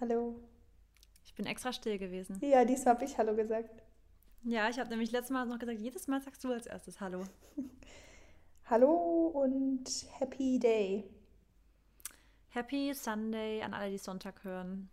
Hallo. 0.00 0.34
Ich 1.26 1.34
bin 1.34 1.44
extra 1.44 1.72
still 1.72 1.98
gewesen. 1.98 2.38
Ja, 2.40 2.64
diesmal 2.64 2.94
habe 2.94 3.04
ich 3.04 3.18
Hallo 3.18 3.34
gesagt. 3.36 3.82
Ja, 4.44 4.70
ich 4.70 4.78
habe 4.78 4.88
nämlich 4.88 5.12
letztes 5.12 5.30
Mal 5.30 5.44
noch 5.44 5.58
gesagt, 5.58 5.78
jedes 5.78 6.08
Mal 6.08 6.22
sagst 6.22 6.42
du 6.42 6.52
als 6.52 6.66
erstes 6.66 7.00
Hallo. 7.00 7.24
Hallo 8.64 9.26
und 9.34 9.84
Happy 10.18 10.58
Day. 10.58 11.04
Happy 12.48 12.94
Sunday 12.94 13.60
an 13.62 13.74
alle, 13.74 13.90
die 13.90 13.98
Sonntag 13.98 14.42
hören. 14.42 14.88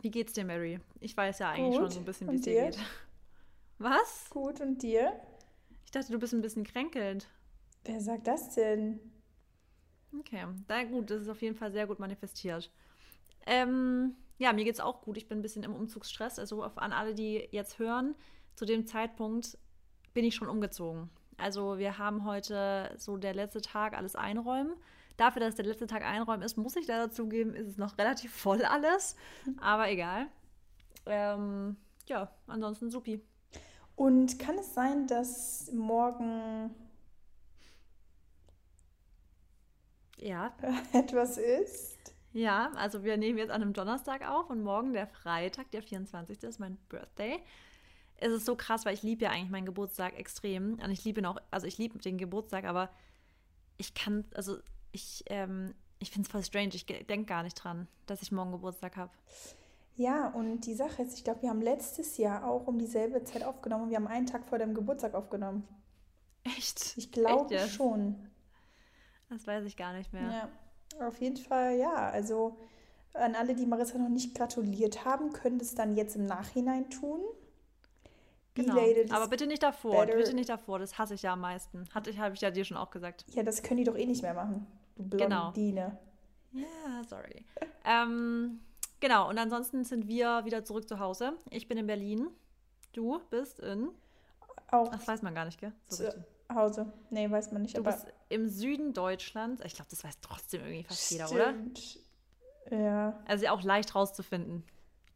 Wie 0.00 0.10
geht's 0.10 0.32
dir, 0.32 0.44
Mary? 0.44 0.80
Ich 1.00 1.16
weiß 1.16 1.40
ja 1.40 1.50
eigentlich 1.50 1.74
Gut. 1.74 1.82
schon 1.82 1.90
so 1.90 1.98
ein 2.00 2.04
bisschen, 2.06 2.30
wie 2.30 2.36
es 2.36 2.40
dir 2.42 2.54
dir? 2.54 2.70
geht. 2.70 2.78
Was? 3.78 4.30
Gut, 4.30 4.60
und 4.60 4.82
dir? 4.82 5.20
Ich 5.84 5.90
dachte, 5.90 6.10
du 6.10 6.18
bist 6.18 6.32
ein 6.32 6.40
bisschen 6.40 6.64
kränkelnd. 6.64 7.28
Wer 7.84 8.00
sagt 8.00 8.26
das 8.26 8.54
denn? 8.54 8.98
Okay, 10.18 10.46
na 10.66 10.84
gut, 10.84 11.10
das 11.10 11.22
ist 11.22 11.28
auf 11.28 11.42
jeden 11.42 11.54
Fall 11.54 11.70
sehr 11.70 11.86
gut 11.86 11.98
manifestiert. 11.98 12.70
Ähm, 13.46 14.14
ja, 14.38 14.52
mir 14.52 14.64
geht's 14.64 14.80
auch 14.80 15.02
gut. 15.02 15.16
Ich 15.16 15.28
bin 15.28 15.38
ein 15.38 15.42
bisschen 15.42 15.64
im 15.64 15.74
Umzugsstress. 15.74 16.38
Also 16.38 16.64
auf, 16.64 16.78
an 16.78 16.92
alle, 16.92 17.14
die 17.14 17.48
jetzt 17.50 17.78
hören, 17.78 18.14
zu 18.54 18.64
dem 18.64 18.86
Zeitpunkt 18.86 19.58
bin 20.14 20.24
ich 20.24 20.34
schon 20.34 20.48
umgezogen. 20.48 21.10
Also 21.36 21.78
wir 21.78 21.98
haben 21.98 22.24
heute 22.24 22.92
so 22.96 23.16
der 23.16 23.34
letzte 23.34 23.60
Tag 23.60 23.96
alles 23.96 24.16
einräumen. 24.16 24.72
Dafür, 25.16 25.40
dass 25.40 25.56
der 25.56 25.64
letzte 25.64 25.86
Tag 25.86 26.04
einräumen 26.04 26.42
ist, 26.42 26.56
muss 26.56 26.76
ich 26.76 26.86
leider 26.86 27.10
zugeben, 27.10 27.54
ist 27.54 27.66
es 27.66 27.76
noch 27.76 27.98
relativ 27.98 28.32
voll 28.32 28.64
alles. 28.64 29.16
Aber 29.60 29.90
egal. 29.90 30.26
Ähm, 31.06 31.76
ja, 32.06 32.30
ansonsten 32.46 32.90
supi. 32.90 33.20
Und 33.96 34.38
kann 34.38 34.56
es 34.58 34.74
sein, 34.74 35.06
dass 35.08 35.72
morgen 35.72 36.74
Ja, 40.20 40.52
etwas 40.92 41.38
ist? 41.38 42.14
Ja, 42.32 42.70
also 42.76 43.04
wir 43.04 43.16
nehmen 43.16 43.38
jetzt 43.38 43.50
an 43.50 43.62
einem 43.62 43.72
Donnerstag 43.72 44.28
auf 44.28 44.50
und 44.50 44.62
morgen, 44.62 44.92
der 44.92 45.06
Freitag, 45.06 45.70
der 45.70 45.82
24. 45.82 46.42
ist 46.42 46.60
mein 46.60 46.76
Birthday. 46.88 47.42
Es 48.16 48.32
ist 48.32 48.46
so 48.46 48.56
krass, 48.56 48.84
weil 48.84 48.94
ich 48.94 49.02
liebe 49.02 49.24
ja 49.24 49.30
eigentlich 49.30 49.50
meinen 49.50 49.66
Geburtstag 49.66 50.18
extrem. 50.18 50.74
Und 50.74 50.90
ich 50.90 51.04
liebe 51.04 51.20
ihn 51.20 51.26
auch, 51.26 51.38
also 51.50 51.66
ich 51.66 51.78
liebe 51.78 51.98
den 51.98 52.18
Geburtstag, 52.18 52.64
aber 52.64 52.90
ich 53.76 53.94
kann, 53.94 54.24
also 54.34 54.58
ich, 54.92 55.24
ähm, 55.26 55.74
ich 56.00 56.10
finde 56.10 56.26
es 56.26 56.32
voll 56.32 56.42
strange. 56.42 56.74
Ich 56.74 56.86
denke 56.86 57.24
gar 57.24 57.42
nicht 57.42 57.54
dran, 57.54 57.88
dass 58.06 58.22
ich 58.22 58.32
morgen 58.32 58.52
Geburtstag 58.52 58.96
habe. 58.96 59.12
Ja, 59.94 60.28
und 60.28 60.60
die 60.60 60.74
Sache 60.74 61.02
ist, 61.02 61.16
ich 61.16 61.24
glaube, 61.24 61.42
wir 61.42 61.50
haben 61.50 61.62
letztes 61.62 62.18
Jahr 62.18 62.44
auch 62.48 62.66
um 62.66 62.78
dieselbe 62.78 63.24
Zeit 63.24 63.42
aufgenommen 63.42 63.84
und 63.84 63.90
wir 63.90 63.96
haben 63.96 64.06
einen 64.06 64.26
Tag 64.26 64.44
vor 64.44 64.58
deinem 64.58 64.74
Geburtstag 64.74 65.14
aufgenommen. 65.14 65.66
Echt? 66.44 66.96
Ich 66.96 67.10
glaube 67.10 67.58
schon. 67.68 68.28
Das 69.28 69.46
weiß 69.46 69.64
ich 69.64 69.76
gar 69.76 69.92
nicht 69.92 70.12
mehr. 70.12 70.30
Ja, 70.30 70.48
auf 71.00 71.20
jeden 71.20 71.36
Fall, 71.36 71.76
ja. 71.76 72.10
Also 72.10 72.56
an 73.14 73.34
alle, 73.34 73.54
die 73.54 73.66
Marissa 73.66 73.98
noch 73.98 74.08
nicht 74.08 74.34
gratuliert 74.34 75.04
haben, 75.04 75.32
können 75.32 75.58
das 75.58 75.74
dann 75.74 75.96
jetzt 75.96 76.16
im 76.16 76.26
Nachhinein 76.26 76.88
tun. 76.90 77.20
Genau. 78.54 78.76
Aber 79.10 79.28
bitte 79.28 79.46
nicht 79.46 79.62
davor, 79.62 80.04
better. 80.06 80.18
bitte 80.18 80.34
nicht 80.34 80.48
davor. 80.48 80.78
Das 80.80 80.98
hasse 80.98 81.14
ich 81.14 81.22
ja 81.22 81.34
am 81.34 81.40
meisten. 81.40 81.88
Hatte 81.94 82.10
ich, 82.10 82.18
habe 82.18 82.34
ich 82.34 82.40
ja 82.40 82.50
dir 82.50 82.64
schon 82.64 82.76
auch 82.76 82.90
gesagt. 82.90 83.24
Ja, 83.34 83.42
das 83.44 83.62
können 83.62 83.78
die 83.78 83.84
doch 83.84 83.96
eh 83.96 84.06
nicht 84.06 84.22
mehr 84.22 84.34
machen. 84.34 84.66
Du 84.96 85.16
Genau. 85.16 85.52
Blondine. 85.52 85.96
Ja, 86.52 87.02
sorry. 87.08 87.44
ähm, 87.84 88.60
genau, 88.98 89.28
und 89.28 89.38
ansonsten 89.38 89.84
sind 89.84 90.08
wir 90.08 90.44
wieder 90.44 90.64
zurück 90.64 90.88
zu 90.88 90.98
Hause. 90.98 91.34
Ich 91.50 91.68
bin 91.68 91.78
in 91.78 91.86
Berlin. 91.86 92.28
Du 92.92 93.20
bist 93.30 93.60
in. 93.60 93.90
Auch 94.72 94.88
Das 94.88 95.06
weiß 95.06 95.22
man 95.22 95.34
gar 95.34 95.44
nicht, 95.44 95.60
gell? 95.60 95.72
So 95.88 95.96
zu 95.96 96.04
richtig. 96.06 96.24
Hause. 96.54 96.92
Nee, 97.10 97.30
weiß 97.30 97.52
man 97.52 97.62
nicht. 97.62 97.76
Du 97.76 97.80
aber 97.80 97.92
bist 97.92 98.06
im 98.28 98.48
Süden 98.48 98.94
Deutschlands. 98.94 99.62
Ich 99.64 99.74
glaube, 99.74 99.90
das 99.90 100.02
weiß 100.02 100.20
trotzdem 100.20 100.62
irgendwie 100.62 100.84
fast 100.84 101.10
jeder, 101.10 101.30
oder? 101.30 101.50
stimmt. 101.50 101.98
Ja. 102.70 103.22
Also 103.26 103.48
auch 103.48 103.62
leicht 103.62 103.94
rauszufinden. 103.94 104.64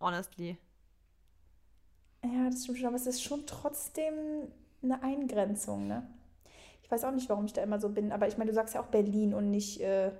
Honestly. 0.00 0.58
Ja, 2.24 2.50
das 2.50 2.64
stimmt 2.64 2.78
schon. 2.78 2.86
Aber 2.86 2.96
es 2.96 3.06
ist 3.06 3.22
schon 3.22 3.46
trotzdem 3.46 4.14
eine 4.82 5.02
Eingrenzung, 5.02 5.86
ne? 5.86 6.06
Ich 6.82 6.90
weiß 6.90 7.04
auch 7.04 7.12
nicht, 7.12 7.28
warum 7.28 7.46
ich 7.46 7.52
da 7.52 7.62
immer 7.62 7.80
so 7.80 7.88
bin. 7.88 8.12
Aber 8.12 8.28
ich 8.28 8.36
meine, 8.36 8.50
du 8.50 8.54
sagst 8.54 8.74
ja 8.74 8.82
auch 8.82 8.88
Berlin 8.88 9.32
und 9.34 9.50
nicht. 9.50 9.80
Äh, 9.80 10.12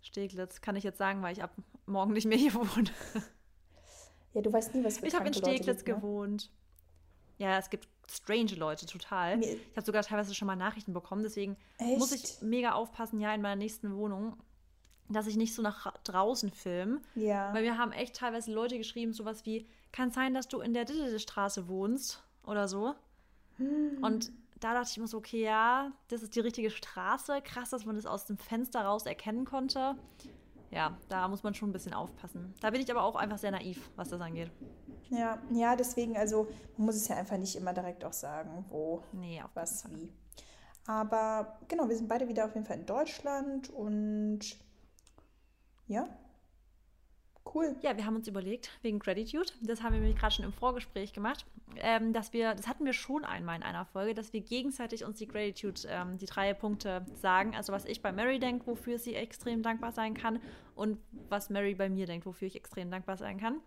Steglitz 0.00 0.60
kann 0.60 0.76
ich 0.76 0.84
jetzt 0.84 0.98
sagen, 0.98 1.22
weil 1.22 1.32
ich 1.32 1.42
ab 1.42 1.52
morgen 1.86 2.12
nicht 2.12 2.26
mehr 2.26 2.38
hier 2.38 2.54
wohne. 2.54 2.90
ja, 4.32 4.40
du 4.40 4.52
weißt 4.52 4.74
nie, 4.74 4.84
was 4.84 4.98
für 4.98 5.06
Ich 5.06 5.14
habe 5.14 5.26
in 5.26 5.34
Steglitz 5.34 5.84
gibt, 5.84 5.88
ne? 5.88 5.94
gewohnt. 5.94 6.50
Ja, 7.38 7.58
es 7.58 7.70
gibt 7.70 7.88
strange 8.10 8.54
Leute, 8.56 8.86
total. 8.86 9.38
Mir- 9.38 9.54
Ich 9.56 9.76
habe 9.76 9.84
sogar 9.86 10.02
teilweise 10.02 10.34
schon 10.34 10.46
mal 10.46 10.56
Nachrichten 10.56 10.92
bekommen, 10.92 11.22
deswegen 11.22 11.56
Echt? 11.78 11.98
muss 11.98 12.12
ich 12.12 12.40
mega 12.42 12.72
aufpassen, 12.72 13.20
ja, 13.20 13.34
in 13.34 13.42
meiner 13.42 13.56
nächsten 13.56 13.94
Wohnung, 13.96 14.36
dass 15.08 15.26
ich 15.26 15.36
nicht 15.36 15.54
so 15.54 15.62
nach 15.62 15.92
draußen 16.04 16.50
filme. 16.50 17.00
Ja. 17.14 17.52
Weil 17.54 17.64
wir 17.64 17.78
haben 17.78 17.92
echt 17.92 18.16
teilweise 18.16 18.52
Leute 18.52 18.78
geschrieben, 18.78 19.12
sowas 19.12 19.44
wie, 19.46 19.66
kann 19.92 20.10
sein, 20.10 20.32
dass 20.34 20.48
du 20.48 20.60
in 20.60 20.72
der 20.72 20.86
Straße 21.18 21.68
wohnst 21.68 22.22
oder 22.44 22.66
so. 22.68 22.94
Und 23.58 24.32
da 24.58 24.74
dachte 24.74 24.88
ich 24.92 24.98
mir 24.98 25.06
so, 25.06 25.18
okay, 25.18 25.42
ja, 25.42 25.92
das 26.08 26.22
ist 26.22 26.34
die 26.34 26.40
richtige 26.40 26.70
Straße. 26.70 27.40
Krass, 27.42 27.70
dass 27.70 27.84
man 27.84 27.96
das 27.96 28.06
aus 28.06 28.24
dem 28.26 28.38
Fenster 28.38 28.80
raus 28.82 29.06
erkennen 29.06 29.44
konnte. 29.44 29.96
Ja, 30.72 30.96
da 31.10 31.28
muss 31.28 31.42
man 31.42 31.54
schon 31.54 31.68
ein 31.68 31.72
bisschen 31.72 31.92
aufpassen. 31.92 32.54
Da 32.60 32.70
bin 32.70 32.80
ich 32.80 32.90
aber 32.90 33.02
auch 33.02 33.14
einfach 33.14 33.36
sehr 33.38 33.50
naiv, 33.50 33.90
was 33.94 34.08
das 34.08 34.20
angeht. 34.20 34.50
Ja, 35.10 35.38
ja, 35.52 35.76
deswegen, 35.76 36.16
also 36.16 36.48
man 36.78 36.86
muss 36.86 36.96
es 36.96 37.08
ja 37.08 37.16
einfach 37.16 37.36
nicht 37.36 37.54
immer 37.56 37.74
direkt 37.74 38.02
auch 38.04 38.14
sagen, 38.14 38.64
wo, 38.70 39.02
Nee, 39.12 39.42
auf 39.42 39.50
was, 39.54 39.82
Fall. 39.82 39.90
wie. 39.94 40.10
Aber 40.86 41.58
genau, 41.68 41.88
wir 41.88 41.96
sind 41.96 42.08
beide 42.08 42.26
wieder 42.26 42.46
auf 42.46 42.54
jeden 42.54 42.64
Fall 42.66 42.78
in 42.78 42.86
Deutschland 42.86 43.68
und 43.68 44.40
ja, 45.86 46.08
cool. 47.54 47.76
Ja, 47.82 47.96
wir 47.96 48.06
haben 48.06 48.16
uns 48.16 48.28
überlegt, 48.28 48.70
wegen 48.82 48.98
Gratitude, 48.98 49.50
das 49.62 49.82
haben 49.82 49.92
wir 49.94 50.00
nämlich 50.00 50.18
gerade 50.18 50.34
schon 50.34 50.44
im 50.44 50.52
Vorgespräch 50.52 51.12
gemacht, 51.12 51.44
ähm, 51.76 52.12
dass 52.12 52.32
wir, 52.32 52.54
das 52.54 52.66
hatten 52.66 52.84
wir 52.84 52.92
schon 52.92 53.24
einmal 53.24 53.56
in 53.56 53.62
einer 53.62 53.84
Folge, 53.84 54.14
dass 54.14 54.32
wir 54.32 54.40
gegenseitig 54.40 55.04
uns 55.04 55.18
die 55.18 55.26
Gratitude, 55.28 55.80
ähm, 55.88 56.18
die 56.18 56.26
drei 56.26 56.54
Punkte 56.54 57.04
sagen. 57.14 57.54
Also 57.54 57.72
was 57.72 57.84
ich 57.84 58.02
bei 58.02 58.12
Mary 58.12 58.38
denke, 58.38 58.66
wofür 58.66 58.98
sie 58.98 59.14
extrem 59.14 59.62
dankbar 59.62 59.92
sein 59.92 60.14
kann 60.14 60.40
und 60.74 60.98
was 61.28 61.50
Mary 61.50 61.74
bei 61.74 61.88
mir 61.88 62.06
denkt, 62.06 62.26
wofür 62.26 62.48
ich 62.48 62.56
extrem 62.56 62.90
dankbar 62.90 63.16
sein 63.16 63.38
kann. 63.38 63.60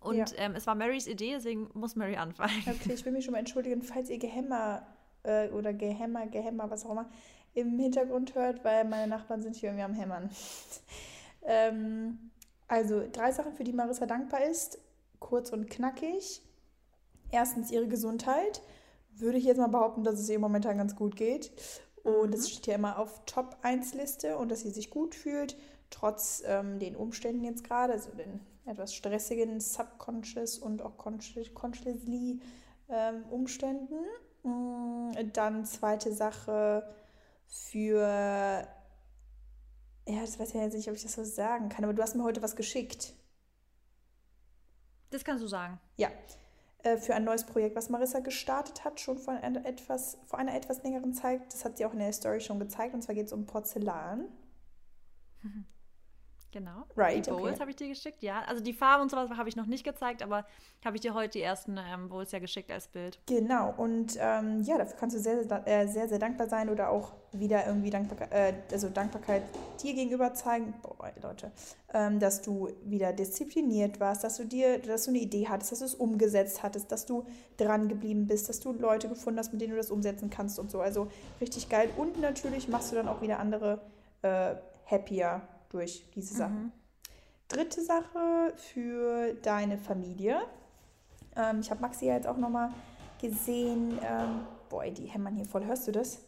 Und 0.00 0.16
Ja. 0.16 0.26
ähm, 0.36 0.54
es 0.54 0.66
war 0.66 0.74
Marys 0.74 1.06
Idee, 1.06 1.32
deswegen 1.34 1.70
muss 1.72 1.96
Mary 1.96 2.16
anfangen. 2.16 2.52
Okay, 2.66 2.92
ich 2.92 3.04
will 3.04 3.12
mich 3.12 3.24
schon 3.24 3.32
mal 3.32 3.38
entschuldigen, 3.38 3.82
falls 3.82 4.10
ihr 4.10 4.18
Gehämmer 4.18 4.86
äh, 5.22 5.48
oder 5.48 5.72
Gehämmer, 5.72 6.26
Gehämmer, 6.26 6.70
was 6.70 6.84
auch 6.84 6.90
immer, 6.90 7.08
im 7.54 7.78
Hintergrund 7.78 8.34
hört, 8.34 8.64
weil 8.64 8.84
meine 8.84 9.06
Nachbarn 9.06 9.40
sind 9.40 9.56
hier 9.56 9.70
irgendwie 9.70 9.84
am 9.84 9.94
Hämmern. 9.94 10.28
ähm, 11.46 12.30
also 12.68 13.02
drei 13.10 13.32
Sachen, 13.32 13.52
für 13.54 13.64
die 13.64 13.72
Marissa 13.72 14.06
dankbar 14.06 14.44
ist, 14.44 14.78
kurz 15.18 15.50
und 15.52 15.68
knackig. 15.70 16.42
Erstens 17.30 17.70
ihre 17.70 17.88
Gesundheit. 17.88 18.62
Würde 19.16 19.38
ich 19.38 19.44
jetzt 19.44 19.58
mal 19.58 19.68
behaupten, 19.68 20.02
dass 20.02 20.18
es 20.18 20.28
ihr 20.28 20.38
momentan 20.38 20.76
ganz 20.78 20.96
gut 20.96 21.14
geht. 21.16 21.52
Und 22.02 22.34
es 22.34 22.50
steht 22.50 22.66
ja 22.66 22.74
immer 22.74 22.98
auf 22.98 23.22
Top 23.26 23.56
1 23.62 23.94
Liste 23.94 24.36
und 24.36 24.50
dass 24.50 24.60
sie 24.60 24.70
sich 24.70 24.90
gut 24.90 25.14
fühlt, 25.14 25.56
trotz 25.90 26.42
ähm, 26.46 26.78
den 26.78 26.96
Umständen 26.96 27.44
jetzt 27.44 27.64
gerade, 27.64 27.92
also 27.94 28.10
den 28.10 28.40
etwas 28.66 28.94
stressigen 28.94 29.60
Subconscious 29.60 30.58
und 30.58 30.82
auch 30.82 30.96
consci- 30.98 31.52
consciously 31.54 32.40
ähm, 32.88 33.24
Umständen. 33.30 33.96
Mm, 34.42 35.12
Dann 35.32 35.64
zweite 35.64 36.12
Sache 36.12 36.86
für, 37.46 38.66
ja, 40.06 40.20
das 40.20 40.38
weiß 40.38 40.50
ich 40.50 40.54
jetzt 40.54 40.74
nicht, 40.74 40.88
ob 40.88 40.96
ich 40.96 41.02
das 41.02 41.14
so 41.14 41.24
sagen 41.24 41.68
kann, 41.68 41.84
aber 41.84 41.94
du 41.94 42.02
hast 42.02 42.14
mir 42.14 42.24
heute 42.24 42.42
was 42.42 42.56
geschickt. 42.56 43.14
Das 45.10 45.24
kannst 45.24 45.42
du 45.42 45.48
sagen. 45.48 45.80
Ja, 45.96 46.10
äh, 46.82 46.98
für 46.98 47.14
ein 47.14 47.24
neues 47.24 47.44
Projekt, 47.44 47.76
was 47.76 47.88
Marissa 47.88 48.20
gestartet 48.20 48.84
hat, 48.84 49.00
schon 49.00 49.18
vor 49.18 49.34
einer 49.34 49.64
etwas, 49.64 50.18
vor 50.26 50.38
einer 50.38 50.54
etwas 50.54 50.82
längeren 50.82 51.14
Zeit. 51.14 51.40
Das 51.52 51.64
hat 51.64 51.78
sie 51.78 51.86
auch 51.86 51.92
in 51.92 52.00
der 52.00 52.12
Story 52.12 52.40
schon 52.40 52.58
gezeigt. 52.58 52.94
Und 52.94 53.02
zwar 53.02 53.14
geht 53.14 53.26
es 53.26 53.32
um 53.32 53.46
Porzellan. 53.46 54.28
Genau. 56.54 56.84
Right, 56.96 57.26
Die 57.26 57.30
Bowls 57.30 57.54
okay. 57.54 57.60
habe 57.60 57.70
ich 57.70 57.76
dir 57.76 57.88
geschickt, 57.88 58.22
ja. 58.22 58.42
Also 58.46 58.62
die 58.62 58.72
Farben 58.72 59.02
und 59.02 59.10
sowas 59.10 59.28
habe 59.36 59.48
ich 59.48 59.56
noch 59.56 59.66
nicht 59.66 59.82
gezeigt, 59.82 60.22
aber 60.22 60.46
habe 60.84 60.96
ich 60.96 61.00
dir 61.00 61.12
heute 61.12 61.32
die 61.32 61.42
ersten 61.42 61.76
ähm, 61.76 62.08
Bowls 62.08 62.30
ja 62.30 62.38
geschickt 62.38 62.70
als 62.70 62.86
Bild. 62.86 63.18
Genau, 63.26 63.74
und 63.76 64.16
ähm, 64.20 64.62
ja, 64.62 64.78
dafür 64.78 64.96
kannst 64.96 65.16
du 65.16 65.20
sehr, 65.20 65.42
sehr, 65.42 65.66
äh, 65.66 65.88
sehr, 65.88 66.08
sehr 66.08 66.20
dankbar 66.20 66.48
sein 66.48 66.68
oder 66.68 66.90
auch 66.90 67.12
wieder 67.32 67.66
irgendwie 67.66 67.90
Dankbarkeit, 67.90 68.32
äh, 68.32 68.54
also 68.70 68.88
Dankbarkeit 68.88 69.42
dir 69.82 69.94
gegenüber 69.94 70.32
zeigen, 70.34 70.74
boah, 70.80 71.10
Leute, 71.20 71.50
ähm, 71.92 72.20
dass 72.20 72.40
du 72.40 72.68
wieder 72.84 73.12
diszipliniert 73.12 73.98
warst, 73.98 74.22
dass 74.22 74.36
du 74.36 74.44
dir, 74.44 74.78
dass 74.78 75.06
du 75.06 75.10
eine 75.10 75.18
Idee 75.18 75.48
hattest, 75.48 75.72
dass 75.72 75.80
du 75.80 75.84
es 75.86 75.94
umgesetzt 75.96 76.62
hattest, 76.62 76.92
dass 76.92 77.04
du 77.04 77.26
dran 77.56 77.88
geblieben 77.88 78.28
bist, 78.28 78.48
dass 78.48 78.60
du 78.60 78.70
Leute 78.70 79.08
gefunden 79.08 79.40
hast, 79.40 79.50
mit 79.50 79.60
denen 79.60 79.72
du 79.72 79.76
das 79.76 79.90
umsetzen 79.90 80.30
kannst 80.30 80.60
und 80.60 80.70
so. 80.70 80.80
Also 80.80 81.08
richtig 81.40 81.68
geil. 81.68 81.90
Und 81.96 82.20
natürlich 82.20 82.68
machst 82.68 82.92
du 82.92 82.94
dann 82.94 83.08
auch 83.08 83.22
wieder 83.22 83.40
andere 83.40 83.80
äh, 84.22 84.54
happier 84.88 85.42
durch 85.74 86.08
diese 86.14 86.34
Sachen. 86.34 86.72
Dritte 87.48 87.82
Sache 87.82 88.54
für 88.56 89.34
deine 89.42 89.76
Familie. 89.76 90.38
Ähm, 91.36 91.60
ich 91.60 91.70
habe 91.70 91.80
Maxi 91.80 92.06
ja 92.06 92.14
jetzt 92.14 92.26
auch 92.26 92.36
nochmal 92.38 92.70
gesehen. 93.20 93.98
Ähm, 94.02 94.46
boah, 94.70 94.84
die 94.86 95.06
hämmern 95.06 95.34
hier 95.34 95.44
voll. 95.44 95.64
Hörst 95.66 95.86
du 95.88 95.92
das? 95.92 96.20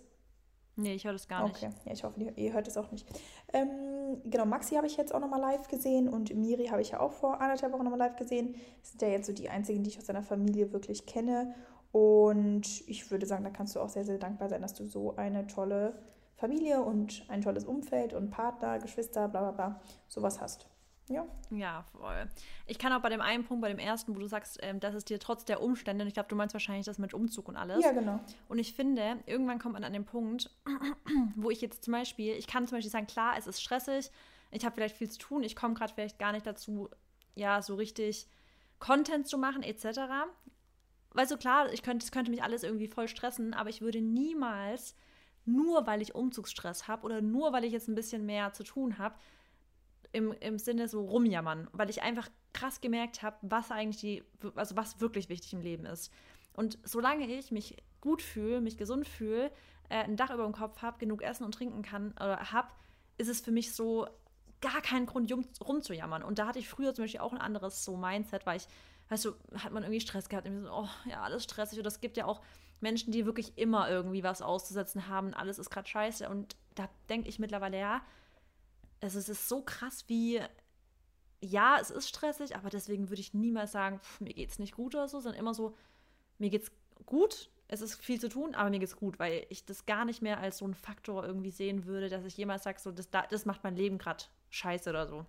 Nee, 0.78 0.94
ich 0.94 1.04
höre 1.04 1.12
das 1.12 1.26
gar 1.26 1.44
nicht. 1.44 1.56
Okay, 1.56 1.70
ja, 1.86 1.92
ich 1.92 2.04
hoffe, 2.04 2.20
ihr- 2.20 2.52
hört 2.52 2.68
es 2.68 2.76
auch 2.76 2.90
nicht. 2.90 3.08
Ähm, 3.52 4.20
genau, 4.24 4.44
Maxi 4.44 4.74
habe 4.74 4.86
ich 4.86 4.96
jetzt 4.98 5.14
auch 5.14 5.20
nochmal 5.20 5.40
live 5.40 5.68
gesehen 5.68 6.06
und 6.08 6.34
Miri 6.34 6.66
habe 6.66 6.82
ich 6.82 6.90
ja 6.90 7.00
auch 7.00 7.12
vor 7.12 7.40
anderthalb 7.40 7.72
Wochen 7.72 7.84
nochmal 7.84 8.00
live 8.00 8.16
gesehen. 8.16 8.56
Das 8.82 8.90
sind 8.90 9.00
ja 9.02 9.08
jetzt 9.08 9.26
so 9.26 9.32
die 9.32 9.48
einzigen, 9.48 9.82
die 9.84 9.90
ich 9.90 9.98
aus 9.98 10.04
seiner 10.06 10.22
Familie 10.22 10.72
wirklich 10.72 11.06
kenne. 11.06 11.54
Und 11.92 12.86
ich 12.88 13.10
würde 13.10 13.24
sagen, 13.24 13.44
da 13.44 13.50
kannst 13.50 13.74
du 13.74 13.80
auch 13.80 13.88
sehr, 13.88 14.04
sehr 14.04 14.18
dankbar 14.18 14.50
sein, 14.50 14.60
dass 14.60 14.74
du 14.74 14.86
so 14.86 15.16
eine 15.16 15.46
tolle 15.46 15.94
Familie 16.36 16.82
und 16.82 17.24
ein 17.28 17.40
tolles 17.40 17.64
Umfeld 17.64 18.12
und 18.12 18.30
Partner, 18.30 18.78
Geschwister, 18.78 19.28
bla 19.28 19.40
bla 19.40 19.50
bla, 19.52 19.80
sowas 20.08 20.40
hast. 20.40 20.68
Ja. 21.08 21.24
Ja, 21.50 21.84
voll. 21.92 22.28
Ich 22.66 22.78
kann 22.78 22.92
auch 22.92 23.00
bei 23.00 23.08
dem 23.08 23.20
einen 23.20 23.44
Punkt, 23.44 23.62
bei 23.62 23.68
dem 23.68 23.78
ersten, 23.78 24.14
wo 24.16 24.18
du 24.18 24.26
sagst, 24.26 24.58
ähm, 24.62 24.80
dass 24.80 24.94
es 24.94 25.04
dir 25.04 25.20
trotz 25.20 25.44
der 25.44 25.62
Umstände, 25.62 26.04
ich 26.04 26.14
glaube, 26.14 26.28
du 26.28 26.34
meinst 26.34 26.52
wahrscheinlich 26.52 26.86
das 26.86 26.98
mit 26.98 27.14
Umzug 27.14 27.48
und 27.48 27.56
alles. 27.56 27.84
Ja, 27.84 27.92
genau. 27.92 28.18
Und 28.48 28.58
ich 28.58 28.72
finde, 28.74 29.18
irgendwann 29.26 29.60
kommt 29.60 29.74
man 29.74 29.84
an 29.84 29.92
den 29.92 30.04
Punkt, 30.04 30.50
wo 31.36 31.50
ich 31.50 31.60
jetzt 31.60 31.84
zum 31.84 31.92
Beispiel, 31.92 32.34
ich 32.34 32.48
kann 32.48 32.66
zum 32.66 32.76
Beispiel 32.76 32.90
sagen, 32.90 33.06
klar, 33.06 33.34
es 33.38 33.46
ist 33.46 33.62
stressig, 33.62 34.10
ich 34.50 34.64
habe 34.64 34.74
vielleicht 34.74 34.96
viel 34.96 35.08
zu 35.08 35.18
tun, 35.18 35.44
ich 35.44 35.54
komme 35.54 35.74
gerade 35.74 35.94
vielleicht 35.94 36.18
gar 36.18 36.32
nicht 36.32 36.46
dazu, 36.46 36.90
ja, 37.36 37.62
so 37.62 37.76
richtig 37.76 38.26
Content 38.80 39.28
zu 39.28 39.38
machen, 39.38 39.62
etc. 39.62 40.00
Weißt 41.12 41.30
du, 41.30 41.36
klar, 41.36 41.72
ich 41.72 41.82
könnte, 41.82 42.04
es 42.04 42.10
könnte 42.10 42.32
mich 42.32 42.42
alles 42.42 42.64
irgendwie 42.64 42.88
voll 42.88 43.06
stressen, 43.06 43.54
aber 43.54 43.70
ich 43.70 43.80
würde 43.80 44.00
niemals, 44.00 44.96
nur 45.46 45.86
weil 45.86 46.02
ich 46.02 46.14
Umzugsstress 46.14 46.88
habe 46.88 47.04
oder 47.04 47.20
nur 47.20 47.52
weil 47.52 47.64
ich 47.64 47.72
jetzt 47.72 47.88
ein 47.88 47.94
bisschen 47.94 48.26
mehr 48.26 48.52
zu 48.52 48.64
tun 48.64 48.98
habe, 48.98 49.14
im, 50.12 50.32
im 50.40 50.58
Sinne 50.58 50.88
so 50.88 51.04
rumjammern, 51.04 51.68
weil 51.72 51.90
ich 51.90 52.02
einfach 52.02 52.28
krass 52.52 52.80
gemerkt 52.80 53.22
habe, 53.22 53.36
was 53.42 53.70
eigentlich 53.70 54.00
die, 54.00 54.24
also 54.54 54.76
was 54.76 55.00
wirklich 55.00 55.28
wichtig 55.28 55.52
im 55.52 55.60
Leben 55.60 55.84
ist. 55.84 56.12
Und 56.54 56.78
solange 56.84 57.26
ich 57.26 57.50
mich 57.50 57.76
gut 58.00 58.22
fühle, 58.22 58.60
mich 58.60 58.78
gesund 58.78 59.06
fühle, 59.06 59.50
äh, 59.88 60.04
ein 60.04 60.16
Dach 60.16 60.30
über 60.30 60.44
dem 60.44 60.52
Kopf 60.52 60.80
habe, 60.80 60.98
genug 60.98 61.22
essen 61.22 61.44
und 61.44 61.52
trinken 61.52 61.82
kann 61.82 62.12
oder 62.12 62.52
habe, 62.52 62.68
ist 63.18 63.28
es 63.28 63.40
für 63.40 63.52
mich 63.52 63.74
so 63.74 64.06
gar 64.60 64.80
keinen 64.80 65.06
Grund, 65.06 65.30
rumzujammern. 65.60 66.22
Und 66.22 66.38
da 66.38 66.46
hatte 66.46 66.58
ich 66.58 66.68
früher 66.68 66.94
zum 66.94 67.04
Beispiel 67.04 67.20
auch 67.20 67.32
ein 67.32 67.40
anderes 67.40 67.84
so 67.84 67.96
Mindset, 67.96 68.46
weil 68.46 68.56
ich, 68.56 68.66
weißt 69.10 69.26
du, 69.26 69.32
hat 69.58 69.72
man 69.72 69.82
irgendwie 69.82 70.00
Stress 70.00 70.28
gehabt, 70.28 70.46
irgendwie 70.46 70.66
so, 70.66 70.72
oh, 70.72 70.88
ja, 71.10 71.22
alles 71.22 71.44
stressig. 71.44 71.78
Und 71.78 71.86
es 71.86 72.00
gibt 72.00 72.16
ja 72.16 72.24
auch 72.24 72.40
Menschen, 72.80 73.12
die 73.12 73.26
wirklich 73.26 73.56
immer 73.56 73.88
irgendwie 73.88 74.22
was 74.22 74.42
auszusetzen 74.42 75.08
haben, 75.08 75.34
alles 75.34 75.58
ist 75.58 75.70
gerade 75.70 75.88
scheiße. 75.88 76.28
Und 76.28 76.56
da 76.74 76.88
denke 77.08 77.28
ich 77.28 77.38
mittlerweile, 77.38 77.78
ja, 77.78 78.02
es 79.00 79.14
ist 79.14 79.48
so 79.48 79.62
krass 79.62 80.04
wie, 80.08 80.40
ja, 81.40 81.78
es 81.80 81.90
ist 81.90 82.08
stressig, 82.08 82.56
aber 82.56 82.70
deswegen 82.70 83.08
würde 83.08 83.20
ich 83.20 83.34
niemals 83.34 83.72
sagen, 83.72 84.00
pff, 84.00 84.20
mir 84.20 84.36
es 84.36 84.58
nicht 84.58 84.74
gut 84.74 84.94
oder 84.94 85.08
so, 85.08 85.20
sondern 85.20 85.40
immer 85.40 85.54
so, 85.54 85.76
mir 86.38 86.50
geht's 86.50 86.70
gut, 87.04 87.50
es 87.68 87.80
ist 87.80 88.02
viel 88.02 88.20
zu 88.20 88.28
tun, 88.28 88.54
aber 88.54 88.70
mir 88.70 88.78
geht's 88.78 88.96
gut, 88.96 89.18
weil 89.18 89.46
ich 89.48 89.64
das 89.64 89.86
gar 89.86 90.04
nicht 90.04 90.22
mehr 90.22 90.38
als 90.38 90.58
so 90.58 90.64
einen 90.64 90.74
Faktor 90.74 91.24
irgendwie 91.24 91.50
sehen 91.50 91.84
würde, 91.84 92.08
dass 92.08 92.24
ich 92.24 92.36
jemals 92.36 92.64
sage, 92.64 92.78
so, 92.80 92.92
das, 92.92 93.08
das 93.10 93.44
macht 93.44 93.64
mein 93.64 93.76
Leben 93.76 93.98
gerade 93.98 94.24
scheiße 94.50 94.90
oder 94.90 95.06
so. 95.06 95.26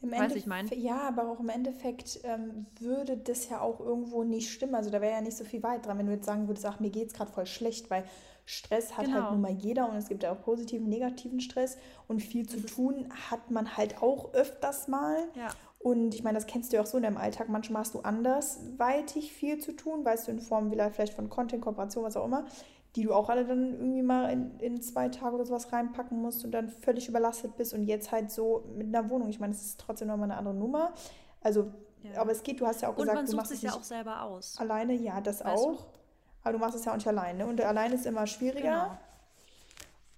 Im 0.00 0.12
weißt 0.12 0.36
ich 0.36 0.46
meine? 0.46 0.72
Ja, 0.74 1.00
aber 1.08 1.28
auch 1.28 1.40
im 1.40 1.48
Endeffekt 1.48 2.20
ähm, 2.22 2.66
würde 2.78 3.16
das 3.16 3.48
ja 3.48 3.60
auch 3.60 3.80
irgendwo 3.80 4.22
nicht 4.22 4.50
stimmen. 4.50 4.74
Also 4.74 4.90
da 4.90 5.00
wäre 5.00 5.14
ja 5.14 5.20
nicht 5.20 5.36
so 5.36 5.44
viel 5.44 5.62
weit 5.62 5.86
dran, 5.86 5.98
wenn 5.98 6.06
du 6.06 6.12
jetzt 6.12 6.26
sagen 6.26 6.46
würdest, 6.46 6.64
ach, 6.66 6.78
mir 6.78 6.90
geht's 6.90 7.14
gerade 7.14 7.32
voll 7.32 7.46
schlecht, 7.46 7.90
weil 7.90 8.04
Stress 8.44 8.92
hat 8.92 8.98
halt 8.98 9.08
genau. 9.08 9.22
halt 9.22 9.32
nun 9.32 9.40
mal 9.40 9.52
jeder 9.52 9.90
und 9.90 9.96
es 9.96 10.08
gibt 10.08 10.22
ja 10.22 10.32
auch 10.32 10.40
positiven, 10.40 10.88
negativen 10.88 11.40
Stress 11.40 11.76
und 12.06 12.20
viel 12.20 12.48
zu 12.48 12.64
tun 12.64 13.12
hat 13.30 13.50
man 13.50 13.76
halt 13.76 14.00
auch 14.00 14.32
öfters 14.32 14.88
mal. 14.88 15.16
Ja. 15.34 15.50
Und 15.80 16.14
ich 16.14 16.24
meine, 16.24 16.36
das 16.36 16.46
kennst 16.46 16.72
du 16.72 16.76
ja 16.76 16.82
auch 16.82 16.86
so 16.86 16.96
in 16.96 17.02
deinem 17.02 17.18
Alltag. 17.18 17.48
Manchmal 17.48 17.80
hast 17.80 17.94
du 17.94 18.00
andersweitig 18.00 19.32
viel 19.32 19.58
zu 19.58 19.72
tun, 19.72 20.04
weißt 20.04 20.26
du, 20.26 20.32
in 20.32 20.40
Form 20.40 20.72
vielleicht 20.92 21.14
von 21.14 21.28
Content, 21.28 21.62
Kooperation, 21.62 22.04
was 22.04 22.16
auch 22.16 22.24
immer, 22.24 22.46
die 22.96 23.02
du 23.02 23.12
auch 23.12 23.28
alle 23.28 23.44
dann 23.44 23.74
irgendwie 23.74 24.02
mal 24.02 24.30
in, 24.30 24.58
in 24.60 24.80
zwei 24.80 25.08
Tage 25.08 25.34
oder 25.34 25.44
sowas 25.44 25.72
reinpacken 25.72 26.20
musst 26.20 26.44
und 26.44 26.52
dann 26.52 26.68
völlig 26.68 27.08
überlastet 27.08 27.56
bist 27.56 27.74
und 27.74 27.84
jetzt 27.84 28.12
halt 28.12 28.30
so 28.30 28.64
mit 28.76 28.88
einer 28.88 29.08
Wohnung. 29.10 29.28
Ich 29.28 29.40
meine, 29.40 29.52
es 29.52 29.62
ist 29.62 29.80
trotzdem 29.80 30.08
nochmal 30.08 30.30
eine 30.30 30.38
andere 30.38 30.54
Nummer. 30.54 30.92
Also, 31.40 31.70
ja. 32.02 32.20
aber 32.20 32.32
es 32.32 32.42
geht, 32.42 32.60
du 32.60 32.66
hast 32.66 32.80
ja 32.82 32.88
auch 32.88 32.96
gesagt, 32.96 33.10
und 33.10 33.14
man 33.16 33.26
sucht 33.26 33.32
du 33.32 33.36
machst 33.36 33.52
es 33.52 33.62
ja 33.62 33.72
auch 33.72 33.82
selber 33.82 34.22
aus. 34.22 34.56
Alleine, 34.58 34.94
ja, 34.94 35.20
das 35.20 35.44
weißt 35.44 35.64
auch. 35.64 35.76
Du? 35.76 35.98
Aber 36.42 36.52
du 36.52 36.58
machst 36.58 36.76
es 36.76 36.84
ja 36.84 36.92
auch 36.92 36.96
nicht 36.96 37.08
alleine. 37.08 37.46
Und 37.46 37.60
alleine 37.60 37.94
ist 37.94 38.06
immer 38.06 38.26
schwieriger. 38.26 38.98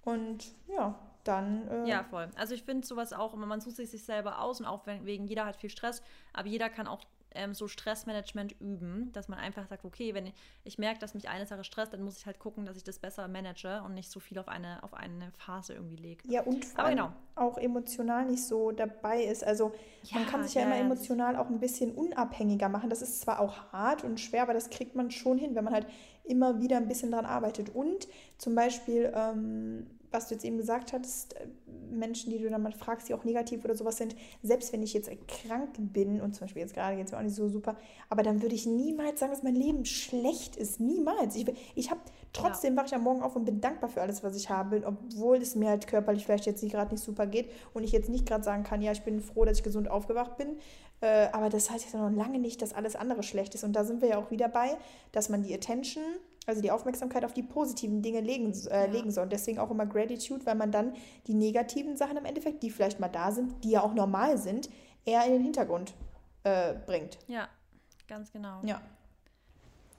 Genau. 0.03 0.15
Und 0.15 0.55
ja, 0.67 0.95
dann. 1.23 1.67
Äh 1.67 1.89
ja, 1.89 2.03
voll. 2.03 2.29
Also 2.35 2.53
ich 2.53 2.63
finde 2.63 2.87
sowas 2.87 3.13
auch, 3.13 3.35
man 3.35 3.61
sucht 3.61 3.75
sich 3.75 3.89
sich 3.89 4.03
selber 4.03 4.41
aus 4.41 4.59
und 4.59 4.65
auch 4.65 4.85
wegen 4.85 5.27
jeder 5.27 5.45
hat 5.45 5.57
viel 5.57 5.69
Stress, 5.69 6.01
aber 6.33 6.47
jeder 6.47 6.69
kann 6.69 6.87
auch 6.87 7.03
ähm, 7.35 7.53
so 7.53 7.67
Stressmanagement 7.67 8.59
üben, 8.59 9.11
dass 9.13 9.27
man 9.27 9.39
einfach 9.39 9.67
sagt, 9.67 9.85
okay, 9.85 10.13
wenn 10.13 10.27
ich, 10.27 10.33
ich 10.63 10.77
merke, 10.77 10.99
dass 10.99 11.13
mich 11.13 11.29
eine 11.29 11.45
Sache 11.45 11.63
stresst, 11.63 11.93
dann 11.93 12.03
muss 12.03 12.17
ich 12.17 12.25
halt 12.25 12.39
gucken, 12.39 12.65
dass 12.65 12.77
ich 12.77 12.83
das 12.83 12.99
besser 12.99 13.27
manage 13.27 13.81
und 13.85 13.93
nicht 13.93 14.11
so 14.11 14.19
viel 14.19 14.39
auf 14.39 14.47
eine, 14.47 14.83
auf 14.83 14.93
eine 14.93 15.31
Phase 15.37 15.73
irgendwie 15.73 15.95
lege. 15.95 16.27
Ja, 16.27 16.41
und 16.43 16.65
vor 16.65 16.85
allem 16.85 16.97
genau. 16.97 17.13
auch 17.35 17.57
emotional 17.57 18.25
nicht 18.25 18.45
so 18.45 18.71
dabei 18.71 19.23
ist. 19.23 19.43
Also 19.43 19.73
ja, 20.03 20.19
man 20.19 20.27
kann 20.27 20.43
sich 20.43 20.53
ja, 20.55 20.61
ja 20.61 20.67
immer 20.67 20.77
emotional 20.77 21.35
auch 21.35 21.49
ein 21.49 21.59
bisschen 21.59 21.91
unabhängiger 21.91 22.69
machen. 22.69 22.89
Das 22.89 23.01
ist 23.01 23.21
zwar 23.21 23.39
auch 23.39 23.71
hart 23.71 24.03
und 24.03 24.19
schwer, 24.19 24.43
aber 24.43 24.53
das 24.53 24.69
kriegt 24.69 24.95
man 24.95 25.11
schon 25.11 25.37
hin, 25.37 25.55
wenn 25.55 25.63
man 25.63 25.73
halt 25.73 25.87
immer 26.23 26.59
wieder 26.61 26.77
ein 26.77 26.87
bisschen 26.87 27.11
dran 27.11 27.25
arbeitet. 27.25 27.73
Und 27.73 28.07
zum 28.37 28.55
Beispiel 28.55 29.11
ähm, 29.15 29.87
was 30.11 30.27
du 30.27 30.35
jetzt 30.35 30.45
eben 30.45 30.57
gesagt 30.57 30.93
hattest, 30.93 31.35
äh, 31.35 31.47
Menschen, 31.89 32.31
die 32.31 32.39
du 32.39 32.49
dann 32.49 32.61
mal 32.61 32.71
fragst, 32.71 33.09
die 33.09 33.13
auch 33.13 33.23
negativ 33.23 33.65
oder 33.65 33.75
sowas 33.75 33.97
sind, 33.97 34.15
selbst 34.43 34.71
wenn 34.71 34.81
ich 34.81 34.93
jetzt 34.93 35.09
krank 35.27 35.69
bin 35.77 36.21
und 36.21 36.33
zum 36.33 36.45
Beispiel 36.45 36.61
jetzt 36.61 36.73
gerade 36.73 36.95
geht 36.95 37.05
es 37.05 37.11
mir 37.11 37.17
auch 37.17 37.23
nicht 37.23 37.35
so 37.35 37.49
super, 37.49 37.75
aber 38.09 38.23
dann 38.23 38.41
würde 38.41 38.55
ich 38.55 38.65
niemals 38.65 39.19
sagen, 39.19 39.31
dass 39.31 39.43
mein 39.43 39.55
Leben 39.55 39.85
schlecht 39.85 40.55
ist. 40.55 40.79
Niemals. 40.79 41.35
Ich, 41.35 41.45
ich 41.75 41.91
habe 41.91 42.01
trotzdem, 42.33 42.75
ja. 42.75 42.77
wache 42.77 42.87
ich 42.87 42.95
am 42.95 43.03
Morgen 43.03 43.21
auf 43.21 43.35
und 43.35 43.45
bin 43.45 43.61
dankbar 43.61 43.89
für 43.89 44.01
alles, 44.01 44.23
was 44.23 44.35
ich 44.35 44.49
habe, 44.49 44.81
obwohl 44.85 45.37
es 45.37 45.55
mir 45.55 45.69
halt 45.69 45.87
körperlich 45.87 46.25
vielleicht 46.25 46.45
jetzt 46.45 46.63
nicht 46.63 46.71
gerade 46.71 46.93
nicht 46.93 47.03
super 47.03 47.27
geht 47.27 47.51
und 47.73 47.83
ich 47.83 47.91
jetzt 47.91 48.09
nicht 48.09 48.25
gerade 48.25 48.43
sagen 48.43 48.63
kann, 48.63 48.81
ja, 48.81 48.91
ich 48.91 49.03
bin 49.03 49.19
froh, 49.19 49.45
dass 49.45 49.57
ich 49.57 49.63
gesund 49.63 49.89
aufgewacht 49.89 50.37
bin. 50.37 50.57
Äh, 51.01 51.29
aber 51.31 51.49
das 51.49 51.69
heißt 51.69 51.93
ja 51.93 52.09
noch 52.09 52.15
lange 52.15 52.39
nicht, 52.39 52.61
dass 52.61 52.73
alles 52.73 52.95
andere 52.95 53.23
schlecht 53.23 53.55
ist. 53.55 53.63
Und 53.63 53.73
da 53.73 53.83
sind 53.83 54.01
wir 54.01 54.09
ja 54.09 54.17
auch 54.17 54.31
wieder 54.31 54.47
bei, 54.47 54.77
dass 55.11 55.29
man 55.29 55.43
die 55.43 55.53
Attention 55.53 56.03
also 56.47 56.61
die 56.61 56.71
Aufmerksamkeit 56.71 57.23
auf 57.23 57.33
die 57.33 57.43
positiven 57.43 58.01
Dinge 58.01 58.21
legen, 58.21 58.51
äh, 58.69 58.85
ja. 58.85 58.91
legen 58.91 59.11
soll. 59.11 59.23
Und 59.25 59.33
deswegen 59.33 59.59
auch 59.59 59.69
immer 59.69 59.85
Gratitude, 59.85 60.45
weil 60.45 60.55
man 60.55 60.71
dann 60.71 60.95
die 61.27 61.33
negativen 61.33 61.97
Sachen 61.97 62.17
im 62.17 62.25
Endeffekt, 62.25 62.63
die 62.63 62.71
vielleicht 62.71 62.99
mal 62.99 63.09
da 63.09 63.31
sind, 63.31 63.63
die 63.63 63.71
ja 63.71 63.81
auch 63.81 63.93
normal 63.93 64.37
sind, 64.37 64.69
eher 65.05 65.25
in 65.25 65.33
den 65.33 65.43
Hintergrund 65.43 65.93
äh, 66.43 66.73
bringt. 66.85 67.19
Ja, 67.27 67.47
ganz 68.07 68.31
genau. 68.31 68.61
Ja. 68.63 68.81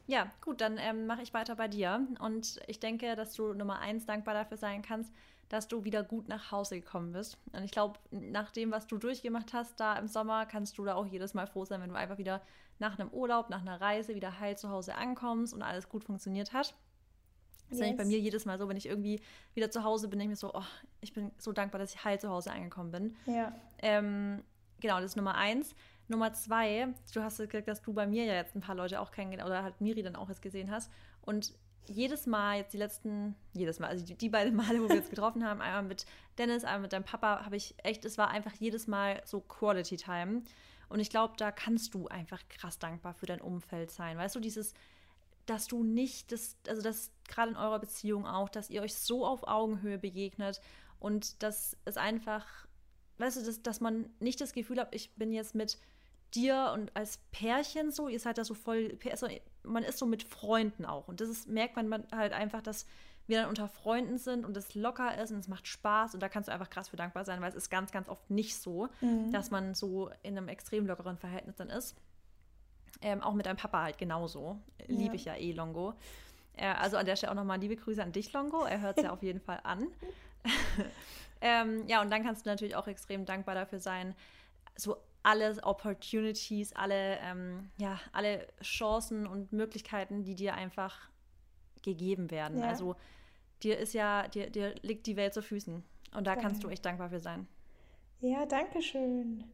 Ja, 0.09 0.31
gut, 0.44 0.61
dann 0.61 0.79
ähm, 0.79 1.06
mache 1.06 1.23
ich 1.23 1.33
weiter 1.33 1.55
bei 1.55 1.69
dir. 1.69 2.06
Und 2.21 2.61
ich 2.67 2.81
denke, 2.81 3.15
dass 3.15 3.35
du 3.35 3.55
Nummer 3.55 3.79
eins 3.79 4.05
dankbar 4.05 4.35
dafür 4.35 4.56
sein 4.56 4.83
kannst, 4.83 5.12
dass 5.49 5.69
du 5.69 5.85
wieder 5.85 6.03
gut 6.03 6.29
nach 6.29 6.50
Hause 6.50 6.77
gekommen 6.77 7.12
bist. 7.12 7.38
Und 7.53 7.62
ich 7.62 7.71
glaube, 7.71 7.99
nach 8.11 8.50
dem, 8.50 8.73
was 8.73 8.87
du 8.87 8.99
durchgemacht 8.99 9.53
hast 9.53 9.79
da 9.79 9.97
im 9.97 10.09
Sommer, 10.09 10.45
kannst 10.47 10.77
du 10.79 10.85
da 10.85 10.95
auch 10.95 11.06
jedes 11.06 11.35
Mal 11.35 11.47
froh 11.47 11.65
sein, 11.65 11.81
wenn 11.81 11.91
du 11.91 11.95
einfach 11.95 12.19
wieder 12.19 12.40
nach 12.79 12.99
einem 12.99 13.11
Urlaub, 13.11 13.50
nach 13.50 13.61
einer 13.61 13.81
Reise 13.81 14.14
wieder 14.14 14.41
heil 14.41 14.57
zu 14.57 14.71
Hause 14.71 14.95
ankommst 14.95 15.55
und 15.55 15.62
alles 15.62 15.88
gut 15.88 16.05
funktioniert 16.05 16.52
hat. 16.52 16.75
Das 17.71 17.79
yes. 17.79 17.91
ist 17.91 17.97
bei 17.97 18.05
mir 18.05 18.19
jedes 18.19 18.45
Mal 18.45 18.59
so, 18.59 18.69
wenn 18.69 18.76
ich 18.76 18.87
irgendwie 18.87 19.21
wieder 19.55 19.71
zu 19.71 19.83
Hause 19.83 20.09
bin, 20.09 20.19
denke 20.19 20.35
ich 20.35 20.43
mir 20.43 20.49
so, 20.49 20.52
oh, 20.55 20.64
ich 21.00 21.12
bin 21.12 21.31
so 21.38 21.52
dankbar, 21.52 21.79
dass 21.79 21.95
ich 21.95 22.05
heil 22.05 22.21
zu 22.21 22.29
Hause 22.29 22.52
angekommen 22.52 22.91
bin. 22.91 23.17
Ja. 23.26 23.52
Ähm, 23.79 24.45
genau, 24.81 24.97
das 24.97 25.12
ist 25.12 25.17
Nummer 25.17 25.37
eins. 25.37 25.75
Nummer 26.09 26.35
zwei, 26.35 26.88
du 27.14 27.23
hast 27.23 27.38
gesagt, 27.38 27.69
dass 27.69 27.81
du 27.81 27.95
bei 27.95 28.07
mir 28.07 28.25
ja 28.25 28.35
jetzt 28.35 28.55
ein 28.55 28.61
paar 28.61 28.75
Leute 28.75 29.00
auch 29.00 29.11
kennengelernt 29.11 29.49
oder 29.49 29.62
halt 29.62 29.81
Miri 29.81 30.02
dann 30.02 30.17
auch 30.17 30.29
jetzt 30.29 30.43
gesehen 30.43 30.71
hast. 30.71 30.91
Und 31.23 31.55
jedes 31.87 32.26
Mal, 32.26 32.59
jetzt 32.59 32.73
die 32.75 32.79
letzten, 32.79 33.35
jedes 33.55 33.81
Mal, 33.81 33.88
also 33.88 34.05
die, 34.05 34.14
die 34.14 34.29
beiden 34.29 34.55
Male, 34.55 34.83
wo 34.83 34.88
wir 34.88 34.97
jetzt 34.97 35.11
getroffen 35.11 35.45
haben, 35.45 35.61
einmal 35.61 35.83
mit 35.83 36.07
Dennis, 36.38 36.64
einmal 36.64 36.83
mit 36.83 36.93
deinem 36.93 37.05
Papa, 37.05 37.45
habe 37.45 37.57
ich 37.57 37.75
echt, 37.83 38.05
es 38.05 38.19
war 38.19 38.29
einfach 38.29 38.52
jedes 38.55 38.87
Mal 38.87 39.23
so 39.25 39.41
Quality 39.41 39.97
Time. 39.97 40.43
Und 40.92 41.00
ich 41.00 41.08
glaube, 41.08 41.34
da 41.38 41.50
kannst 41.50 41.94
du 41.94 42.06
einfach 42.08 42.46
krass 42.50 42.78
dankbar 42.78 43.14
für 43.14 43.25
dein 43.25 43.40
Umfeld 43.40 43.90
sein. 43.90 44.18
Weißt 44.18 44.34
du, 44.37 44.40
dieses, 44.40 44.75
dass 45.46 45.66
du 45.66 45.82
nicht, 45.82 46.32
das, 46.32 46.56
also 46.68 46.82
das 46.82 47.11
gerade 47.26 47.52
in 47.52 47.56
eurer 47.56 47.78
Beziehung 47.78 48.26
auch, 48.26 48.50
dass 48.50 48.68
ihr 48.68 48.82
euch 48.82 48.94
so 48.94 49.26
auf 49.26 49.44
Augenhöhe 49.44 49.96
begegnet 49.96 50.61
und 51.00 51.42
dass 51.42 51.78
es 51.87 51.96
einfach, 51.96 52.46
weißt 53.16 53.38
du, 53.38 53.44
dass, 53.44 53.62
dass 53.62 53.80
man 53.80 54.11
nicht 54.20 54.38
das 54.42 54.52
Gefühl 54.52 54.78
hat, 54.78 54.94
ich 54.94 55.14
bin 55.14 55.32
jetzt 55.32 55.54
mit 55.54 55.78
dir 56.34 56.72
und 56.75 56.94
als 56.94 57.18
Pärchen 57.30 57.90
so, 57.90 58.08
ihr 58.08 58.20
seid 58.20 58.37
da 58.37 58.44
so 58.44 58.52
voll, 58.52 58.99
also 59.11 59.28
man 59.62 59.84
ist 59.84 59.99
so 59.99 60.04
mit 60.04 60.22
Freunden 60.22 60.84
auch. 60.84 61.08
Und 61.08 61.22
das 61.22 61.30
ist, 61.30 61.49
merkt 61.49 61.75
man 61.76 62.06
halt 62.12 62.34
einfach, 62.34 62.61
dass 62.61 62.87
wir 63.26 63.41
dann 63.41 63.49
unter 63.49 63.69
Freunden 63.69 64.19
sind 64.19 64.45
und 64.45 64.57
es 64.57 64.75
locker 64.75 65.17
ist 65.19 65.31
und 65.31 65.38
es 65.38 65.49
macht 65.49 65.67
Spaß 65.67 66.14
und 66.14 66.21
da 66.21 66.29
kannst 66.29 66.49
du 66.49 66.52
einfach 66.52 66.71
krass 66.71 66.88
für 66.88 66.97
dankbar 66.97 67.25
sein, 67.25 67.41
weil 67.41 67.50
es 67.50 67.55
ist 67.55 67.71
ganz, 67.71 67.93
ganz 67.93 68.09
oft 68.09 68.31
nicht 68.31 68.57
so, 68.57 68.88
mhm. 69.00 69.33
dass 69.33 69.50
man 69.50 69.75
so 69.75 70.11
in 70.23 70.37
einem 70.37 70.49
extrem 70.49 70.87
lockeren 70.87 71.17
Verhältnis 71.17 71.57
dann 71.57 71.71
ist. 71.71 71.97
Ähm, 73.00 73.23
auch 73.23 73.35
mit 73.35 73.47
deinem 73.47 73.57
Papa 73.57 73.83
halt 73.83 73.99
genauso. 73.99 74.61
Ja. 74.79 74.87
Liebe 74.88 75.17
ich 75.17 75.25
ja 75.25 75.35
eh 75.35 75.52
Longo. 75.52 75.95
Äh, 76.57 76.67
also 76.67 76.97
an 76.97 77.07
der 77.07 77.17
Stelle 77.17 77.33
auch 77.33 77.37
nochmal 77.37 77.59
liebe 77.59 77.76
Grüße 77.76 78.02
an 78.02 78.12
dich, 78.12 78.33
Longo. 78.33 78.64
Er 78.64 78.81
hört 78.81 78.99
es 78.99 79.05
ja 79.05 79.12
auf 79.12 79.23
jeden 79.23 79.41
Fall 79.41 79.61
an. 79.64 79.87
ähm, 81.41 81.87
ja, 81.87 82.00
und 82.02 82.11
dann 82.11 82.23
kannst 82.25 82.45
du 82.45 82.50
natürlich 82.50 82.76
auch 82.76 82.87
extrem 82.87 83.25
dankbar 83.25 83.55
dafür 83.55 83.79
sein, 83.79 84.14
so 84.76 84.97
alle 85.23 85.57
Opportunities, 85.62 86.73
alle, 86.75 87.19
ähm, 87.21 87.71
ja, 87.79 88.00
alle 88.12 88.47
Chancen 88.62 89.26
und 89.26 89.52
Möglichkeiten, 89.52 90.25
die 90.25 90.35
dir 90.35 90.55
einfach 90.55 91.09
gegeben 91.83 92.31
werden. 92.31 92.59
Ja. 92.59 92.69
Also 92.69 92.97
dir 93.62 93.79
ist 93.79 93.95
ja, 93.95 94.29
dir, 94.29 94.51
dir 94.51 94.75
liegt 94.83 95.07
die 95.07 95.17
Welt 95.17 95.35
zu 95.35 95.43
Füßen. 95.43 95.83
Und 96.15 96.27
da 96.27 96.37
kannst 96.37 96.62
du 96.62 96.69
echt 96.69 96.85
dankbar 96.85 97.09
für 97.11 97.21
sein. 97.21 97.47
Ja, 98.21 98.47
danke 98.47 98.83
schön. 98.83 99.45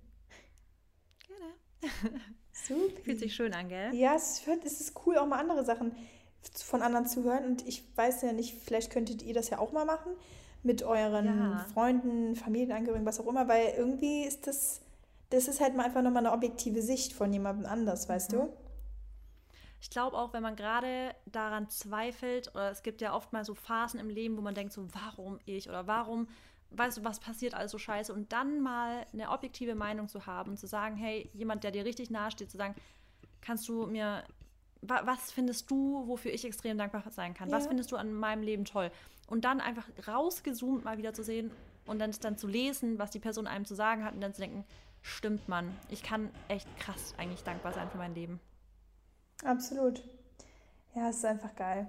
Gerne. 1.26 2.20
Super. 2.52 3.02
Fühlt 3.02 3.18
sich 3.20 3.34
schön 3.34 3.54
an, 3.54 3.68
gell? 3.68 3.94
Ja, 3.94 4.14
es, 4.14 4.46
hört, 4.46 4.64
es 4.64 4.80
ist 4.80 4.94
cool, 5.06 5.16
auch 5.16 5.26
mal 5.26 5.38
andere 5.38 5.64
Sachen 5.64 5.92
von 6.54 6.82
anderen 6.82 7.06
zu 7.06 7.24
hören. 7.24 7.44
Und 7.44 7.66
ich 7.66 7.84
weiß 7.96 8.22
ja 8.22 8.32
nicht, 8.32 8.54
vielleicht 8.64 8.90
könntet 8.90 9.22
ihr 9.22 9.34
das 9.34 9.50
ja 9.50 9.58
auch 9.58 9.72
mal 9.72 9.84
machen 9.84 10.12
mit 10.62 10.82
euren 10.82 11.26
ja. 11.26 11.66
Freunden, 11.72 12.34
Familienangehörigen, 12.34 13.06
was 13.06 13.20
auch 13.20 13.26
immer, 13.26 13.46
weil 13.48 13.74
irgendwie 13.76 14.24
ist 14.24 14.46
das, 14.46 14.80
das 15.30 15.46
ist 15.46 15.60
halt 15.60 15.76
mal 15.76 15.84
einfach 15.84 16.02
nochmal 16.02 16.26
eine 16.26 16.34
objektive 16.34 16.82
Sicht 16.82 17.12
von 17.12 17.32
jemandem 17.32 17.66
anders, 17.66 18.08
weißt 18.08 18.32
mhm. 18.32 18.36
du? 18.36 18.52
Ich 19.80 19.90
glaube 19.90 20.16
auch, 20.16 20.32
wenn 20.32 20.42
man 20.42 20.56
gerade 20.56 21.14
daran 21.26 21.68
zweifelt, 21.68 22.48
oder 22.54 22.70
es 22.70 22.82
gibt 22.82 23.00
ja 23.00 23.14
oft 23.14 23.32
mal 23.32 23.44
so 23.44 23.54
Phasen 23.54 24.00
im 24.00 24.10
Leben, 24.10 24.36
wo 24.36 24.40
man 24.40 24.54
denkt, 24.54 24.72
so, 24.72 24.88
warum 24.92 25.38
ich 25.44 25.68
oder 25.68 25.86
warum, 25.86 26.28
weißt 26.70 26.98
du, 26.98 27.04
was 27.04 27.20
passiert 27.20 27.54
alles 27.54 27.70
so 27.70 27.78
scheiße 27.78 28.12
und 28.12 28.32
dann 28.32 28.60
mal 28.60 29.06
eine 29.12 29.30
objektive 29.30 29.74
Meinung 29.74 30.08
zu 30.08 30.26
haben, 30.26 30.56
zu 30.56 30.66
sagen, 30.66 30.96
hey, 30.96 31.30
jemand, 31.32 31.64
der 31.64 31.70
dir 31.70 31.84
richtig 31.84 32.10
nahe 32.10 32.30
steht, 32.30 32.50
zu 32.50 32.56
sagen, 32.56 32.74
kannst 33.40 33.68
du 33.68 33.86
mir, 33.86 34.24
was 34.82 35.32
findest 35.32 35.70
du, 35.70 36.06
wofür 36.06 36.32
ich 36.32 36.44
extrem 36.44 36.76
dankbar 36.76 37.02
sein 37.10 37.34
kann? 37.34 37.48
Ja. 37.48 37.56
Was 37.56 37.66
findest 37.66 37.92
du 37.92 37.96
an 37.96 38.12
meinem 38.12 38.42
Leben 38.42 38.64
toll? 38.64 38.90
Und 39.28 39.44
dann 39.44 39.60
einfach 39.60 39.88
rausgezoomt 40.06 40.84
mal 40.84 40.98
wieder 40.98 41.14
zu 41.14 41.22
sehen 41.22 41.50
und 41.86 41.98
dann, 41.98 42.12
dann 42.20 42.36
zu 42.36 42.46
lesen, 42.46 42.98
was 42.98 43.10
die 43.10 43.18
Person 43.20 43.46
einem 43.46 43.64
zu 43.64 43.74
sagen 43.74 44.04
hat 44.04 44.14
und 44.14 44.20
dann 44.20 44.34
zu 44.34 44.40
denken, 44.40 44.64
stimmt 45.02 45.48
man, 45.48 45.76
ich 45.88 46.02
kann 46.02 46.30
echt 46.48 46.68
krass 46.78 47.14
eigentlich 47.16 47.42
dankbar 47.44 47.72
sein 47.72 47.90
für 47.90 47.98
mein 47.98 48.14
Leben. 48.14 48.40
Absolut. 49.44 50.02
Ja, 50.94 51.08
es 51.10 51.16
ist 51.16 51.24
einfach 51.24 51.54
geil. 51.54 51.86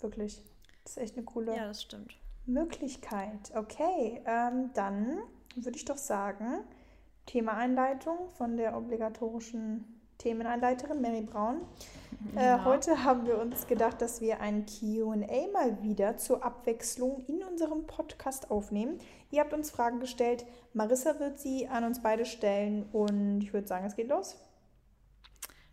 Wirklich. 0.00 0.42
Das 0.84 0.96
ist 0.96 1.02
echt 1.02 1.16
eine 1.16 1.24
coole 1.24 1.54
ja, 1.54 1.66
das 1.66 1.82
stimmt. 1.82 2.16
Möglichkeit. 2.46 3.52
Okay, 3.54 4.22
ähm, 4.26 4.70
dann 4.74 5.18
würde 5.54 5.76
ich 5.76 5.84
doch 5.84 5.98
sagen, 5.98 6.64
Thema-Einleitung 7.26 8.30
von 8.30 8.56
der 8.56 8.76
obligatorischen 8.76 9.84
Themeneinleiterin 10.18 11.00
Mary 11.00 11.20
Braun. 11.20 11.60
Äh, 12.34 12.56
genau. 12.56 12.64
Heute 12.64 13.04
haben 13.04 13.26
wir 13.26 13.38
uns 13.38 13.66
gedacht, 13.66 14.00
dass 14.00 14.20
wir 14.20 14.40
ein 14.40 14.66
QA 14.66 15.14
mal 15.52 15.82
wieder 15.82 16.16
zur 16.16 16.44
Abwechslung 16.44 17.24
in 17.26 17.44
unserem 17.44 17.86
Podcast 17.86 18.50
aufnehmen. 18.50 18.98
Ihr 19.30 19.40
habt 19.40 19.52
uns 19.52 19.70
Fragen 19.70 20.00
gestellt. 20.00 20.44
Marissa 20.72 21.20
wird 21.20 21.38
sie 21.38 21.68
an 21.68 21.84
uns 21.84 22.02
beide 22.02 22.24
stellen 22.24 22.88
und 22.92 23.42
ich 23.42 23.52
würde 23.52 23.68
sagen, 23.68 23.86
es 23.86 23.94
geht 23.94 24.08
los. 24.08 24.36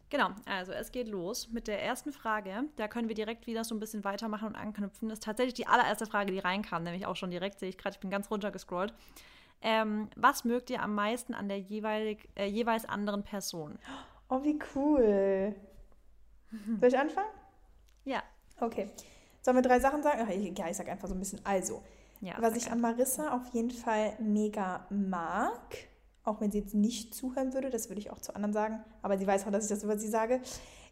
Genau, 0.10 0.30
also 0.46 0.72
es 0.72 0.92
geht 0.92 1.08
los 1.08 1.50
mit 1.50 1.68
der 1.68 1.82
ersten 1.82 2.12
Frage. 2.12 2.66
Da 2.76 2.88
können 2.88 3.08
wir 3.08 3.16
direkt 3.16 3.48
wieder 3.48 3.64
so 3.64 3.74
ein 3.74 3.80
bisschen 3.80 4.04
weitermachen 4.04 4.48
und 4.48 4.56
anknüpfen. 4.56 5.10
Das 5.10 5.18
ist 5.18 5.24
tatsächlich 5.24 5.56
die 5.56 5.68
allererste 5.68 6.06
Frage, 6.06 6.32
die 6.32 6.40
reinkam, 6.40 6.84
nämlich 6.84 7.06
auch 7.06 7.16
schon 7.16 7.32
direkt, 7.32 7.60
sehe 7.60 7.70
ich 7.70 7.78
gerade, 7.78 7.96
ich 7.96 8.00
bin 8.00 8.12
ganz 8.12 8.30
runter 8.30 8.52
gescrollt. 8.52 8.94
Ähm, 9.62 10.10
was 10.16 10.44
mögt 10.44 10.70
ihr 10.70 10.82
am 10.82 10.94
meisten 10.94 11.34
an 11.34 11.48
der 11.48 11.60
jeweilig, 11.60 12.30
äh, 12.36 12.46
jeweils 12.46 12.86
anderen 12.86 13.24
Person? 13.24 13.80
Oh, 14.30 14.44
wie 14.44 14.60
cool. 14.76 15.56
Soll 16.80 16.90
ich 16.90 16.98
anfangen? 16.98 17.30
Ja. 18.04 18.22
Okay. 18.60 18.90
Sollen 19.42 19.58
wir 19.58 19.62
drei 19.62 19.80
Sachen 19.80 20.04
sagen? 20.04 20.22
Ach, 20.24 20.30
ich, 20.30 20.58
ja, 20.58 20.70
ich 20.70 20.78
sag 20.78 20.88
einfach 20.88 21.08
so 21.08 21.14
ein 21.14 21.20
bisschen. 21.20 21.40
Also, 21.44 21.84
ja, 22.22 22.36
was 22.40 22.56
ich 22.56 22.72
an 22.72 22.82
Marissa 22.82 23.36
auf 23.36 23.48
jeden 23.54 23.72
Fall 23.72 24.16
mega 24.20 24.86
mag, 24.90 25.78
auch 26.26 26.42
wenn 26.42 26.52
sie 26.52 26.60
jetzt 26.60 26.74
nicht 26.74 27.14
zuhören 27.14 27.54
würde, 27.54 27.70
das 27.70 27.90
würde 27.90 28.02
ich 28.02 28.12
auch 28.12 28.20
zu 28.20 28.36
anderen 28.36 28.52
sagen, 28.54 28.84
aber 29.02 29.18
sie 29.18 29.28
weiß 29.28 29.46
auch, 29.46 29.52
dass 29.52 29.64
ich 29.66 29.70
das 29.70 29.84
über 29.84 29.98
sie 29.98 30.10
sage, 30.10 30.42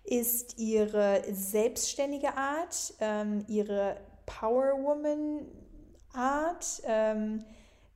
ist 0.03 0.59
ihre 0.59 1.23
selbstständige 1.31 2.35
Art, 2.37 2.93
ähm, 2.99 3.45
ihre 3.47 3.95
Powerwoman-Art, 4.25 6.81
ähm, 6.85 7.45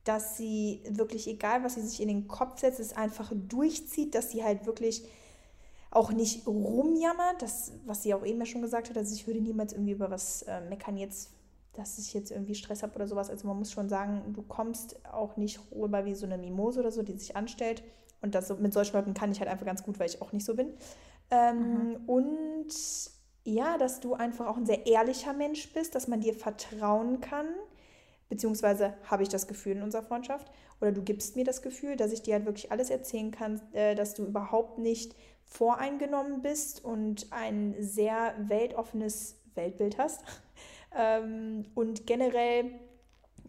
dass 0.04 0.36
sie 0.36 0.82
wirklich, 0.88 1.26
egal 1.28 1.64
was 1.64 1.74
sie 1.74 1.82
sich 1.82 2.00
in 2.00 2.08
den 2.08 2.28
Kopf 2.28 2.60
setzt, 2.60 2.80
es 2.80 2.94
einfach 2.94 3.30
durchzieht, 3.34 4.14
dass 4.14 4.30
sie 4.30 4.42
halt 4.42 4.64
wirklich 4.66 5.04
auch 5.90 6.12
nicht 6.12 6.46
rumjammert, 6.46 7.42
das, 7.42 7.72
was 7.86 8.02
sie 8.02 8.14
auch 8.14 8.24
eben 8.24 8.38
ja 8.38 8.46
schon 8.46 8.62
gesagt 8.62 8.90
hat, 8.90 8.96
also 8.96 9.14
ich 9.14 9.26
würde 9.26 9.40
niemals 9.40 9.72
irgendwie 9.72 9.92
über 9.92 10.10
was 10.10 10.42
äh, 10.42 10.60
meckern. 10.62 10.96
Jetzt, 10.96 11.30
dass 11.78 11.98
ich 11.98 12.12
jetzt 12.12 12.30
irgendwie 12.30 12.54
Stress 12.54 12.82
habe 12.82 12.94
oder 12.96 13.06
sowas. 13.06 13.30
Also 13.30 13.46
man 13.46 13.56
muss 13.56 13.70
schon 13.70 13.88
sagen, 13.88 14.32
du 14.34 14.42
kommst 14.42 15.04
auch 15.06 15.36
nicht 15.36 15.60
rüber 15.72 16.04
wie 16.04 16.14
so 16.14 16.26
eine 16.26 16.36
Mimose 16.36 16.80
oder 16.80 16.90
so, 16.90 17.02
die 17.02 17.16
sich 17.16 17.36
anstellt. 17.36 17.82
Und 18.20 18.34
das, 18.34 18.56
mit 18.58 18.72
solchen 18.72 18.96
Leuten 18.96 19.14
kann 19.14 19.30
ich 19.30 19.38
halt 19.38 19.48
einfach 19.48 19.66
ganz 19.66 19.84
gut, 19.84 19.98
weil 20.00 20.08
ich 20.08 20.20
auch 20.20 20.32
nicht 20.32 20.44
so 20.44 20.54
bin. 20.54 20.72
Ähm, 21.30 21.90
mhm. 21.90 21.96
Und 22.06 22.68
ja, 23.44 23.78
dass 23.78 24.00
du 24.00 24.14
einfach 24.14 24.46
auch 24.46 24.56
ein 24.56 24.66
sehr 24.66 24.86
ehrlicher 24.86 25.32
Mensch 25.32 25.72
bist, 25.72 25.94
dass 25.94 26.08
man 26.08 26.20
dir 26.20 26.34
vertrauen 26.34 27.20
kann. 27.20 27.46
Beziehungsweise 28.28 28.94
habe 29.04 29.22
ich 29.22 29.28
das 29.28 29.46
Gefühl 29.46 29.76
in 29.76 29.82
unserer 29.82 30.02
Freundschaft. 30.02 30.50
Oder 30.80 30.92
du 30.92 31.02
gibst 31.02 31.36
mir 31.36 31.44
das 31.44 31.62
Gefühl, 31.62 31.96
dass 31.96 32.12
ich 32.12 32.22
dir 32.22 32.34
halt 32.34 32.44
wirklich 32.44 32.72
alles 32.72 32.90
erzählen 32.90 33.30
kann, 33.30 33.60
äh, 33.72 33.94
dass 33.94 34.14
du 34.14 34.24
überhaupt 34.24 34.78
nicht 34.78 35.14
voreingenommen 35.44 36.42
bist 36.42 36.84
und 36.84 37.32
ein 37.32 37.74
sehr 37.78 38.34
weltoffenes 38.38 39.36
Weltbild 39.54 39.96
hast. 39.96 40.22
Ähm, 40.94 41.66
und 41.74 42.06
generell 42.06 42.72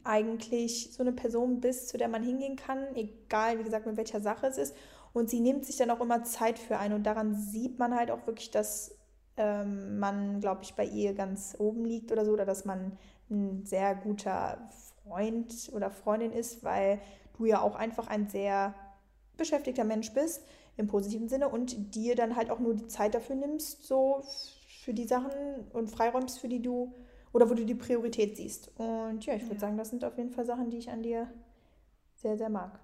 eigentlich 0.04 0.94
so 0.94 1.04
eine 1.04 1.12
Person 1.12 1.60
bist, 1.60 1.90
zu 1.90 1.98
der 1.98 2.08
man 2.08 2.24
hingehen 2.24 2.56
kann, 2.56 2.96
egal 2.96 3.60
wie 3.60 3.64
gesagt 3.64 3.86
mit 3.86 3.98
welcher 3.98 4.22
Sache 4.22 4.48
es 4.48 4.58
ist. 4.58 4.76
Und 5.14 5.30
sie 5.30 5.40
nimmt 5.40 5.66
sich 5.66 5.78
dann 5.78 5.92
auch 5.92 6.02
immer 6.02 6.24
Zeit 6.24 6.60
für 6.60 6.78
einen 6.78 6.94
und 6.94 7.04
daran 7.04 7.36
sieht 7.36 7.80
man 7.80 7.96
halt 7.96 8.12
auch 8.12 8.26
wirklich, 8.28 8.52
dass 8.52 8.96
ähm, 9.38 10.00
man, 10.00 10.40
glaube 10.40 10.62
ich, 10.64 10.76
bei 10.76 10.86
ihr 10.86 11.14
ganz 11.14 11.56
oben 11.58 11.86
liegt 11.86 12.12
oder 12.12 12.26
so 12.26 12.32
oder 12.32 12.46
dass 12.46 12.66
man 12.66 12.98
ein 13.30 13.66
sehr 13.66 13.96
guter 13.96 14.70
Freund 15.04 15.72
oder 15.74 15.90
Freundin 15.90 16.32
ist, 16.32 16.64
weil 16.64 17.00
du 17.38 17.46
ja 17.46 17.62
auch 17.62 17.76
einfach 17.76 18.08
ein 18.08 18.28
sehr 18.28 18.76
beschäftigter 19.38 19.84
Mensch 19.84 20.14
bist 20.14 20.44
im 20.78 20.88
positiven 20.88 21.30
Sinne 21.30 21.50
und 21.50 21.96
dir 21.96 22.16
dann 22.16 22.36
halt 22.36 22.52
auch 22.52 22.60
nur 22.60 22.76
die 22.76 22.88
Zeit 22.88 23.16
dafür 23.16 23.36
nimmst, 23.36 23.86
so 23.86 24.24
für 24.84 24.94
die 24.94 25.08
Sachen 25.08 25.32
und 25.74 25.90
freiräumst, 25.90 26.40
für 26.40 26.48
die 26.48 26.62
du 26.62 26.94
oder 27.32 27.50
wo 27.50 27.54
du 27.54 27.66
die 27.66 27.76
Priorität 27.76 28.38
siehst. 28.38 28.72
Und 28.78 29.26
ja, 29.26 29.36
ich 29.36 29.44
würde 29.44 29.56
ja. 29.56 29.62
sagen, 29.62 29.78
das 29.78 29.90
sind 29.90 30.04
auf 30.04 30.18
jeden 30.18 30.32
Fall 30.32 30.46
Sachen, 30.46 30.70
die 30.70 30.78
ich 30.78 30.90
an 30.90 31.04
dir 31.04 31.32
sehr, 32.16 32.38
sehr 32.38 32.50
mag. 32.50 32.80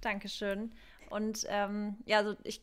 Dankeschön. 0.00 0.72
Und 1.10 1.46
ähm, 1.48 1.96
ja, 2.06 2.18
also 2.18 2.34
ich 2.42 2.62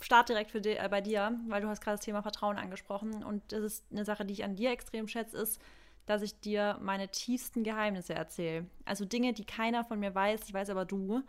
starte 0.00 0.32
direkt 0.32 0.50
für 0.50 0.60
die, 0.60 0.76
äh, 0.76 0.88
bei 0.90 1.00
dir, 1.00 1.38
weil 1.48 1.60
du 1.60 1.68
hast 1.68 1.82
gerade 1.82 1.96
das 1.96 2.04
Thema 2.04 2.22
Vertrauen 2.22 2.56
angesprochen. 2.56 3.22
Und 3.22 3.52
das 3.52 3.62
ist 3.62 3.84
eine 3.90 4.04
Sache, 4.04 4.24
die 4.24 4.32
ich 4.32 4.44
an 4.44 4.56
dir 4.56 4.70
extrem 4.70 5.08
schätze, 5.08 5.36
ist, 5.36 5.60
dass 6.06 6.22
ich 6.22 6.40
dir 6.40 6.78
meine 6.80 7.08
tiefsten 7.08 7.62
Geheimnisse 7.62 8.14
erzähle. 8.14 8.66
Also 8.84 9.04
Dinge, 9.04 9.32
die 9.32 9.44
keiner 9.44 9.84
von 9.84 10.00
mir 10.00 10.14
weiß, 10.14 10.40
ich 10.46 10.54
weiß 10.54 10.70
aber 10.70 10.84
du. 10.84 11.22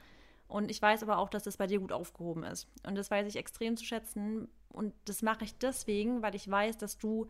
Und 0.48 0.70
ich 0.70 0.82
weiß 0.82 1.04
aber 1.04 1.18
auch, 1.18 1.30
dass 1.30 1.44
das 1.44 1.58
bei 1.58 1.68
dir 1.68 1.80
gut 1.80 1.92
aufgehoben 1.92 2.44
ist. 2.44 2.68
Und 2.86 2.96
das 2.96 3.10
weiß 3.10 3.28
ich 3.28 3.38
extrem 3.38 3.78
zu 3.78 3.86
schätzen. 3.86 4.50
Und 4.70 4.94
das 5.06 5.22
mache 5.22 5.46
ich 5.46 5.58
deswegen, 5.58 6.22
weil 6.22 6.36
ich 6.36 6.50
weiß, 6.50 6.78
dass 6.78 6.98
du 6.98 7.30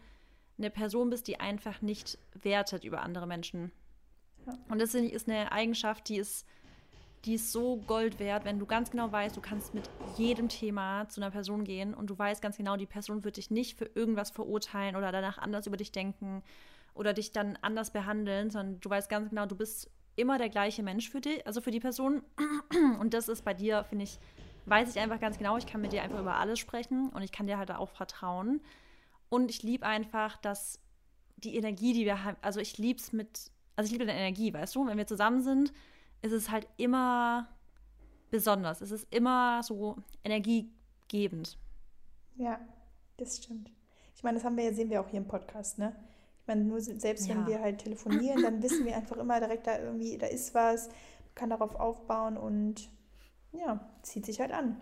eine 0.62 0.70
Person 0.70 1.10
bist, 1.10 1.28
die 1.28 1.40
einfach 1.40 1.82
nicht 1.82 2.18
wertet 2.42 2.84
über 2.84 3.02
andere 3.02 3.28
Menschen. 3.28 3.72
Ja. 4.46 4.54
Und 4.70 4.80
das 4.80 4.94
ist 4.94 5.30
eine 5.30 5.52
Eigenschaft, 5.52 6.10
die 6.10 6.18
ist, 6.18 6.46
die 7.26 7.36
ist 7.36 7.52
so 7.52 7.78
Gold 7.88 8.20
wert, 8.20 8.46
wenn 8.46 8.60
du 8.60 8.66
ganz 8.66 8.92
genau 8.92 9.12
weißt, 9.12 9.38
du 9.38 9.42
kannst 9.42 9.74
mit 9.74 9.90
jedem 10.18 10.50
Thema 10.50 11.08
zu 11.10 11.22
einer 11.22 11.32
Person 11.32 11.64
gehen 11.64 11.94
und 11.94 12.10
du 12.10 12.18
weißt 12.18 12.42
ganz 12.42 12.58
genau, 12.58 12.78
die 12.78 12.88
Person 12.88 13.24
wird 13.24 13.38
dich 13.38 13.52
nicht 13.52 13.78
für 13.78 13.86
irgendwas 13.94 14.32
verurteilen 14.32 14.96
oder 14.96 15.12
danach 15.12 15.38
anders 15.38 15.68
über 15.68 15.78
dich 15.78 15.92
denken 15.92 16.44
oder 16.94 17.14
dich 17.14 17.32
dann 17.32 17.58
anders 17.62 17.92
behandeln, 17.92 18.50
sondern 18.50 18.80
du 18.80 18.90
weißt 18.90 19.10
ganz 19.10 19.30
genau, 19.30 19.46
du 19.46 19.56
bist 19.56 19.90
immer 20.16 20.38
der 20.38 20.50
gleiche 20.50 20.84
Mensch 20.84 21.10
für 21.10 21.22
dich, 21.22 21.46
also 21.46 21.62
für 21.62 21.72
die 21.72 21.80
Person. 21.80 22.24
Und 23.00 23.14
das 23.14 23.30
ist 23.30 23.46
bei 23.46 23.54
dir, 23.54 23.84
finde 23.84 24.04
ich, 24.04 24.20
weiß 24.66 24.96
ich 24.96 25.02
einfach 25.02 25.20
ganz 25.20 25.38
genau, 25.38 25.58
ich 25.58 25.66
kann 25.66 25.82
mit 25.82 25.94
dir 25.94 26.04
einfach 26.04 26.20
über 26.20 26.36
alles 26.36 26.60
sprechen 26.60 27.10
und 27.10 27.24
ich 27.24 27.32
kann 27.32 27.48
dir 27.48 27.58
halt 27.58 27.72
auch 27.72 27.90
vertrauen. 27.90 28.62
Und 29.32 29.50
ich 29.50 29.64
liebe 29.64 29.86
einfach, 29.86 30.36
dass 30.36 30.78
die 31.38 31.56
Energie, 31.56 31.94
die 31.94 32.04
wir 32.04 32.26
haben, 32.26 32.36
also 32.42 32.60
ich 32.60 32.78
liebe 32.78 33.00
es 33.00 33.14
mit, 33.14 33.50
also 33.78 33.88
ich 33.88 33.94
liebe 33.94 34.06
deine 34.06 34.20
Energie, 34.20 34.54
weißt 34.54 34.76
du, 34.76 34.86
wenn 34.86 34.98
wir 34.98 35.08
zusammen 35.08 35.42
sind, 35.42 35.72
ist 36.22 36.34
es 36.34 36.52
halt 36.52 36.68
immer 36.76 37.48
besonders. 38.30 38.82
Es 38.82 38.92
ist 38.92 39.08
immer 39.10 39.64
so 39.64 39.96
energiegebend. 40.26 41.58
Ja, 42.36 42.60
das 43.16 43.38
stimmt. 43.38 43.72
Ich 44.16 44.22
meine, 44.22 44.36
das 44.36 44.44
haben 44.44 44.58
wir 44.58 44.66
ja, 44.66 44.74
sehen 44.74 44.90
wir 44.90 45.00
auch 45.00 45.08
hier 45.08 45.22
im 45.22 45.28
Podcast, 45.30 45.80
ne? 45.80 45.96
Ich 46.42 46.48
meine, 46.48 46.66
nur 46.66 46.82
selbst 46.82 47.28
ja. 47.28 47.36
wenn 47.36 47.48
wir 47.48 47.62
halt 47.62 47.80
telefonieren, 47.80 48.44
dann 48.44 48.62
wissen 48.62 48.86
wir 48.86 48.98
einfach 48.98 49.16
immer 49.16 49.40
direkt, 49.40 49.66
da 49.66 49.80
irgendwie, 49.80 50.18
da 50.18 50.28
ist 50.28 50.54
was, 50.54 50.90
kann 51.36 51.52
darauf 51.52 51.76
aufbauen 51.76 52.36
und 52.36 52.90
ja, 53.54 53.80
zieht 54.02 54.26
sich 54.26 54.42
halt 54.42 54.52
an. 54.52 54.76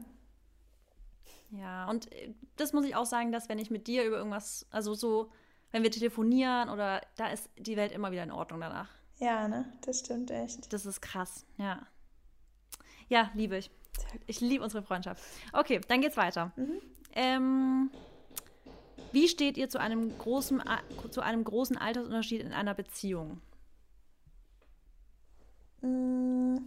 Ja, 1.51 1.89
und 1.89 2.11
äh, 2.13 2.33
das 2.55 2.73
muss 2.73 2.85
ich 2.85 2.95
auch 2.95 3.05
sagen, 3.05 3.31
dass 3.31 3.49
wenn 3.49 3.59
ich 3.59 3.71
mit 3.71 3.87
dir 3.87 4.05
über 4.05 4.17
irgendwas, 4.17 4.67
also 4.71 4.93
so, 4.93 5.31
wenn 5.71 5.83
wir 5.83 5.91
telefonieren 5.91 6.69
oder 6.69 7.01
da 7.15 7.27
ist 7.27 7.49
die 7.57 7.77
Welt 7.77 7.91
immer 7.91 8.11
wieder 8.11 8.23
in 8.23 8.31
Ordnung 8.31 8.61
danach. 8.61 8.89
Ja, 9.17 9.47
ne? 9.47 9.71
Das 9.81 9.99
stimmt 9.99 10.31
echt. 10.31 10.71
Das 10.71 10.85
ist 10.85 11.01
krass, 11.01 11.45
ja. 11.57 11.85
Ja, 13.09 13.31
liebe 13.33 13.57
ich. 13.57 13.71
Ich 14.27 14.39
liebe 14.39 14.63
unsere 14.63 14.83
Freundschaft. 14.83 15.23
Okay, 15.51 15.81
dann 15.87 16.01
geht's 16.01 16.15
weiter. 16.15 16.51
Mhm. 16.55 16.81
Ähm, 17.13 17.91
wie 19.11 19.27
steht 19.27 19.57
ihr 19.57 19.69
zu 19.69 19.79
einem 19.79 20.15
großen, 20.17 20.61
zu 21.09 21.21
einem 21.21 21.43
großen 21.43 21.77
Altersunterschied 21.77 22.41
in 22.41 22.53
einer 22.53 22.75
Beziehung? 22.75 23.41
Mm, 25.81 26.57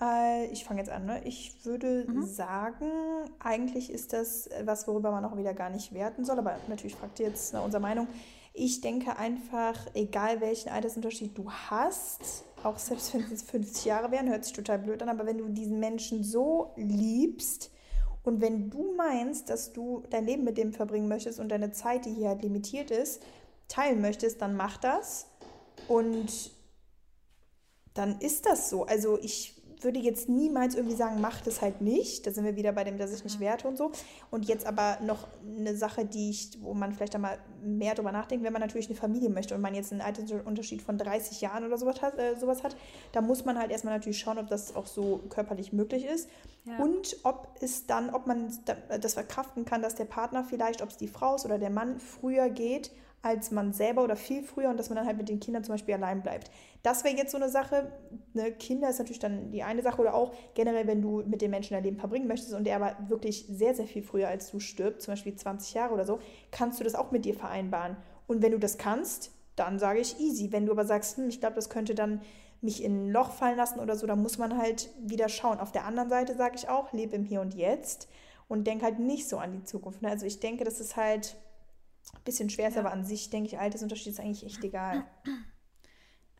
Äh, 0.00 0.46
ich 0.46 0.64
fange 0.64 0.80
jetzt 0.80 0.90
an. 0.90 1.06
Ne? 1.06 1.22
Ich 1.24 1.64
würde 1.64 2.04
mhm. 2.08 2.24
sagen, 2.24 2.90
eigentlich 3.38 3.90
ist 3.90 4.12
das 4.12 4.48
was, 4.64 4.86
worüber 4.86 5.10
man 5.10 5.24
auch 5.24 5.36
wieder 5.36 5.54
gar 5.54 5.70
nicht 5.70 5.92
werten 5.92 6.24
soll. 6.24 6.38
Aber 6.38 6.56
natürlich 6.68 6.96
fragt 6.96 7.20
ihr 7.20 7.28
jetzt 7.28 7.52
nach 7.52 7.64
unserer 7.64 7.82
Meinung. 7.82 8.08
Ich 8.52 8.80
denke 8.80 9.16
einfach, 9.16 9.74
egal 9.94 10.40
welchen 10.40 10.68
Altersunterschied 10.68 11.36
du 11.36 11.50
hast, 11.50 12.44
auch 12.62 12.78
selbst 12.78 13.12
wenn 13.14 13.24
es 13.32 13.42
50 13.42 13.84
Jahre 13.84 14.10
wären, 14.10 14.28
hört 14.28 14.44
sich 14.44 14.52
total 14.52 14.78
blöd 14.78 15.02
an, 15.02 15.08
aber 15.08 15.26
wenn 15.26 15.38
du 15.38 15.48
diesen 15.48 15.80
Menschen 15.80 16.22
so 16.22 16.72
liebst 16.76 17.72
und 18.22 18.40
wenn 18.40 18.70
du 18.70 18.94
meinst, 18.94 19.50
dass 19.50 19.72
du 19.72 20.02
dein 20.08 20.24
Leben 20.24 20.44
mit 20.44 20.56
dem 20.56 20.72
verbringen 20.72 21.08
möchtest 21.08 21.40
und 21.40 21.50
deine 21.50 21.72
Zeit, 21.72 22.06
die 22.06 22.14
hier 22.14 22.28
halt 22.28 22.42
limitiert 22.42 22.90
ist, 22.90 23.22
teilen 23.68 24.00
möchtest, 24.00 24.40
dann 24.40 24.56
mach 24.56 24.78
das. 24.78 25.26
Und 25.88 26.52
dann 27.92 28.18
ist 28.20 28.46
das 28.46 28.70
so. 28.70 28.84
Also 28.86 29.18
ich 29.20 29.53
würde 29.84 29.98
jetzt 29.98 30.28
niemals 30.28 30.74
irgendwie 30.74 30.96
sagen, 30.96 31.20
mach 31.20 31.40
das 31.40 31.62
halt 31.62 31.80
nicht. 31.80 32.26
Da 32.26 32.30
sind 32.30 32.44
wir 32.44 32.56
wieder 32.56 32.72
bei 32.72 32.84
dem, 32.84 32.98
dass 32.98 33.12
ich 33.12 33.22
nicht 33.24 33.38
mhm. 33.38 33.44
werte 33.44 33.68
und 33.68 33.76
so. 33.76 33.92
Und 34.30 34.46
jetzt 34.46 34.66
aber 34.66 34.98
noch 35.02 35.28
eine 35.44 35.76
Sache, 35.76 36.04
die 36.04 36.30
ich, 36.30 36.58
wo 36.60 36.74
man 36.74 36.92
vielleicht 36.92 37.14
einmal 37.14 37.38
mehr 37.62 37.94
drüber 37.94 38.12
nachdenkt, 38.12 38.44
wenn 38.44 38.52
man 38.52 38.62
natürlich 38.62 38.88
eine 38.88 38.96
Familie 38.96 39.30
möchte 39.30 39.54
und 39.54 39.60
man 39.60 39.74
jetzt 39.74 39.92
einen 39.92 40.00
Altersunterschied 40.00 40.82
von 40.82 40.98
30 40.98 41.40
Jahren 41.40 41.64
oder 41.64 41.78
sowas 41.78 42.02
hat, 42.02 42.18
äh, 42.18 42.36
sowas 42.36 42.62
hat, 42.62 42.76
da 43.12 43.20
muss 43.20 43.44
man 43.44 43.58
halt 43.58 43.70
erstmal 43.70 43.94
natürlich 43.94 44.18
schauen, 44.18 44.38
ob 44.38 44.48
das 44.48 44.74
auch 44.74 44.86
so 44.86 45.20
körperlich 45.28 45.72
möglich 45.72 46.04
ist. 46.04 46.28
Ja. 46.64 46.78
Und 46.78 47.16
ob 47.22 47.56
es 47.60 47.86
dann, 47.86 48.10
ob 48.10 48.26
man 48.26 48.52
das 49.00 49.14
verkraften 49.14 49.64
kann, 49.64 49.82
dass 49.82 49.94
der 49.94 50.06
Partner 50.06 50.44
vielleicht, 50.44 50.82
ob 50.82 50.90
es 50.90 50.96
die 50.96 51.08
Frau 51.08 51.36
ist 51.36 51.44
oder 51.44 51.58
der 51.58 51.70
Mann, 51.70 51.98
früher 51.98 52.48
geht 52.48 52.90
als 53.24 53.50
man 53.50 53.72
selber 53.72 54.04
oder 54.04 54.16
viel 54.16 54.42
früher 54.42 54.68
und 54.68 54.78
dass 54.78 54.90
man 54.90 54.96
dann 54.96 55.06
halt 55.06 55.16
mit 55.16 55.28
den 55.28 55.40
Kindern 55.40 55.64
zum 55.64 55.74
Beispiel 55.74 55.94
allein 55.94 56.22
bleibt. 56.22 56.50
Das 56.82 57.04
wäre 57.04 57.16
jetzt 57.16 57.32
so 57.32 57.38
eine 57.38 57.48
Sache. 57.48 57.90
Ne? 58.34 58.52
Kinder 58.52 58.90
ist 58.90 58.98
natürlich 58.98 59.18
dann 59.18 59.50
die 59.50 59.62
eine 59.62 59.82
Sache 59.82 60.00
oder 60.00 60.14
auch 60.14 60.34
generell, 60.54 60.86
wenn 60.86 61.00
du 61.00 61.22
mit 61.24 61.40
den 61.40 61.50
Menschen 61.50 61.74
dein 61.74 61.84
Leben 61.84 61.96
verbringen 61.96 62.28
möchtest 62.28 62.52
und 62.54 62.64
der 62.64 62.76
aber 62.76 62.96
wirklich 63.08 63.46
sehr, 63.48 63.74
sehr 63.74 63.86
viel 63.86 64.02
früher 64.02 64.28
als 64.28 64.50
du 64.50 64.60
stirbt, 64.60 65.00
zum 65.00 65.12
Beispiel 65.12 65.34
20 65.34 65.72
Jahre 65.74 65.94
oder 65.94 66.04
so, 66.04 66.18
kannst 66.50 66.80
du 66.80 66.84
das 66.84 66.94
auch 66.94 67.10
mit 67.10 67.24
dir 67.24 67.34
vereinbaren. 67.34 67.96
Und 68.26 68.42
wenn 68.42 68.52
du 68.52 68.58
das 68.58 68.76
kannst, 68.76 69.32
dann 69.56 69.78
sage 69.78 70.00
ich 70.00 70.20
easy. 70.20 70.52
Wenn 70.52 70.66
du 70.66 70.72
aber 70.72 70.84
sagst, 70.84 71.16
hm, 71.16 71.28
ich 71.28 71.40
glaube, 71.40 71.56
das 71.56 71.70
könnte 71.70 71.94
dann 71.94 72.20
mich 72.60 72.82
in 72.82 73.06
ein 73.06 73.10
Loch 73.10 73.30
fallen 73.30 73.56
lassen 73.56 73.80
oder 73.80 73.96
so, 73.96 74.06
dann 74.06 74.22
muss 74.22 74.38
man 74.38 74.58
halt 74.58 74.90
wieder 75.00 75.28
schauen. 75.28 75.60
Auf 75.60 75.72
der 75.72 75.84
anderen 75.84 76.08
Seite 76.08 76.34
sage 76.34 76.56
ich 76.56 76.68
auch, 76.68 76.92
lebe 76.92 77.16
im 77.16 77.24
Hier 77.24 77.40
und 77.40 77.54
Jetzt 77.54 78.08
und 78.48 78.66
denk 78.66 78.82
halt 78.82 78.98
nicht 78.98 79.28
so 79.28 79.38
an 79.38 79.52
die 79.52 79.64
Zukunft. 79.64 80.02
Ne? 80.02 80.10
Also 80.10 80.26
ich 80.26 80.40
denke, 80.40 80.64
das 80.64 80.80
ist 80.80 80.96
halt 80.96 81.36
bisschen 82.24 82.50
schwer 82.50 82.68
ist, 82.68 82.74
ja. 82.74 82.80
aber 82.80 82.92
an 82.92 83.04
sich 83.04 83.30
denke 83.30 83.48
ich, 83.48 83.58
Altersunterschied 83.58 84.08
ist 84.08 84.20
eigentlich 84.20 84.44
echt 84.44 84.62
egal. 84.64 85.04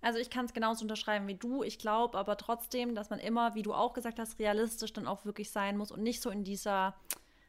Also 0.00 0.18
ich 0.18 0.28
kann 0.28 0.44
es 0.44 0.52
genauso 0.52 0.83
unterschreiben 0.83 1.26
wie 1.26 1.35
du. 1.35 1.62
Ich 1.62 1.78
glaube 1.78 2.18
aber 2.18 2.37
trotzdem, 2.37 2.94
dass 2.94 3.09
man 3.09 3.18
immer, 3.18 3.54
wie 3.54 3.62
du 3.62 3.73
auch 3.73 3.94
gesagt 3.94 4.18
hast, 4.18 4.38
realistisch 4.38 4.92
dann 4.92 5.06
auch 5.06 5.25
wirklich 5.25 5.50
sein 5.50 5.78
muss 5.78 5.90
und 5.90 6.02
nicht 6.02 6.21
so 6.21 6.28
in 6.28 6.44
dieser 6.44 6.94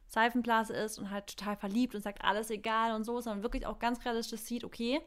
Seifenblase 0.08 0.72
ist 0.72 0.98
und 0.98 1.10
halt 1.10 1.36
total 1.36 1.56
verliebt 1.56 1.94
und 1.94 2.00
sagt, 2.00 2.24
alles 2.24 2.48
egal 2.48 2.94
und 2.94 3.04
so, 3.04 3.20
sondern 3.20 3.42
wirklich 3.42 3.66
auch 3.66 3.78
ganz 3.78 4.02
realistisch 4.06 4.40
sieht, 4.40 4.64
okay, 4.64 5.02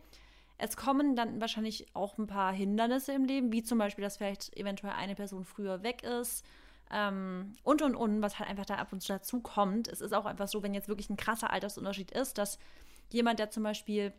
es 0.60 0.78
kommen 0.78 1.16
dann 1.16 1.42
wahrscheinlich 1.42 1.88
auch 1.96 2.20
ein 2.20 2.28
paar 2.28 2.54
Hindernisse 2.54 3.14
im 3.14 3.26
Leben, 3.26 3.52
wie 3.52 3.64
zum 3.64 3.80
Beispiel, 3.80 4.04
dass 4.04 4.18
vielleicht 4.18 4.56
eventuell 4.56 4.94
eine 4.94 5.16
Person 5.16 5.46
früher 5.46 5.82
weg 5.82 6.04
ist. 6.04 6.46
Ähm, 6.92 7.56
und 7.64 7.82
und 7.82 7.96
und, 7.96 8.22
was 8.22 8.40
halt 8.40 8.50
einfach 8.50 8.66
da 8.66 8.76
ab 8.76 8.92
und 8.92 9.02
zu 9.02 9.14
dazu 9.14 9.40
kommt. 9.40 9.88
Es 9.88 10.02
ist 10.02 10.14
auch 10.14 10.26
einfach 10.26 10.48
so, 10.48 10.62
wenn 10.62 10.74
jetzt 10.74 10.88
wirklich 10.88 11.10
ein 11.10 11.18
krasser 11.18 11.52
Altersunterschied 11.52 12.12
ist, 12.12 12.38
dass 12.38 12.60
jemand, 13.14 13.40
der 13.40 13.50
zum 13.50 13.64
Beispiel 13.64 14.14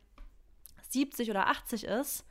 70 0.88 1.30
oder 1.30 1.49
80 1.49 1.85
ist, 1.85 2.25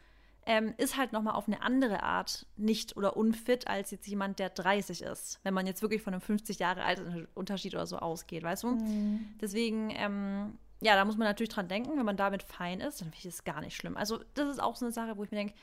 ähm, 0.46 0.74
ist 0.78 0.98
halt 0.98 1.12
nochmal 1.12 1.36
auf 1.36 1.48
eine 1.48 1.62
andere 1.62 2.02
Art 2.04 2.48
nicht 2.58 2.98
oder 2.98 3.16
unfit 3.18 3.68
als 3.68 3.92
jetzt 3.92 4.08
jemand, 4.08 4.40
der 4.40 4.50
30 4.50 5.04
ist. 5.04 5.40
Wenn 5.44 5.54
man 5.54 5.68
jetzt 5.68 5.82
wirklich 5.82 6.02
von 6.02 6.14
einem 6.14 6.22
50 6.22 6.60
Jahre 6.60 6.84
alten 6.84 7.28
Unterschied 7.36 7.76
oder 7.76 7.86
so 7.86 7.98
ausgeht, 7.98 8.44
weißt 8.44 8.64
du? 8.64 8.70
Mhm. 8.70 9.36
Deswegen, 9.40 9.92
ähm, 9.92 10.58
ja, 10.82 10.96
da 10.96 11.06
muss 11.06 11.18
man 11.18 11.28
natürlich 11.28 11.50
dran 11.50 11.68
denken, 11.68 11.98
wenn 11.98 12.06
man 12.06 12.18
damit 12.18 12.44
fein 12.44 12.80
ist, 12.80 13.02
dann 13.02 13.12
finde 13.12 13.18
ich 13.20 13.26
es 13.26 13.44
gar 13.44 13.62
nicht 13.62 13.76
schlimm. 13.76 13.98
Also, 13.98 14.20
das 14.34 14.50
ist 14.50 14.60
auch 14.60 14.76
so 14.76 14.86
eine 14.86 14.94
Sache, 14.94 15.18
wo 15.18 15.24
ich 15.24 15.32
mir 15.32 15.38
denke, 15.38 15.54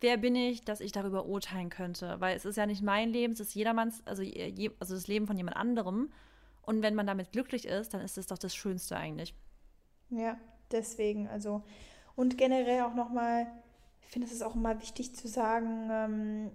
wer 0.00 0.16
bin 0.16 0.34
ich, 0.34 0.64
dass 0.64 0.80
ich 0.80 0.92
darüber 0.92 1.26
urteilen 1.26 1.68
könnte? 1.68 2.16
Weil 2.20 2.36
es 2.36 2.44
ist 2.44 2.56
ja 2.56 2.66
nicht 2.66 2.82
mein 2.82 3.10
Leben, 3.10 3.34
es 3.34 3.40
ist 3.40 3.54
jedermanns, 3.54 4.02
also, 4.06 4.22
je, 4.22 4.70
also 4.80 4.94
das 4.94 5.06
Leben 5.06 5.26
von 5.26 5.36
jemand 5.36 5.56
anderem. 5.56 6.10
Und 6.62 6.82
wenn 6.82 6.94
man 6.94 7.06
damit 7.06 7.32
glücklich 7.32 7.66
ist, 7.66 7.94
dann 7.94 8.00
ist 8.00 8.16
das 8.16 8.26
doch 8.26 8.38
das 8.38 8.56
Schönste 8.56 8.96
eigentlich. 8.96 9.34
Ja, 10.10 10.36
deswegen, 10.72 11.28
also, 11.28 11.62
und 12.16 12.38
generell 12.38 12.82
auch 12.82 12.94
nochmal, 12.94 13.46
ich 14.02 14.08
finde, 14.08 14.26
es 14.26 14.32
ist 14.32 14.42
auch 14.42 14.54
immer 14.54 14.80
wichtig 14.80 15.14
zu 15.14 15.28
sagen, 15.28 15.88
ähm, 15.90 16.50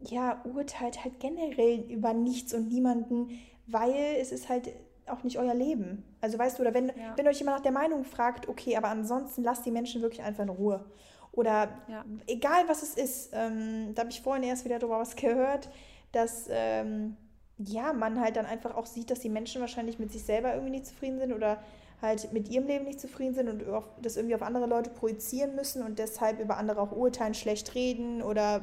ja, 0.00 0.42
urteilt 0.44 1.04
halt 1.04 1.20
generell 1.20 1.80
über 1.90 2.12
nichts 2.12 2.52
und 2.52 2.68
niemanden, 2.68 3.30
weil 3.66 4.16
es 4.20 4.32
ist 4.32 4.48
halt 4.48 4.70
auch 5.06 5.22
nicht 5.22 5.38
euer 5.38 5.54
Leben. 5.54 6.04
Also 6.20 6.38
weißt 6.38 6.58
du, 6.58 6.62
oder 6.62 6.74
wenn, 6.74 6.88
ja. 6.88 7.16
wenn 7.16 7.28
euch 7.28 7.38
jemand 7.38 7.58
nach 7.58 7.62
der 7.62 7.72
Meinung 7.72 8.04
fragt, 8.04 8.48
okay, 8.48 8.76
aber 8.76 8.88
ansonsten 8.88 9.42
lasst 9.42 9.64
die 9.64 9.70
Menschen 9.70 10.02
wirklich 10.02 10.22
einfach 10.22 10.42
in 10.42 10.48
Ruhe. 10.48 10.84
Oder 11.32 11.68
ja. 11.88 12.04
egal 12.26 12.64
was 12.66 12.82
es 12.82 12.94
ist, 12.94 13.30
ähm, 13.32 13.94
da 13.94 14.00
habe 14.00 14.10
ich 14.10 14.22
vorhin 14.22 14.42
erst 14.42 14.64
wieder 14.64 14.78
darüber 14.78 14.98
was 14.98 15.16
gehört, 15.16 15.68
dass 16.12 16.46
ähm, 16.50 17.16
ja, 17.58 17.92
man 17.92 18.20
halt 18.20 18.36
dann 18.36 18.46
einfach 18.46 18.74
auch 18.74 18.86
sieht, 18.86 19.10
dass 19.10 19.20
die 19.20 19.28
Menschen 19.28 19.60
wahrscheinlich 19.60 19.98
mit 19.98 20.12
sich 20.12 20.24
selber 20.24 20.52
irgendwie 20.52 20.72
nicht 20.72 20.86
zufrieden 20.86 21.18
sind 21.18 21.32
oder 21.32 21.62
halt 22.02 22.32
mit 22.32 22.48
ihrem 22.48 22.66
Leben 22.66 22.84
nicht 22.84 23.00
zufrieden 23.00 23.34
sind 23.34 23.48
und 23.48 23.64
das 24.02 24.16
irgendwie 24.16 24.34
auf 24.34 24.42
andere 24.42 24.66
Leute 24.66 24.90
projizieren 24.90 25.54
müssen 25.54 25.82
und 25.82 25.98
deshalb 25.98 26.40
über 26.40 26.58
andere 26.58 26.80
auch 26.80 26.92
urteilen, 26.92 27.34
schlecht 27.34 27.74
reden 27.74 28.22
oder 28.22 28.62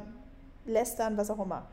lästern, 0.66 1.18
was 1.18 1.30
auch 1.30 1.44
immer. 1.44 1.68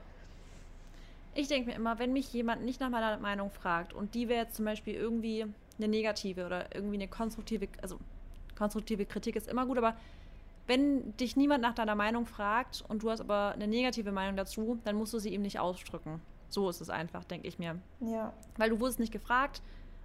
Ich 1.34 1.48
denke 1.48 1.70
mir 1.70 1.76
immer, 1.76 1.98
wenn 1.98 2.12
mich 2.12 2.32
jemand 2.32 2.64
nicht 2.64 2.80
nach 2.80 2.90
meiner 2.90 3.18
Meinung 3.18 3.50
fragt 3.50 3.92
und 3.92 4.14
die 4.14 4.28
wäre 4.28 4.44
jetzt 4.44 4.56
zum 4.56 4.64
Beispiel 4.64 4.94
irgendwie 4.94 5.46
eine 5.78 5.88
negative 5.88 6.46
oder 6.46 6.74
irgendwie 6.74 6.96
eine 6.96 7.08
konstruktive, 7.08 7.68
also 7.82 7.98
konstruktive 8.56 9.06
Kritik 9.06 9.36
ist 9.36 9.48
immer 9.48 9.66
gut, 9.66 9.78
aber 9.78 9.94
wenn 10.66 11.16
dich 11.16 11.36
niemand 11.36 11.62
nach 11.62 11.74
deiner 11.74 11.94
Meinung 11.94 12.26
fragt 12.26 12.84
und 12.88 13.02
du 13.02 13.10
hast 13.10 13.20
aber 13.20 13.52
eine 13.52 13.66
negative 13.66 14.12
Meinung 14.12 14.36
dazu, 14.36 14.78
dann 14.84 14.96
musst 14.96 15.12
du 15.12 15.18
sie 15.18 15.30
ihm 15.34 15.42
nicht 15.42 15.58
ausdrücken. 15.58 16.20
So 16.48 16.68
ist 16.68 16.80
es 16.80 16.90
einfach, 16.90 17.24
denke 17.24 17.48
ich 17.48 17.58
mir. 17.58 17.78
Ja. 18.00 18.32
Weil 18.56 18.70
du 18.70 18.80
wurdest 18.80 19.00
nicht 19.00 19.12
gefragt, 19.12 19.62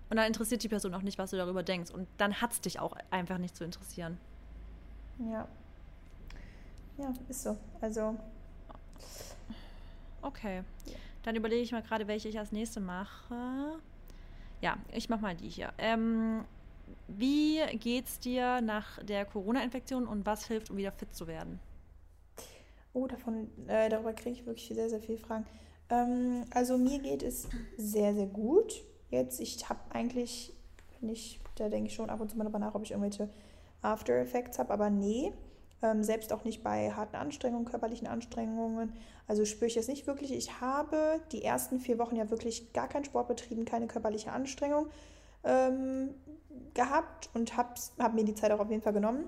und 0.09 0.17
dann 0.17 0.27
interessiert 0.27 0.63
die 0.63 0.69
Person 0.69 0.93
auch 0.93 1.01
nicht, 1.01 1.17
was 1.17 1.31
du 1.31 1.37
darüber 1.37 1.63
denkst. 1.63 1.91
Und 1.91 2.07
dann 2.17 2.41
hat 2.41 2.51
es 2.51 2.61
dich 2.61 2.79
auch 2.79 2.95
einfach 3.09 3.37
nicht 3.37 3.55
zu 3.55 3.63
interessieren. 3.63 4.17
Ja. 5.31 5.47
Ja, 6.97 7.13
ist 7.27 7.43
so. 7.43 7.57
Also. 7.81 8.17
Okay. 10.21 10.63
Dann 11.23 11.35
überlege 11.35 11.61
ich 11.61 11.71
mal 11.71 11.81
gerade, 11.81 12.07
welche 12.07 12.29
ich 12.29 12.37
als 12.37 12.51
nächste 12.51 12.79
mache. 12.79 13.79
Ja, 14.61 14.77
ich 14.91 15.09
mache 15.09 15.21
mal 15.21 15.35
die 15.35 15.49
hier. 15.49 15.73
Ähm, 15.77 16.45
wie 17.07 17.61
geht's 17.77 18.19
dir 18.19 18.61
nach 18.61 19.03
der 19.03 19.25
Corona-Infektion 19.25 20.07
und 20.07 20.25
was 20.25 20.45
hilft, 20.45 20.69
um 20.69 20.77
wieder 20.77 20.91
fit 20.91 21.13
zu 21.15 21.27
werden? 21.27 21.59
Oh, 22.93 23.07
davon, 23.07 23.49
äh, 23.67 23.89
darüber 23.89 24.13
kriege 24.13 24.39
ich 24.39 24.45
wirklich 24.45 24.67
sehr, 24.67 24.89
sehr 24.89 25.01
viele 25.01 25.17
Fragen. 25.17 25.45
Ähm, 25.89 26.45
also 26.51 26.77
mir 26.77 26.99
geht 26.99 27.23
es 27.23 27.47
sehr, 27.77 28.13
sehr 28.13 28.27
gut 28.27 28.85
jetzt. 29.09 29.39
Ich 29.39 29.69
habe 29.69 29.79
eigentlich 29.89 30.53
nicht, 31.01 31.39
da 31.55 31.69
denke 31.69 31.89
ich 31.89 31.95
schon 31.95 32.09
ab 32.09 32.21
und 32.21 32.29
zu 32.29 32.37
mal 32.37 32.43
darüber 32.43 32.59
nach, 32.59 32.75
ob 32.75 32.83
ich 32.83 32.91
irgendwelche 32.91 33.29
After 33.81 34.13
Effects 34.13 34.59
habe, 34.59 34.73
aber 34.73 34.89
nee. 34.89 35.31
Ähm, 35.81 36.03
selbst 36.03 36.31
auch 36.31 36.45
nicht 36.45 36.63
bei 36.63 36.91
harten 36.91 37.17
Anstrengungen, 37.17 37.65
körperlichen 37.65 38.07
Anstrengungen. 38.07 38.93
Also 39.27 39.45
spüre 39.45 39.67
ich 39.67 39.77
es 39.77 39.87
nicht 39.87 40.07
wirklich. 40.07 40.33
Ich 40.33 40.61
habe 40.61 41.19
die 41.31 41.43
ersten 41.43 41.79
vier 41.79 41.99
Wochen 41.99 42.15
ja 42.15 42.29
wirklich 42.29 42.71
gar 42.73 42.87
keinen 42.87 43.03
Sport 43.03 43.27
betrieben, 43.27 43.65
keine 43.65 43.87
körperliche 43.87 44.31
Anstrengung 44.31 44.87
ähm, 45.43 46.11
gehabt 46.73 47.29
und 47.33 47.57
habe 47.57 47.73
hab 47.99 48.13
mir 48.13 48.23
die 48.23 48.35
Zeit 48.35 48.51
auch 48.51 48.59
auf 48.59 48.69
jeden 48.69 48.81
Fall 48.81 48.93
genommen. 48.93 49.25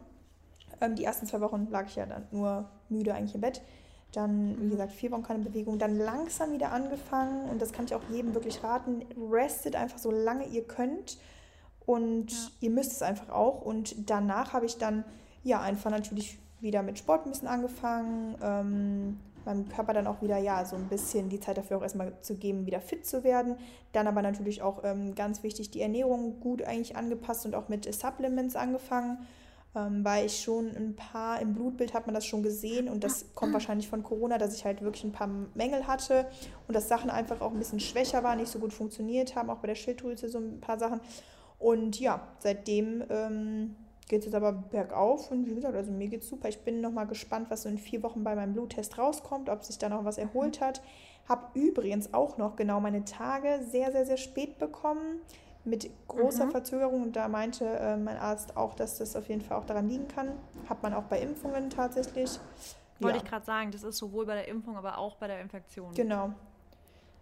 Ähm, 0.82 0.96
die 0.96 1.04
ersten 1.04 1.26
zwei 1.26 1.42
Wochen 1.42 1.68
lag 1.70 1.88
ich 1.88 1.96
ja 1.96 2.06
dann 2.06 2.28
nur 2.32 2.70
müde 2.90 3.13
eigentlich 3.13 3.36
im 3.36 3.42
Bett. 3.42 3.62
Dann, 4.13 4.58
wie 4.62 4.70
gesagt, 4.70 4.93
vier 4.93 5.12
Wochen 5.12 5.24
keine 5.24 5.43
Bewegung. 5.43 5.80
Dann 5.80 5.98
langsam 5.98 6.54
wieder 6.54 6.72
angefangen. 6.72 7.50
Und 7.50 7.62
das 7.62 7.72
kann 7.72 7.86
ich 7.86 7.93
auch 7.93 8.04
jedem 8.10 8.34
wirklich 8.34 8.63
raten. 8.63 9.06
Restet 9.32 9.76
einfach 9.76 9.98
so 9.98 10.12
lange 10.12 10.46
ihr 10.48 10.63
könnt. 10.63 11.17
Und 11.86 12.32
ja. 12.32 12.50
ihr 12.62 12.70
müsst 12.70 12.91
es 12.91 13.02
einfach 13.02 13.30
auch. 13.30 13.62
Und 13.62 14.10
danach 14.10 14.54
habe 14.54 14.65
ich 14.65 14.78
dann, 14.78 15.04
ja, 15.43 15.62
einfach 15.62 15.91
natürlich 15.91 16.39
wieder 16.60 16.84
mit 16.84 16.98
Sport 17.00 17.26
ein 17.26 17.32
bisschen 17.32 17.48
angefangen. 17.48 18.36
Ähm, 18.41 19.20
meinem 19.46 19.70
Körper 19.70 19.93
dann 19.93 20.08
auch 20.08 20.22
wieder, 20.22 20.38
ja, 20.38 20.63
so 20.65 20.76
ein 20.76 20.88
bisschen 20.88 21.30
die 21.30 21.39
Zeit 21.39 21.58
dafür 21.58 21.78
auch 21.78 21.82
erstmal 21.82 22.13
zu 22.22 22.36
geben, 22.36 22.65
wieder 22.65 22.82
fit 22.82 23.06
zu 23.06 23.24
werden. 23.24 23.56
Dann 23.93 24.08
aber 24.08 24.22
natürlich 24.22 24.62
auch 24.62 24.84
ähm, 24.84 25.15
ganz 25.15 25.41
wichtig, 25.41 25.72
die 25.72 25.82
Ernährung 25.82 26.39
gut 26.39 26.62
eigentlich 26.62 26.96
angepasst 26.96 27.46
und 27.46 27.56
auch 27.56 27.70
mit 27.70 27.91
Supplements 27.91 28.56
angefangen 28.56 29.26
ähm, 29.78 30.04
weil 30.04 30.26
ich 30.26 30.42
schon 30.42 30.76
ein 30.76 30.96
paar, 30.96 31.40
im 31.40 31.54
Blutbild 31.54 31.94
hat 31.94 32.08
man 32.08 32.16
das 32.16 32.26
schon 32.26 32.42
gesehen 32.42 32.90
und 32.90 33.04
das 33.04 33.34
kommt 33.36 33.54
wahrscheinlich 33.54 33.88
von 33.88 34.02
Corona, 34.02 34.40
dass 34.40 34.56
ich 34.56 34.66
halt 34.66 34.82
wirklich 34.82 35.04
ein 35.04 35.12
paar 35.12 35.30
Mängel 35.54 35.86
hatte 35.86 36.26
und 36.68 36.76
dass 36.76 36.88
Sachen 36.88 37.12
einfach 37.12 37.42
auch 37.42 37.52
ein 37.52 37.60
bisschen 37.60 37.80
schwächer 37.80 38.24
waren, 38.24 38.40
nicht 38.40 38.52
so 38.52 38.60
gut 38.60 38.74
funktioniert 38.74 39.36
haben, 39.36 39.50
auch 39.52 39.58
bei 39.58 39.68
der 39.68 39.76
Schilddrüse 39.76 40.30
so 40.30 40.40
ein 40.40 40.60
paar 40.60 40.80
Sachen. 40.80 41.00
Und 41.60 42.00
ja, 42.00 42.28
seitdem 42.40 43.04
ähm, 43.10 43.76
geht 44.08 44.20
es 44.20 44.26
jetzt 44.26 44.36
aber 44.36 44.52
bergauf 44.52 45.32
und 45.32 45.48
wie 45.48 45.56
gesagt, 45.56 45.76
also 45.76 45.92
mir 45.92 46.08
geht 46.08 46.24
es 46.24 46.30
super. 46.30 46.50
Ich 46.50 46.62
bin 46.62 46.82
nochmal 46.82 47.06
gespannt, 47.06 47.48
was 47.50 47.63
so 47.63 47.70
in 47.70 47.78
vier 47.78 48.02
Wochen 48.02 48.24
bei 48.24 48.36
meinem 48.36 48.54
Bluttest 48.54 48.98
rauskommt, 48.98 49.50
ob 49.50 49.63
sich 49.63 49.78
da 49.78 49.90
noch 49.90 50.06
was 50.06 50.18
erholt 50.18 50.60
hat. 50.60 50.82
Habe 51.30 51.60
übrigens 51.60 52.13
auch 52.13 52.38
noch 52.38 52.56
genau 52.56 52.80
meine 52.80 53.06
Tage 53.06 53.60
sehr, 53.70 53.92
sehr, 53.92 54.06
sehr 54.06 54.18
spät 54.18 54.58
bekommen 54.58 55.20
mit 55.67 55.89
großer 56.08 56.45
mhm. 56.45 56.51
Verzögerung. 56.51 57.03
Und 57.03 57.15
da 57.15 57.27
meinte 57.27 57.65
äh, 57.65 57.97
mein 57.97 58.17
Arzt 58.17 58.58
auch, 58.58 58.73
dass 58.73 58.97
das 58.97 59.15
auf 59.15 59.27
jeden 59.30 59.41
Fall 59.41 59.58
auch 59.58 59.65
daran 59.65 59.88
liegen 59.89 60.08
kann. 60.08 60.32
Hat 60.69 60.82
man 60.82 60.93
auch 60.93 61.03
bei 61.03 61.19
Impfungen 61.19 61.69
tatsächlich. 61.69 62.39
Wollte 62.99 63.17
ja. 63.17 63.23
ich 63.23 63.30
gerade 63.30 63.45
sagen, 63.45 63.71
das 63.71 63.84
ist 63.84 63.97
sowohl 63.97 64.25
bei 64.25 64.36
der 64.36 64.47
Impfung, 64.47 64.77
aber 64.77 64.97
auch 64.97 65.17
bei 65.17 65.27
der 65.27 65.41
Infektion. 65.41 65.93
Genau. 65.93 66.32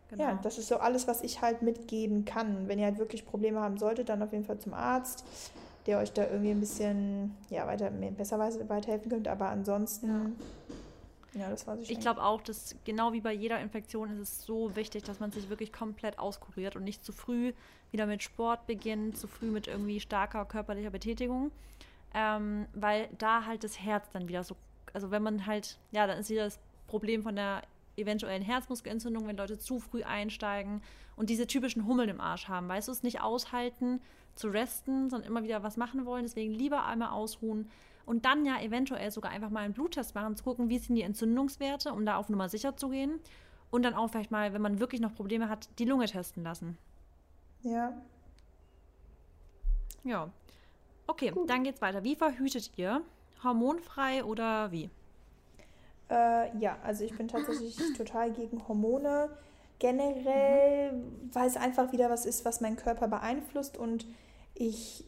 genau. 0.09 0.23
Ja, 0.23 0.39
das 0.41 0.57
ist 0.57 0.67
so 0.67 0.77
alles, 0.77 1.07
was 1.07 1.21
ich 1.21 1.41
halt 1.41 1.61
mitgeben 1.61 2.23
kann. 2.23 2.67
Wenn 2.67 2.79
ihr 2.79 2.85
halt 2.85 2.97
wirklich 2.97 3.25
Probleme 3.25 3.59
haben 3.59 3.77
solltet, 3.77 4.09
dann 4.09 4.21
auf 4.21 4.31
jeden 4.31 4.45
Fall 4.45 4.59
zum 4.59 4.73
Arzt, 4.73 5.25
der 5.87 5.99
euch 5.99 6.13
da 6.13 6.23
irgendwie 6.23 6.51
ein 6.51 6.59
bisschen 6.59 7.35
ja, 7.49 7.67
weiter, 7.67 7.89
besser 7.89 8.39
weiterhelfen 8.39 9.11
könnte. 9.11 9.31
Aber 9.31 9.49
ansonsten. 9.49 10.07
Ja 10.07 10.75
ja, 11.35 11.49
das 11.49 11.67
weiß 11.67 11.81
ich 11.81 11.91
Ich 11.91 11.99
glaube 11.99 12.23
auch, 12.23 12.41
dass 12.41 12.75
genau 12.85 13.11
wie 13.11 13.19
bei 13.19 13.33
jeder 13.33 13.59
Infektion 13.59 14.09
ist 14.09 14.19
es 14.19 14.45
so 14.45 14.75
wichtig, 14.75 15.03
dass 15.03 15.19
man 15.19 15.31
sich 15.31 15.49
wirklich 15.49 15.73
komplett 15.73 16.17
auskuriert 16.17 16.75
und 16.75 16.83
nicht 16.85 17.03
zu 17.03 17.11
früh 17.11 17.53
wieder 17.95 18.05
mit 18.05 18.23
Sport 18.23 18.67
beginnt, 18.67 19.17
zu 19.17 19.27
früh 19.27 19.47
mit 19.47 19.67
irgendwie 19.67 19.99
starker 19.99 20.45
körperlicher 20.45 20.89
Betätigung. 20.89 21.51
Ähm, 22.13 22.67
weil 22.73 23.09
da 23.17 23.45
halt 23.45 23.63
das 23.63 23.79
Herz 23.79 24.09
dann 24.11 24.27
wieder 24.27 24.43
so, 24.43 24.55
also 24.93 25.11
wenn 25.11 25.23
man 25.23 25.45
halt, 25.45 25.77
ja, 25.91 26.07
dann 26.07 26.19
ist 26.19 26.29
wieder 26.29 26.45
das 26.45 26.59
Problem 26.87 27.23
von 27.23 27.35
der 27.35 27.63
eventuellen 27.97 28.43
Herzmuskelentzündung, 28.43 29.27
wenn 29.27 29.37
Leute 29.37 29.57
zu 29.57 29.79
früh 29.79 30.03
einsteigen 30.03 30.81
und 31.15 31.29
diese 31.29 31.47
typischen 31.47 31.85
Hummeln 31.85 32.09
im 32.09 32.21
Arsch 32.21 32.47
haben, 32.47 32.67
weißt 32.67 32.87
du, 32.87 32.91
es 32.91 33.03
nicht 33.03 33.21
aushalten, 33.21 34.01
zu 34.35 34.49
resten, 34.49 35.09
sondern 35.09 35.29
immer 35.29 35.43
wieder 35.43 35.63
was 35.63 35.77
machen 35.77 36.05
wollen. 36.05 36.23
Deswegen 36.23 36.53
lieber 36.53 36.85
einmal 36.85 37.09
ausruhen, 37.09 37.69
und 38.05 38.25
dann 38.25 38.45
ja 38.45 38.61
eventuell 38.61 39.11
sogar 39.11 39.31
einfach 39.31 39.49
mal 39.49 39.61
einen 39.61 39.73
Bluttest 39.73 40.13
machen, 40.15 40.35
zu 40.35 40.43
gucken, 40.43 40.69
wie 40.69 40.77
sind 40.77 40.95
die 40.95 41.01
Entzündungswerte, 41.01 41.91
um 41.91 42.05
da 42.05 42.17
auf 42.17 42.29
Nummer 42.29 42.49
sicher 42.49 42.77
zu 42.77 42.89
gehen. 42.89 43.19
Und 43.71 43.83
dann 43.83 43.93
auch 43.93 44.09
vielleicht 44.09 44.31
mal, 44.31 44.53
wenn 44.53 44.61
man 44.61 44.79
wirklich 44.79 45.01
noch 45.01 45.15
Probleme 45.15 45.49
hat, 45.49 45.67
die 45.79 45.85
Lunge 45.85 46.05
testen 46.05 46.43
lassen. 46.43 46.77
Ja. 47.65 47.93
Ja. 50.03 50.29
Okay, 51.07 51.31
Gut. 51.31 51.49
dann 51.49 51.63
geht's 51.63 51.81
weiter. 51.81 52.03
Wie 52.03 52.15
verhütet 52.15 52.71
ihr? 52.77 53.01
Hormonfrei 53.43 54.23
oder 54.23 54.71
wie? 54.71 54.89
Äh, 56.09 56.55
ja, 56.57 56.77
also 56.83 57.03
ich 57.03 57.17
bin 57.17 57.27
tatsächlich 57.27 57.75
total 57.97 58.31
gegen 58.31 58.67
Hormone. 58.67 59.29
Generell, 59.79 60.93
mhm. 60.93 61.29
weil 61.33 61.47
es 61.47 61.57
einfach 61.57 61.91
wieder 61.91 62.09
was 62.09 62.25
ist, 62.25 62.45
was 62.45 62.61
meinen 62.61 62.77
Körper 62.77 63.07
beeinflusst 63.07 63.77
und 63.77 64.05
ich 64.53 65.03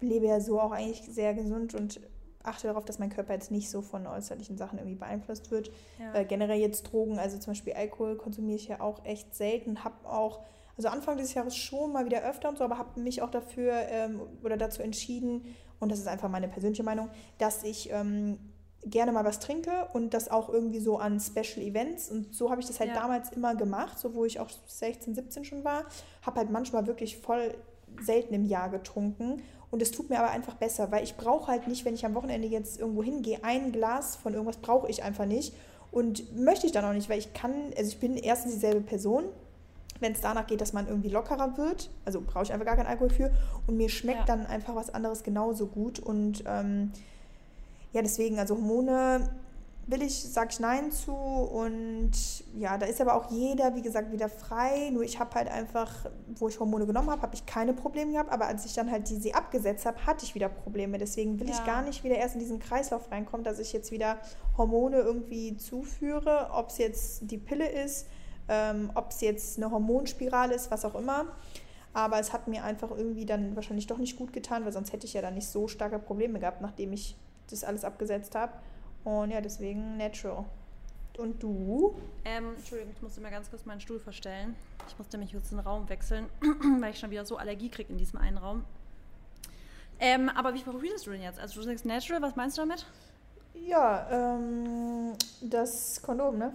lebe 0.00 0.26
ja 0.26 0.40
so 0.40 0.60
auch 0.60 0.72
eigentlich 0.72 1.02
sehr 1.02 1.34
gesund 1.34 1.74
und 1.74 2.00
achte 2.42 2.68
darauf, 2.68 2.84
dass 2.84 2.98
mein 2.98 3.10
Körper 3.10 3.34
jetzt 3.34 3.50
nicht 3.50 3.70
so 3.70 3.82
von 3.82 4.06
äußerlichen 4.06 4.56
Sachen 4.56 4.78
irgendwie 4.78 4.96
beeinflusst 4.96 5.50
wird. 5.50 5.70
Ja. 5.98 6.14
Äh, 6.14 6.24
generell 6.24 6.58
jetzt 6.58 6.84
Drogen, 6.84 7.18
also 7.18 7.38
zum 7.38 7.52
Beispiel 7.52 7.74
Alkohol 7.74 8.16
konsumiere 8.16 8.56
ich 8.56 8.68
ja 8.68 8.80
auch 8.80 9.04
echt 9.04 9.34
selten, 9.34 9.84
habe 9.84 10.08
auch, 10.08 10.40
also 10.76 10.88
Anfang 10.88 11.16
des 11.16 11.34
Jahres 11.34 11.56
schon 11.56 11.92
mal 11.92 12.04
wieder 12.04 12.22
öfter 12.22 12.48
und 12.48 12.58
so, 12.58 12.64
aber 12.64 12.78
habe 12.78 13.00
mich 13.00 13.22
auch 13.22 13.30
dafür 13.30 13.72
ähm, 13.88 14.20
oder 14.42 14.56
dazu 14.56 14.82
entschieden, 14.82 15.44
und 15.80 15.90
das 15.90 15.98
ist 15.98 16.06
einfach 16.06 16.28
meine 16.28 16.48
persönliche 16.48 16.84
Meinung, 16.84 17.10
dass 17.38 17.64
ich 17.64 17.90
ähm, 17.90 18.38
gerne 18.84 19.10
mal 19.10 19.24
was 19.24 19.40
trinke 19.40 19.88
und 19.92 20.14
das 20.14 20.30
auch 20.30 20.48
irgendwie 20.48 20.78
so 20.78 20.96
an 20.98 21.18
Special 21.18 21.64
Events. 21.64 22.08
Und 22.08 22.32
so 22.34 22.50
habe 22.50 22.60
ich 22.60 22.68
das 22.68 22.78
halt 22.78 22.90
ja. 22.90 22.96
damals 22.96 23.32
immer 23.32 23.56
gemacht, 23.56 23.98
so 23.98 24.14
wo 24.14 24.24
ich 24.24 24.38
auch 24.38 24.48
16, 24.66 25.16
17 25.16 25.44
schon 25.44 25.64
war. 25.64 25.84
Habe 26.24 26.38
halt 26.38 26.50
manchmal 26.50 26.86
wirklich 26.86 27.16
voll 27.16 27.54
selten 28.00 28.32
im 28.32 28.46
Jahr 28.46 28.70
getrunken 28.70 29.42
und 29.72 29.80
es 29.80 29.90
tut 29.90 30.10
mir 30.10 30.18
aber 30.18 30.30
einfach 30.30 30.54
besser, 30.54 30.92
weil 30.92 31.02
ich 31.02 31.16
brauche 31.16 31.50
halt 31.50 31.66
nicht, 31.66 31.86
wenn 31.86 31.94
ich 31.94 32.04
am 32.04 32.14
Wochenende 32.14 32.46
jetzt 32.46 32.78
irgendwo 32.78 33.02
hingehe, 33.02 33.42
ein 33.42 33.72
Glas 33.72 34.16
von 34.16 34.34
irgendwas 34.34 34.58
brauche 34.58 34.88
ich 34.90 35.02
einfach 35.02 35.24
nicht. 35.24 35.54
Und 35.90 36.38
möchte 36.38 36.66
ich 36.66 36.72
dann 36.72 36.84
auch 36.84 36.92
nicht, 36.92 37.08
weil 37.08 37.18
ich 37.18 37.32
kann, 37.32 37.72
also 37.76 37.88
ich 37.88 37.98
bin 37.98 38.18
erstens 38.18 38.52
dieselbe 38.52 38.82
Person, 38.82 39.24
wenn 40.02 40.12
es 40.12 40.20
danach 40.20 40.46
geht, 40.46 40.60
dass 40.60 40.72
man 40.72 40.88
irgendwie 40.88 41.08
lockerer 41.08 41.56
wird, 41.56 41.90
also 42.04 42.20
brauche 42.20 42.44
ich 42.44 42.52
einfach 42.52 42.66
gar 42.66 42.76
keinen 42.76 42.88
Alkohol 42.88 43.10
für. 43.10 43.30
Und 43.66 43.76
mir 43.76 43.88
schmeckt 43.88 44.28
ja. 44.28 44.36
dann 44.36 44.46
einfach 44.46 44.74
was 44.74 44.92
anderes 44.92 45.22
genauso 45.22 45.66
gut. 45.66 45.98
Und 45.98 46.44
ähm, 46.46 46.92
ja, 47.92 48.02
deswegen, 48.02 48.38
also 48.38 48.56
Hormone 48.56 49.30
will 49.86 50.02
ich, 50.02 50.14
sage 50.14 50.50
ich 50.52 50.60
Nein 50.60 50.90
zu. 50.90 51.12
Und 51.12 52.12
ja, 52.58 52.78
da 52.78 52.86
ist 52.86 53.00
aber 53.00 53.14
auch 53.14 53.30
jeder, 53.30 53.74
wie 53.74 53.82
gesagt, 53.82 54.12
wieder 54.12 54.28
frei. 54.28 54.90
Nur 54.92 55.02
ich 55.02 55.18
habe 55.18 55.34
halt 55.34 55.48
einfach, 55.48 56.06
wo 56.36 56.48
ich 56.48 56.58
Hormone 56.58 56.86
genommen 56.86 57.10
habe, 57.10 57.22
habe 57.22 57.34
ich 57.34 57.46
keine 57.46 57.72
Probleme 57.72 58.12
gehabt. 58.12 58.32
Aber 58.32 58.46
als 58.46 58.64
ich 58.64 58.74
dann 58.74 58.90
halt 58.90 59.08
die 59.08 59.16
sie 59.16 59.34
abgesetzt 59.34 59.86
habe, 59.86 60.04
hatte 60.06 60.24
ich 60.24 60.34
wieder 60.34 60.48
Probleme. 60.48 60.98
Deswegen 60.98 61.38
will 61.40 61.48
ja. 61.48 61.54
ich 61.54 61.64
gar 61.64 61.82
nicht 61.82 62.04
wieder 62.04 62.16
erst 62.16 62.34
in 62.34 62.40
diesen 62.40 62.58
Kreislauf 62.58 63.10
reinkommen, 63.10 63.44
dass 63.44 63.58
ich 63.58 63.72
jetzt 63.72 63.90
wieder 63.90 64.18
Hormone 64.56 64.98
irgendwie 64.98 65.56
zuführe. 65.56 66.50
Ob 66.52 66.68
es 66.70 66.78
jetzt 66.78 67.30
die 67.30 67.38
Pille 67.38 67.68
ist, 67.68 68.06
ähm, 68.48 68.90
ob 68.94 69.10
es 69.10 69.20
jetzt 69.20 69.58
eine 69.58 69.70
Hormonspirale 69.70 70.54
ist, 70.54 70.70
was 70.70 70.84
auch 70.84 70.94
immer. 70.94 71.26
Aber 71.94 72.18
es 72.18 72.32
hat 72.32 72.48
mir 72.48 72.64
einfach 72.64 72.90
irgendwie 72.90 73.26
dann 73.26 73.54
wahrscheinlich 73.54 73.86
doch 73.86 73.98
nicht 73.98 74.16
gut 74.16 74.32
getan, 74.32 74.64
weil 74.64 74.72
sonst 74.72 74.92
hätte 74.92 75.06
ich 75.06 75.12
ja 75.12 75.20
dann 75.20 75.34
nicht 75.34 75.48
so 75.48 75.68
starke 75.68 75.98
Probleme 75.98 76.38
gehabt, 76.38 76.60
nachdem 76.60 76.92
ich 76.92 77.16
das 77.50 77.64
alles 77.64 77.84
abgesetzt 77.84 78.34
habe. 78.34 78.52
Und 79.04 79.30
ja, 79.30 79.40
deswegen 79.40 79.96
natural. 79.96 80.44
Und 81.18 81.42
du? 81.42 81.94
Ähm, 82.24 82.54
Entschuldigung, 82.56 82.94
ich 82.96 83.02
musste 83.02 83.20
mal 83.20 83.30
ganz 83.30 83.50
kurz 83.50 83.66
meinen 83.66 83.80
Stuhl 83.80 83.98
verstellen. 83.98 84.56
Ich 84.88 84.96
musste 84.96 85.18
mich 85.18 85.32
jetzt 85.32 85.52
den 85.52 85.58
Raum 85.58 85.88
wechseln, 85.88 86.26
weil 86.80 86.92
ich 86.92 86.98
schon 86.98 87.10
wieder 87.10 87.26
so 87.26 87.36
Allergie 87.36 87.68
kriege 87.68 87.92
in 87.92 87.98
diesem 87.98 88.18
einen 88.18 88.38
Raum. 88.38 88.64
Ähm, 90.00 90.30
aber 90.30 90.54
wie 90.54 90.62
verhütest 90.62 91.06
du 91.06 91.10
denn 91.10 91.22
jetzt? 91.22 91.38
Also 91.38 91.60
du 91.60 91.66
sagst 91.66 91.84
natural, 91.84 92.22
was 92.22 92.34
meinst 92.34 92.56
du 92.56 92.62
damit? 92.62 92.86
Ja, 93.54 94.08
ähm, 94.10 95.12
das 95.42 96.00
Kondom, 96.02 96.38
ne? 96.38 96.54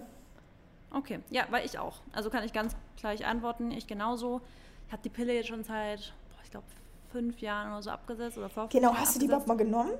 Okay, 0.90 1.20
ja, 1.30 1.46
weil 1.50 1.66
ich 1.66 1.78
auch. 1.78 2.00
Also 2.12 2.30
kann 2.30 2.44
ich 2.44 2.52
ganz 2.52 2.74
gleich 2.96 3.26
antworten, 3.26 3.70
ich 3.70 3.86
genauso. 3.86 4.40
Ich 4.86 4.92
habe 4.92 5.02
die 5.02 5.10
Pille 5.10 5.34
jetzt 5.34 5.48
schon 5.48 5.64
seit, 5.64 6.14
boah, 6.30 6.40
ich 6.42 6.50
glaube, 6.50 6.66
fünf 7.12 7.40
Jahren 7.40 7.72
oder 7.72 7.82
so 7.82 7.90
abgesetzt 7.90 8.38
oder 8.38 8.48
vor 8.48 8.68
Genau, 8.68 8.94
hast 8.94 9.16
du 9.16 9.20
die 9.20 9.26
überhaupt 9.26 9.46
mal 9.46 9.56
genommen? 9.56 9.92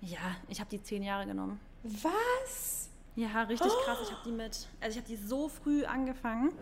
Ja, 0.00 0.36
ich 0.48 0.60
habe 0.60 0.70
die 0.70 0.82
zehn 0.82 1.02
Jahre 1.02 1.26
genommen. 1.26 1.60
Was? 1.82 2.90
Ja, 3.14 3.42
richtig 3.42 3.72
oh. 3.74 3.84
krass. 3.84 3.98
Ich 4.02 4.10
habe 4.10 4.20
die 4.24 4.32
mit, 4.32 4.68
also 4.80 4.90
ich 4.90 4.96
habe 4.96 5.08
die 5.08 5.16
so 5.16 5.48
früh 5.48 5.84
angefangen, 5.84 6.52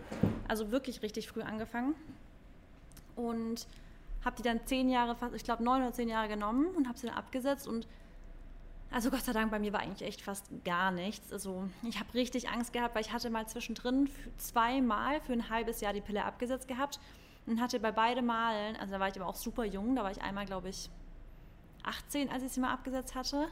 also 0.47 0.71
wirklich 0.71 1.01
richtig 1.01 1.27
früh 1.27 1.41
angefangen 1.41 1.95
und 3.15 3.67
habe 4.23 4.37
die 4.37 4.43
dann 4.43 4.65
zehn 4.65 4.89
Jahre, 4.89 5.15
fast, 5.15 5.35
ich 5.35 5.43
glaube 5.43 5.63
neun 5.63 5.81
oder 5.81 5.93
zehn 5.93 6.09
Jahre 6.09 6.27
genommen 6.27 6.67
und 6.75 6.87
habe 6.87 6.97
sie 6.97 7.07
dann 7.07 7.15
abgesetzt 7.15 7.67
und 7.67 7.87
also 8.91 9.09
Gott 9.09 9.23
sei 9.23 9.33
Dank, 9.33 9.51
bei 9.51 9.59
mir 9.59 9.73
war 9.73 9.81
eigentlich 9.81 10.07
echt 10.07 10.21
fast 10.21 10.49
gar 10.63 10.91
nichts. 10.91 11.31
Also 11.33 11.67
ich 11.83 11.99
habe 11.99 12.13
richtig 12.13 12.49
Angst 12.49 12.73
gehabt, 12.73 12.95
weil 12.95 13.01
ich 13.01 13.11
hatte 13.11 13.29
mal 13.29 13.47
zwischendrin 13.47 14.09
zweimal 14.37 15.19
für 15.21 15.33
ein 15.33 15.49
halbes 15.49 15.81
Jahr 15.81 15.93
die 15.93 16.01
Pille 16.01 16.23
abgesetzt 16.23 16.67
gehabt 16.67 16.99
und 17.45 17.61
hatte 17.61 17.79
bei 17.79 17.91
beiden 17.91 18.25
Malen, 18.25 18.75
also 18.77 18.93
da 18.93 18.99
war 18.99 19.09
ich 19.09 19.19
aber 19.19 19.27
auch 19.27 19.35
super 19.35 19.65
jung, 19.65 19.95
da 19.95 20.03
war 20.03 20.11
ich 20.11 20.21
einmal, 20.21 20.45
glaube 20.45 20.69
ich, 20.69 20.89
18, 21.83 22.29
als 22.31 22.43
ich 22.43 22.51
sie 22.51 22.59
mal 22.59 22.73
abgesetzt 22.73 23.15
hatte. 23.15 23.47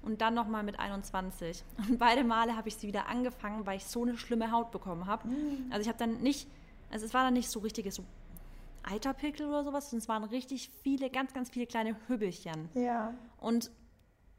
Und 0.00 0.20
dann 0.20 0.32
nochmal 0.32 0.62
mit 0.62 0.78
21. 0.78 1.64
Und 1.88 1.98
beide 1.98 2.22
Male 2.22 2.56
habe 2.56 2.68
ich 2.68 2.76
sie 2.76 2.86
wieder 2.86 3.08
angefangen, 3.08 3.66
weil 3.66 3.78
ich 3.78 3.84
so 3.84 4.02
eine 4.02 4.16
schlimme 4.16 4.52
Haut 4.52 4.70
bekommen 4.70 5.06
habe. 5.06 5.26
Mhm. 5.26 5.66
Also 5.70 5.82
ich 5.82 5.88
habe 5.88 5.98
dann 5.98 6.20
nicht, 6.20 6.48
also 6.88 7.04
es 7.04 7.14
war 7.14 7.24
dann 7.24 7.34
nicht 7.34 7.50
so 7.50 7.58
richtiges 7.58 7.96
so 7.96 8.04
Eiterpickel 8.84 9.46
oder 9.46 9.64
sowas, 9.64 9.90
sondern 9.90 10.02
es 10.02 10.08
waren 10.08 10.24
richtig 10.24 10.70
viele, 10.82 11.10
ganz, 11.10 11.34
ganz 11.34 11.50
viele 11.50 11.66
kleine 11.66 11.96
Hübbelchen. 12.06 12.68
Ja. 12.74 13.12
Und 13.38 13.72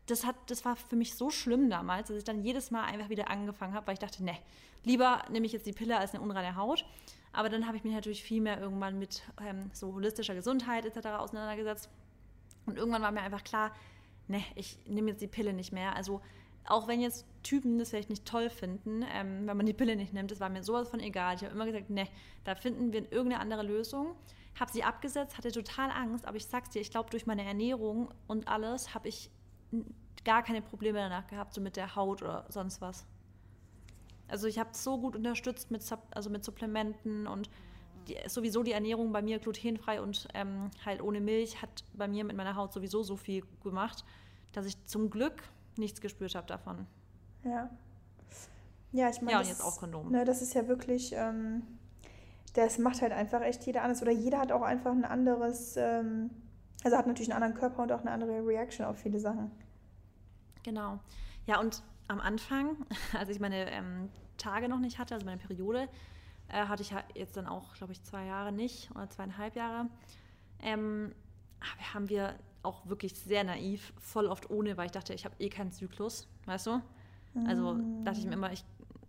das, 0.09 0.25
hat, 0.25 0.35
das 0.47 0.65
war 0.65 0.75
für 0.75 0.95
mich 0.95 1.15
so 1.15 1.29
schlimm 1.29 1.69
damals, 1.69 2.07
dass 2.07 2.17
ich 2.17 2.23
dann 2.23 2.43
jedes 2.43 2.71
Mal 2.71 2.83
einfach 2.83 3.09
wieder 3.09 3.29
angefangen 3.29 3.73
habe, 3.73 3.87
weil 3.87 3.93
ich 3.93 3.99
dachte, 3.99 4.23
ne, 4.23 4.37
lieber 4.83 5.23
nehme 5.29 5.45
ich 5.45 5.51
jetzt 5.51 5.65
die 5.65 5.73
Pille 5.73 5.97
als 5.97 6.13
eine 6.13 6.23
unreine 6.23 6.55
Haut. 6.55 6.85
Aber 7.31 7.49
dann 7.49 7.67
habe 7.67 7.77
ich 7.77 7.83
mich 7.83 7.93
natürlich 7.93 8.23
viel 8.23 8.41
mehr 8.41 8.59
irgendwann 8.59 8.97
mit 8.97 9.21
ähm, 9.45 9.69
so 9.73 9.93
holistischer 9.93 10.33
Gesundheit 10.33 10.85
etc. 10.85 11.07
auseinandergesetzt 11.09 11.89
und 12.65 12.77
irgendwann 12.77 13.01
war 13.01 13.11
mir 13.11 13.21
einfach 13.21 13.43
klar, 13.43 13.71
ne, 14.27 14.43
ich 14.55 14.77
nehme 14.87 15.09
jetzt 15.09 15.21
die 15.21 15.27
Pille 15.27 15.53
nicht 15.53 15.71
mehr. 15.71 15.95
Also 15.95 16.21
auch 16.65 16.87
wenn 16.87 17.01
jetzt 17.01 17.25
Typen 17.43 17.79
das 17.79 17.89
vielleicht 17.89 18.09
nicht 18.09 18.25
toll 18.25 18.49
finden, 18.49 19.03
ähm, 19.13 19.47
wenn 19.47 19.57
man 19.57 19.65
die 19.65 19.73
Pille 19.73 19.95
nicht 19.95 20.13
nimmt, 20.13 20.31
das 20.31 20.39
war 20.39 20.49
mir 20.49 20.63
sowas 20.63 20.89
von 20.89 20.99
egal. 20.99 21.35
Ich 21.35 21.43
habe 21.43 21.53
immer 21.53 21.65
gesagt, 21.65 21.89
ne, 21.89 22.07
da 22.43 22.55
finden 22.55 22.93
wir 22.93 23.01
irgendeine 23.11 23.39
andere 23.39 23.63
Lösung. 23.63 24.15
Habe 24.59 24.71
sie 24.71 24.83
abgesetzt, 24.83 25.37
hatte 25.37 25.51
total 25.51 25.89
Angst, 25.89 26.25
aber 26.25 26.37
ich 26.37 26.45
sag's 26.45 26.69
dir, 26.69 26.81
ich 26.81 26.91
glaube, 26.91 27.09
durch 27.09 27.25
meine 27.25 27.43
Ernährung 27.43 28.11
und 28.27 28.47
alles 28.47 28.93
habe 28.93 29.07
ich 29.07 29.31
gar 30.25 30.43
keine 30.43 30.61
Probleme 30.61 30.99
danach 30.99 31.27
gehabt, 31.27 31.53
so 31.53 31.61
mit 31.61 31.75
der 31.75 31.95
Haut 31.95 32.21
oder 32.21 32.45
sonst 32.49 32.81
was. 32.81 33.05
Also 34.27 34.47
ich 34.47 34.59
habe 34.59 34.69
so 34.73 34.99
gut 34.99 35.15
unterstützt 35.15 35.71
mit, 35.71 35.83
also 36.11 36.29
mit 36.29 36.43
Supplementen 36.43 37.25
und 37.27 37.49
die, 38.07 38.17
sowieso 38.27 38.63
die 38.63 38.71
Ernährung 38.71 39.11
bei 39.11 39.21
mir 39.21 39.39
glutenfrei 39.39 40.01
und 40.01 40.27
ähm, 40.33 40.69
halt 40.85 41.01
ohne 41.01 41.19
Milch 41.19 41.61
hat 41.61 41.83
bei 41.93 42.07
mir 42.07 42.23
mit 42.23 42.35
meiner 42.35 42.55
Haut 42.55 42.73
sowieso 42.73 43.03
so 43.03 43.15
viel 43.15 43.43
gemacht, 43.63 44.05
dass 44.53 44.65
ich 44.65 44.85
zum 44.85 45.09
Glück 45.09 45.43
nichts 45.77 46.01
gespürt 46.01 46.35
habe 46.35 46.47
davon. 46.47 46.85
Ja. 47.43 47.69
Ja, 48.91 49.09
ich 49.09 49.21
meine. 49.21 49.33
Ja, 49.33 49.39
und 49.39 49.47
jetzt 49.47 49.63
auch 49.63 49.77
Kondom. 49.77 50.11
Ne, 50.11 50.25
das 50.25 50.41
ist 50.41 50.53
ja 50.53 50.67
wirklich, 50.67 51.13
ähm, 51.13 51.63
das 52.53 52.79
macht 52.79 53.01
halt 53.01 53.11
einfach 53.11 53.41
echt 53.41 53.65
jeder 53.65 53.83
anders. 53.83 54.01
Oder 54.01 54.11
jeder 54.11 54.39
hat 54.39 54.51
auch 54.51 54.63
einfach 54.63 54.91
ein 54.91 55.05
anderes, 55.05 55.77
ähm, 55.77 56.31
also 56.83 56.97
hat 56.97 57.07
natürlich 57.07 57.31
einen 57.31 57.43
anderen 57.43 57.59
Körper 57.59 57.83
und 57.83 57.91
auch 57.91 58.01
eine 58.01 58.11
andere 58.11 58.45
Reaction 58.45 58.85
auf 58.85 58.97
viele 58.97 59.19
Sachen. 59.19 59.51
Genau. 60.63 60.99
Ja, 61.45 61.59
und 61.59 61.83
am 62.07 62.19
Anfang, 62.19 62.77
als 63.17 63.29
ich 63.29 63.39
meine 63.39 63.69
ähm, 63.71 64.09
Tage 64.37 64.69
noch 64.69 64.79
nicht 64.79 64.99
hatte, 64.99 65.13
also 65.13 65.25
meine 65.25 65.39
Periode, 65.39 65.89
äh, 66.47 66.65
hatte 66.65 66.81
ich 66.81 66.93
jetzt 67.15 67.37
dann 67.37 67.47
auch, 67.47 67.73
glaube 67.73 67.93
ich, 67.93 68.03
zwei 68.03 68.25
Jahre 68.25 68.51
nicht 68.51 68.91
oder 68.91 69.09
zweieinhalb 69.09 69.55
Jahre. 69.55 69.87
Ähm, 70.61 71.13
haben 71.93 72.09
wir 72.09 72.35
auch 72.63 72.87
wirklich 72.87 73.15
sehr 73.15 73.43
naiv, 73.43 73.93
voll 73.99 74.27
oft 74.27 74.49
ohne, 74.49 74.77
weil 74.77 74.87
ich 74.87 74.91
dachte, 74.91 75.13
ich 75.13 75.25
habe 75.25 75.35
eh 75.39 75.49
keinen 75.49 75.71
Zyklus, 75.71 76.27
weißt 76.45 76.67
du? 76.67 76.81
Also 77.45 77.73
mm. 77.73 78.03
dachte 78.03 78.19
ich 78.19 78.25
mir 78.25 78.33
immer, 78.33 78.51
ich, 78.51 78.65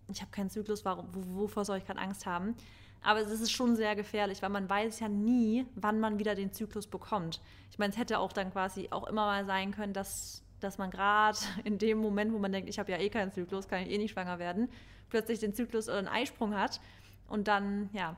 ich 0.08 0.20
habe 0.20 0.30
keinen 0.30 0.50
Zyklus, 0.50 0.84
warum, 0.84 1.08
wovor 1.12 1.64
soll 1.64 1.78
ich 1.78 1.86
gerade 1.86 2.00
Angst 2.00 2.26
haben? 2.26 2.54
Aber 3.02 3.20
es 3.20 3.30
ist 3.30 3.50
schon 3.50 3.76
sehr 3.76 3.96
gefährlich, 3.96 4.42
weil 4.42 4.50
man 4.50 4.68
weiß 4.68 5.00
ja 5.00 5.08
nie, 5.08 5.66
wann 5.74 6.00
man 6.00 6.18
wieder 6.18 6.34
den 6.34 6.52
Zyklus 6.52 6.86
bekommt. 6.86 7.40
Ich 7.70 7.78
meine, 7.78 7.92
es 7.92 7.98
hätte 7.98 8.18
auch 8.18 8.32
dann 8.32 8.52
quasi 8.52 8.88
auch 8.90 9.06
immer 9.06 9.24
mal 9.24 9.46
sein 9.46 9.72
können, 9.72 9.92
dass, 9.92 10.42
dass 10.60 10.76
man 10.78 10.90
gerade 10.90 11.38
in 11.64 11.78
dem 11.78 11.98
Moment, 11.98 12.32
wo 12.32 12.38
man 12.38 12.52
denkt, 12.52 12.68
ich 12.68 12.78
habe 12.78 12.92
ja 12.92 12.98
eh 12.98 13.08
keinen 13.08 13.32
Zyklus, 13.32 13.68
kann 13.68 13.82
ich 13.82 13.90
eh 13.90 13.98
nicht 13.98 14.12
schwanger 14.12 14.38
werden, 14.38 14.68
plötzlich 15.08 15.38
den 15.40 15.54
Zyklus 15.54 15.88
oder 15.88 15.98
einen 15.98 16.08
Eisprung 16.08 16.54
hat. 16.54 16.80
Und 17.28 17.48
dann, 17.48 17.88
ja. 17.92 18.16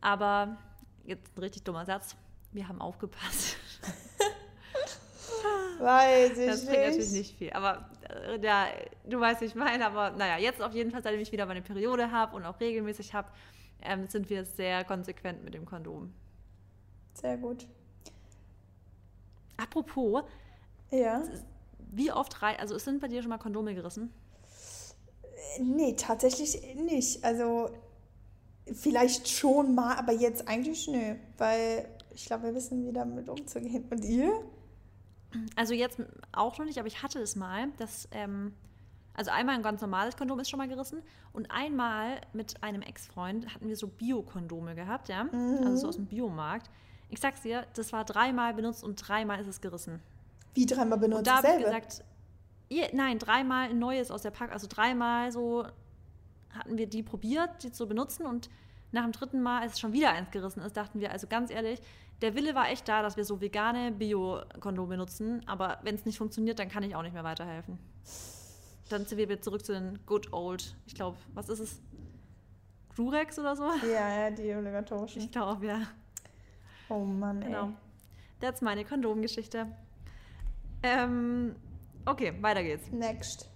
Aber 0.00 0.56
jetzt 1.04 1.36
ein 1.36 1.40
richtig 1.40 1.64
dummer 1.64 1.84
Satz. 1.84 2.16
Wir 2.52 2.68
haben 2.68 2.80
aufgepasst. 2.80 3.56
Weiß 5.78 6.38
ich 6.38 6.46
das 6.46 6.64
bringt 6.64 6.78
nicht. 6.78 6.88
natürlich 6.88 7.12
nicht 7.12 7.36
viel. 7.36 7.52
Aber 7.52 7.90
äh, 8.08 8.38
ja, 8.40 8.68
du 9.04 9.18
weißt, 9.18 9.40
wie 9.40 9.46
ich 9.46 9.54
meine. 9.54 9.86
Aber 9.86 10.10
naja, 10.10 10.38
jetzt 10.38 10.62
auf 10.62 10.74
jeden 10.74 10.90
Fall, 10.90 11.02
seitdem 11.02 11.20
ich 11.20 11.32
wieder 11.32 11.46
meine 11.46 11.62
Periode 11.62 12.10
habe 12.10 12.36
und 12.36 12.44
auch 12.44 12.60
regelmäßig 12.60 13.14
habe, 13.14 13.28
ähm, 13.84 14.06
sind 14.08 14.30
wir 14.30 14.44
sehr 14.44 14.84
konsequent 14.84 15.44
mit 15.44 15.54
dem 15.54 15.64
Kondom. 15.64 16.12
Sehr 17.14 17.36
gut. 17.36 17.66
Apropos, 19.56 20.24
ja. 20.90 21.22
wie 21.90 22.10
oft 22.10 22.42
also 22.42 22.78
sind 22.78 23.00
bei 23.00 23.08
dir 23.08 23.22
schon 23.22 23.28
mal 23.28 23.38
Kondome 23.38 23.74
gerissen? 23.74 24.12
Nee, 25.60 25.94
tatsächlich 25.94 26.58
nicht. 26.74 27.22
Also 27.24 27.70
vielleicht 28.72 29.28
schon 29.28 29.74
mal, 29.74 29.96
aber 29.96 30.12
jetzt 30.12 30.48
eigentlich 30.48 30.88
nö, 30.88 31.16
weil 31.38 31.88
ich 32.14 32.26
glaube, 32.26 32.44
wir 32.44 32.54
wissen, 32.54 32.86
wie 32.86 32.92
damit 32.92 33.28
umzugehen. 33.28 33.86
Und 33.90 34.04
ihr? 34.04 34.32
Also 35.56 35.74
jetzt 35.74 36.00
auch 36.32 36.58
noch 36.58 36.66
nicht, 36.66 36.78
aber 36.78 36.88
ich 36.88 37.02
hatte 37.02 37.18
es 37.20 37.36
mal, 37.36 37.68
dass 37.78 38.08
ähm, 38.12 38.54
also 39.14 39.30
einmal 39.30 39.56
ein 39.56 39.62
ganz 39.62 39.80
normales 39.80 40.16
Kondom 40.16 40.40
ist 40.40 40.48
schon 40.48 40.58
mal 40.58 40.68
gerissen 40.68 41.02
und 41.32 41.50
einmal 41.50 42.20
mit 42.32 42.62
einem 42.62 42.82
Ex-Freund 42.82 43.54
hatten 43.54 43.68
wir 43.68 43.76
so 43.76 43.86
Bio-Kondome 43.86 44.74
gehabt, 44.74 45.08
ja, 45.08 45.24
mhm. 45.24 45.60
also 45.64 45.76
so 45.76 45.88
aus 45.88 45.96
dem 45.96 46.06
Biomarkt. 46.06 46.70
Ich 47.10 47.20
sag's 47.20 47.42
dir, 47.42 47.66
das 47.74 47.92
war 47.92 48.04
dreimal 48.04 48.54
benutzt 48.54 48.82
und 48.82 48.96
dreimal 48.96 49.40
ist 49.40 49.46
es 49.46 49.60
gerissen. 49.60 50.00
Wie 50.54 50.64
dreimal 50.64 50.98
benutzt? 50.98 51.18
Und 51.18 51.26
da 51.26 51.36
habe 51.36 51.48
ich 51.48 51.64
gesagt, 51.64 52.04
ihr, 52.70 52.88
nein, 52.94 53.18
dreimal 53.18 53.68
ein 53.68 53.78
neues 53.78 54.10
aus 54.10 54.22
der 54.22 54.30
Pack, 54.30 54.50
also 54.50 54.66
dreimal 54.68 55.30
so 55.30 55.66
hatten 56.50 56.76
wir 56.76 56.86
die 56.86 57.02
probiert, 57.02 57.62
die 57.62 57.72
zu 57.72 57.86
benutzen 57.86 58.26
und 58.26 58.50
nach 58.92 59.04
dem 59.04 59.12
dritten 59.12 59.40
Mal, 59.40 59.62
als 59.62 59.74
es 59.74 59.80
schon 59.80 59.94
wieder 59.94 60.10
eins 60.10 60.30
gerissen 60.30 60.60
ist, 60.60 60.76
dachten 60.76 61.00
wir, 61.00 61.12
also 61.12 61.26
ganz 61.26 61.50
ehrlich, 61.50 61.80
der 62.20 62.34
Wille 62.34 62.54
war 62.54 62.68
echt 62.68 62.86
da, 62.88 63.02
dass 63.02 63.16
wir 63.16 63.24
so 63.24 63.40
vegane 63.40 63.90
Bio-Kondome 63.90 64.88
benutzen, 64.88 65.42
aber 65.46 65.78
wenn 65.82 65.94
es 65.94 66.04
nicht 66.04 66.18
funktioniert, 66.18 66.58
dann 66.58 66.68
kann 66.68 66.82
ich 66.82 66.94
auch 66.94 67.02
nicht 67.02 67.14
mehr 67.14 67.24
weiterhelfen 67.24 67.78
dann 68.92 69.06
sind 69.06 69.18
wir 69.18 69.28
wieder 69.28 69.40
zurück 69.40 69.64
zu 69.64 69.72
den 69.72 69.98
good 70.06 70.32
old, 70.32 70.76
ich 70.86 70.94
glaube, 70.94 71.16
was 71.34 71.48
ist 71.48 71.60
es? 71.60 71.80
Durex 72.94 73.38
oder 73.38 73.56
so? 73.56 73.64
Ja, 73.90 74.24
ja, 74.24 74.30
die 74.30 74.54
obligatorischen. 74.54 75.22
Ich 75.22 75.30
glaube, 75.30 75.66
ja. 75.66 75.82
Oh 76.88 77.04
Mann, 77.04 77.40
genau. 77.40 77.66
ey. 77.66 77.72
That's 78.40 78.60
meine 78.60 78.84
Kondomgeschichte. 78.84 79.66
Ähm, 80.82 81.56
okay, 82.04 82.34
weiter 82.40 82.62
geht's. 82.62 82.90
Next. 82.90 83.48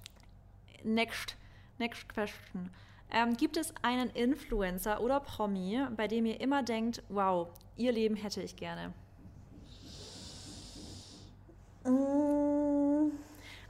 Next. 0.85 1.37
Next 1.79 2.09
question. 2.09 2.71
Ähm, 3.11 3.37
gibt 3.37 3.57
es 3.57 3.75
einen 3.83 4.11
Influencer 4.11 5.01
oder 5.01 5.21
Promi, 5.21 5.81
bei 5.97 6.09
dem 6.09 6.27
ihr 6.27 6.41
immer 6.41 6.63
denkt, 6.63 7.03
wow, 7.09 7.49
ihr 7.77 7.93
Leben 7.93 8.17
hätte 8.17 8.43
ich 8.43 8.57
gerne? 8.57 8.95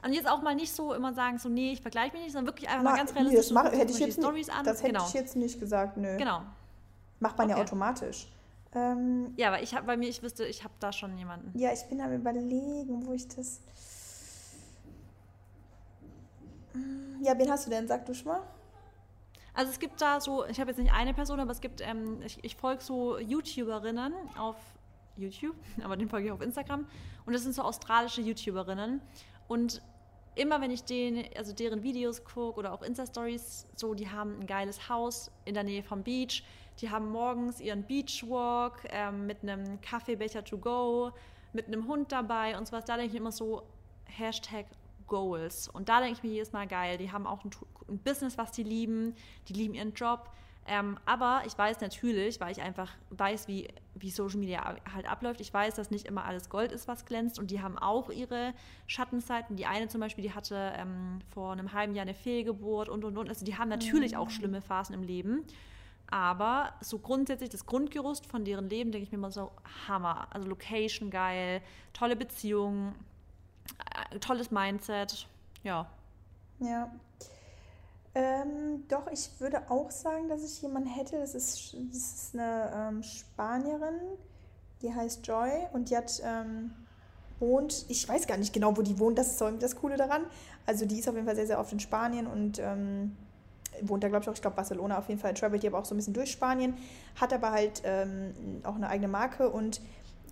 Und 0.07 0.13
jetzt 0.13 0.29
auch 0.29 0.41
mal 0.41 0.55
nicht 0.55 0.73
so 0.73 0.93
immer 0.93 1.13
sagen, 1.13 1.37
so, 1.37 1.49
nee, 1.49 1.73
ich 1.73 1.81
vergleiche 1.81 2.13
mich 2.13 2.23
nicht, 2.23 2.31
sondern 2.31 2.53
wirklich 2.53 2.69
einfach 2.69 2.81
mal, 2.81 2.91
mal 2.91 2.97
ganz 2.97 3.13
realistisch. 3.13 3.49
Nee, 3.49 3.55
das 3.55 3.63
mach, 3.65 3.77
hätte 3.77 3.91
ich 3.91 3.99
jetzt 3.99 4.13
Storys 4.13 4.47
an. 4.47 4.63
Das 4.63 4.81
hätte 4.81 4.93
genau. 4.93 5.05
ich 5.05 5.13
jetzt 5.13 5.35
nicht 5.35 5.59
gesagt, 5.59 5.97
nö. 5.97 6.15
Genau. 6.15 6.43
Macht 7.19 7.37
man 7.37 7.47
okay. 7.47 7.57
ja 7.57 7.63
automatisch. 7.65 8.29
Ähm, 8.73 9.33
ja, 9.35 9.49
aber 9.49 9.61
ich 9.61 9.75
habe 9.75 9.85
bei 9.85 9.97
mir, 9.97 10.07
ich 10.07 10.23
wüsste, 10.23 10.45
ich 10.45 10.63
habe 10.63 10.73
da 10.79 10.93
schon 10.93 11.17
jemanden. 11.17 11.51
Ja, 11.59 11.73
ich 11.73 11.83
bin 11.89 11.99
am 11.99 12.13
überlegen, 12.13 13.05
wo 13.05 13.11
ich 13.11 13.27
das. 13.27 13.59
Ja, 17.21 17.37
wen 17.37 17.51
hast 17.51 17.65
du 17.65 17.69
denn? 17.69 17.85
Sag 17.85 18.05
du 18.05 18.13
schon 18.13 18.27
mal. 18.27 18.43
Also 19.53 19.71
es 19.71 19.79
gibt 19.79 20.01
da 20.01 20.21
so, 20.21 20.45
ich 20.45 20.61
habe 20.61 20.69
jetzt 20.71 20.77
nicht 20.77 20.93
eine 20.93 21.13
Person, 21.13 21.41
aber 21.41 21.51
es 21.51 21.59
gibt, 21.59 21.81
ähm, 21.81 22.21
ich, 22.21 22.41
ich 22.45 22.55
folge 22.55 22.81
so 22.81 23.19
YouTuberinnen 23.19 24.13
auf 24.37 24.55
YouTube, 25.17 25.57
aber 25.83 25.97
den 25.97 26.07
folge 26.07 26.27
ich 26.27 26.31
auf 26.31 26.41
Instagram. 26.41 26.87
Und 27.25 27.33
das 27.33 27.43
sind 27.43 27.53
so 27.53 27.63
australische 27.63 28.21
YouTuberinnen. 28.21 29.01
Und 29.49 29.81
immer 30.37 30.61
wenn 30.61 30.71
ich 30.71 30.83
den, 30.83 31.25
also 31.35 31.53
deren 31.53 31.83
Videos 31.83 32.23
gucke 32.23 32.59
oder 32.59 32.73
auch 32.73 32.81
Insta-Stories, 32.81 33.67
so, 33.75 33.93
die 33.93 34.09
haben 34.09 34.39
ein 34.39 34.47
geiles 34.47 34.89
Haus 34.89 35.31
in 35.45 35.53
der 35.53 35.63
Nähe 35.63 35.83
vom 35.83 36.03
Beach. 36.03 36.43
Die 36.79 36.89
haben 36.89 37.09
morgens 37.11 37.59
ihren 37.59 37.85
Beachwalk 37.85 38.83
ähm, 38.89 39.25
mit 39.25 39.41
einem 39.41 39.81
Kaffeebecher 39.81 40.43
to 40.43 40.57
go, 40.57 41.11
mit 41.53 41.67
einem 41.67 41.87
Hund 41.87 42.11
dabei 42.11 42.57
und 42.57 42.67
sowas. 42.67 42.85
Da 42.85 42.97
denke 42.97 43.13
ich 43.13 43.19
immer 43.19 43.31
so, 43.31 43.63
Hashtag 44.05 44.67
Goals. 45.07 45.67
Und 45.69 45.89
da 45.89 45.99
denke 45.99 46.17
ich 46.17 46.23
mir 46.23 46.29
jedes 46.29 46.51
Mal 46.51 46.67
geil. 46.67 46.97
Die 46.97 47.11
haben 47.11 47.25
auch 47.25 47.43
ein, 47.43 47.51
ein 47.89 47.97
Business, 47.99 48.37
was 48.37 48.51
die 48.51 48.63
lieben. 48.63 49.15
Die 49.47 49.53
lieben 49.53 49.73
ihren 49.73 49.93
Job. 49.93 50.29
Ähm, 50.69 50.97
aber 51.05 51.43
ich 51.45 51.57
weiß 51.57 51.79
natürlich, 51.79 52.41
weil 52.41 52.51
ich 52.51 52.61
einfach 52.61 52.91
weiß, 53.11 53.47
wie, 53.47 53.69
wie 53.95 54.11
Social 54.11 54.37
Media 54.37 54.75
halt 54.93 55.09
abläuft, 55.09 55.39
ich 55.39 55.53
weiß, 55.53 55.75
dass 55.75 55.91
nicht 55.91 56.05
immer 56.05 56.25
alles 56.25 56.49
Gold 56.49 56.73
ist, 56.73 56.89
was 56.89 57.05
glänzt 57.05 57.39
und 57.39 57.51
die 57.51 57.61
haben 57.61 57.77
auch 57.77 58.09
ihre 58.09 58.53
Schattenseiten. 58.85 59.55
Die 59.55 59.65
eine 59.65 59.87
zum 59.87 60.01
Beispiel, 60.01 60.23
die 60.23 60.33
hatte 60.33 60.73
ähm, 60.75 61.19
vor 61.33 61.53
einem 61.53 61.71
halben 61.71 61.95
Jahr 61.95 62.03
eine 62.03 62.13
Fehlgeburt 62.13 62.89
und 62.89 63.05
und 63.05 63.17
und. 63.17 63.29
Also 63.29 63.45
die 63.45 63.57
haben 63.57 63.69
natürlich 63.69 64.11
mhm. 64.11 64.17
auch 64.17 64.29
schlimme 64.29 64.61
Phasen 64.61 64.93
im 64.93 65.03
Leben. 65.03 65.45
Aber 66.09 66.73
so 66.81 66.99
grundsätzlich 66.99 67.49
das 67.49 67.65
Grundgerüst 67.65 68.25
von 68.25 68.43
deren 68.43 68.69
Leben, 68.69 68.91
denke 68.91 69.05
ich 69.05 69.11
mir 69.11 69.17
immer 69.17 69.31
so, 69.31 69.51
Hammer. 69.87 70.27
Also 70.31 70.47
Location 70.47 71.09
geil, 71.09 71.61
tolle 71.93 72.17
Beziehungen, 72.17 72.93
äh, 74.11 74.19
tolles 74.19 74.51
Mindset. 74.51 75.27
Ja. 75.63 75.89
Ja. 76.59 76.91
Ähm, 78.17 78.83
doch, 78.87 79.05
ich 79.11 79.29
würde 79.37 79.69
auch 79.69 79.91
sagen, 79.91 80.27
dass 80.27 80.43
ich 80.43 80.59
jemanden 80.63 80.89
hätte. 80.89 81.19
Das 81.19 81.35
ist, 81.35 81.77
das 81.91 81.97
ist 81.97 82.33
eine 82.33 82.71
ähm, 82.73 83.03
Spanierin, 83.03 83.93
die 84.81 84.91
heißt 84.91 85.27
Joy 85.27 85.51
und 85.71 85.91
die 85.91 85.97
hat 85.97 86.19
ähm, 86.25 86.71
wohnt, 87.37 87.85
ich 87.89 88.09
weiß 88.09 88.25
gar 88.25 88.37
nicht 88.37 88.53
genau, 88.53 88.75
wo 88.75 88.81
die 88.81 88.97
wohnt, 88.97 89.19
das 89.19 89.39
ist 89.39 89.61
das 89.61 89.75
Coole 89.75 89.97
daran. 89.97 90.23
Also 90.65 90.87
die 90.87 90.97
ist 90.97 91.07
auf 91.07 91.13
jeden 91.13 91.27
Fall 91.27 91.35
sehr, 91.35 91.45
sehr 91.45 91.59
oft 91.59 91.71
in 91.71 91.79
Spanien 91.79 92.25
und 92.25 92.57
ähm, 92.57 93.15
wohnt 93.83 94.03
da, 94.03 94.07
glaube 94.07 94.23
ich, 94.23 94.29
auch, 94.29 94.33
ich 94.33 94.41
glaube, 94.41 94.55
Barcelona 94.55 94.97
auf 94.97 95.09
jeden 95.09 95.19
Fall, 95.19 95.35
travelt 95.35 95.61
die 95.61 95.67
aber 95.67 95.77
auch 95.77 95.85
so 95.85 95.93
ein 95.93 95.97
bisschen 95.97 96.15
durch 96.15 96.31
Spanien, 96.31 96.75
hat 97.21 97.33
aber 97.33 97.51
halt 97.51 97.83
ähm, 97.85 98.33
auch 98.63 98.77
eine 98.77 98.89
eigene 98.89 99.09
Marke 99.09 99.51
und 99.51 99.79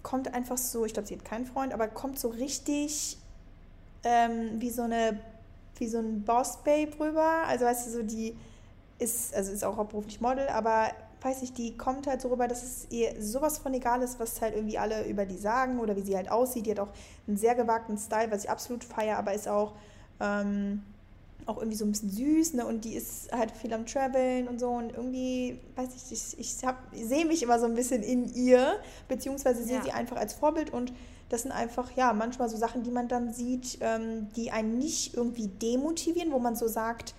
kommt 0.02 0.34
einfach 0.34 0.58
so, 0.58 0.86
ich 0.86 0.94
glaube, 0.94 1.08
sie 1.08 1.16
hat 1.16 1.24
keinen 1.24 1.46
Freund, 1.46 1.72
aber 1.72 1.88
kommt 1.88 2.18
so 2.18 2.30
richtig 2.30 3.20
ähm, 4.04 4.60
wie 4.60 4.72
so 4.72 4.82
eine 4.82 5.20
wie 5.78 5.88
so 5.88 6.00
ein 6.00 6.24
Boss-Babe 6.24 6.92
rüber. 7.00 7.44
Also 7.48 7.66
weißt 7.66 7.88
du, 7.88 7.92
so 7.92 8.04
die 8.04 8.36
ist, 9.00 9.34
also 9.36 9.52
ist 9.52 9.64
auch 9.64 9.78
hauptberuflich 9.78 10.22
Model, 10.22 10.48
aber 10.48 10.90
weiß 11.22 11.42
ich, 11.42 11.54
die 11.54 11.76
kommt 11.76 12.08
halt 12.08 12.22
so 12.22 12.30
rüber, 12.30 12.48
dass 12.48 12.64
es 12.64 12.88
ihr 12.92 13.22
sowas 13.22 13.58
von 13.58 13.74
egal 13.74 14.02
ist, 14.04 14.20
was 14.20 14.42
halt 14.42 14.56
irgendwie 14.56 14.78
alle 14.78 15.08
über 15.08 15.26
die 15.26 15.38
sagen 15.38 15.80
oder 15.80 15.96
wie 15.96 16.02
sie 16.02 16.16
halt 16.16 16.30
aussieht. 16.30 16.68
Die 16.68 16.72
hat 16.72 16.80
auch 16.80 16.92
einen 17.28 17.38
sehr 17.38 17.56
gewagten 17.56 17.98
Style, 17.98 18.30
was 18.32 18.44
ich 18.44 18.50
absolut 18.50 18.84
feiere, 18.84 19.18
aber 19.18 19.34
ist 19.34 19.48
auch, 19.48 19.74
ähm, 20.20 20.84
auch 21.48 21.58
irgendwie 21.58 21.78
so 21.78 21.86
ein 21.86 21.92
bisschen 21.92 22.12
süß, 22.12 22.54
ne? 22.54 22.66
Und 22.66 22.86
die 22.86 22.94
ist 22.94 23.32
halt 23.32 23.52
viel 23.52 23.74
am 23.74 23.86
Traveln 23.86 24.48
und 24.48 24.60
so 24.60 24.70
und 24.70 24.92
irgendwie, 24.92 25.60
weiß 25.76 25.90
ich, 25.96 26.12
ich, 26.12 26.40
ich, 26.40 26.56
ich 26.92 27.06
sehe 27.06 27.26
mich 27.26 27.44
immer 27.44 27.60
so 27.60 27.66
ein 27.66 27.74
bisschen 27.74 28.04
in 28.04 28.34
ihr, 28.34 28.78
beziehungsweise 29.08 29.64
sehe 29.64 29.78
ja. 29.78 29.84
sie 29.84 29.92
einfach 29.92 30.18
als 30.18 30.34
Vorbild 30.34 30.72
und 30.72 30.94
das 31.30 31.42
sind 31.42 31.52
einfach, 31.52 31.92
ja, 31.96 32.14
manchmal 32.14 32.50
so 32.50 32.58
Sachen, 32.58 32.84
die 32.84 32.92
man 32.92 33.08
dann 33.08 33.34
sieht, 33.34 33.80
ähm, 33.82 34.28
die 34.36 34.52
einen 34.52 34.78
nicht 34.78 35.16
irgendwie 35.16 35.48
demotivieren, 35.48 36.32
wo 36.32 36.40
man 36.40 36.56
so 36.56 36.68
sagt, 36.68 37.16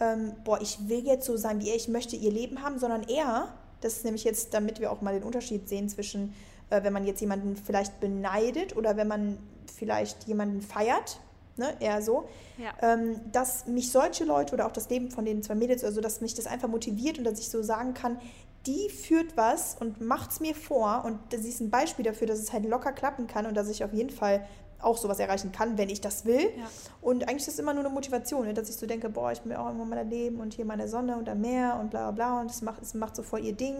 ähm, 0.00 0.32
boah, 0.44 0.60
ich 0.60 0.88
will 0.88 1.06
jetzt 1.06 1.26
so 1.26 1.36
sein 1.36 1.60
wie 1.60 1.68
er, 1.68 1.76
ich 1.76 1.88
möchte 1.88 2.16
ihr 2.16 2.32
Leben 2.32 2.62
haben, 2.62 2.78
sondern 2.78 3.02
eher, 3.02 3.52
das 3.80 3.98
ist 3.98 4.04
nämlich 4.04 4.24
jetzt, 4.24 4.54
damit 4.54 4.80
wir 4.80 4.90
auch 4.90 5.02
mal 5.02 5.14
den 5.14 5.22
Unterschied 5.22 5.68
sehen 5.68 5.88
zwischen, 5.88 6.34
äh, 6.70 6.82
wenn 6.82 6.92
man 6.92 7.06
jetzt 7.06 7.20
jemanden 7.20 7.56
vielleicht 7.56 8.00
beneidet 8.00 8.76
oder 8.76 8.96
wenn 8.96 9.08
man 9.08 9.38
vielleicht 9.74 10.24
jemanden 10.24 10.62
feiert, 10.62 11.20
ne, 11.56 11.76
eher 11.80 12.00
so, 12.00 12.24
ja. 12.56 12.72
ähm, 12.80 13.20
dass 13.30 13.66
mich 13.66 13.92
solche 13.92 14.24
Leute 14.24 14.54
oder 14.54 14.66
auch 14.66 14.72
das 14.72 14.88
Leben 14.88 15.10
von 15.10 15.24
den 15.24 15.42
zwei 15.42 15.54
Mädels, 15.54 15.84
also 15.84 16.00
dass 16.00 16.20
mich 16.22 16.34
das 16.34 16.46
einfach 16.46 16.68
motiviert 16.68 17.18
und 17.18 17.24
dass 17.24 17.38
ich 17.38 17.50
so 17.50 17.62
sagen 17.62 17.94
kann, 17.94 18.18
die 18.66 18.90
führt 18.90 19.36
was 19.36 19.76
und 19.80 20.00
macht 20.00 20.32
es 20.32 20.40
mir 20.40 20.54
vor 20.54 21.04
und 21.04 21.18
sie 21.30 21.48
ist 21.48 21.60
ein 21.60 21.70
Beispiel 21.70 22.04
dafür, 22.04 22.26
dass 22.26 22.38
es 22.38 22.52
halt 22.52 22.66
locker 22.66 22.92
klappen 22.92 23.26
kann 23.26 23.46
und 23.46 23.54
dass 23.54 23.68
ich 23.68 23.84
auf 23.84 23.92
jeden 23.92 24.10
Fall 24.10 24.46
auch 24.82 24.96
sowas 24.96 25.18
erreichen 25.18 25.52
kann, 25.52 25.78
wenn 25.78 25.88
ich 25.88 26.00
das 26.00 26.24
will. 26.24 26.50
Ja. 26.56 26.64
Und 27.00 27.28
eigentlich 27.28 27.38
ist 27.38 27.48
das 27.48 27.58
immer 27.58 27.74
nur 27.74 27.84
eine 27.84 27.92
Motivation, 27.92 28.46
ne? 28.46 28.54
dass 28.54 28.68
ich 28.68 28.76
so 28.76 28.86
denke, 28.86 29.08
boah, 29.08 29.32
ich 29.32 29.44
will 29.44 29.54
auch 29.54 29.70
immer 29.70 29.84
mal 29.84 30.06
leben 30.06 30.40
und 30.40 30.54
hier 30.54 30.64
meine 30.64 30.88
Sonne 30.88 31.16
und 31.16 31.28
am 31.28 31.40
Meer 31.40 31.78
und 31.80 31.90
bla 31.90 32.10
bla 32.10 32.30
bla. 32.32 32.40
Und 32.40 32.50
es 32.50 32.62
macht, 32.62 32.82
es 32.82 32.94
macht 32.94 33.16
so 33.16 33.22
voll 33.22 33.44
ihr 33.44 33.52
Ding 33.52 33.76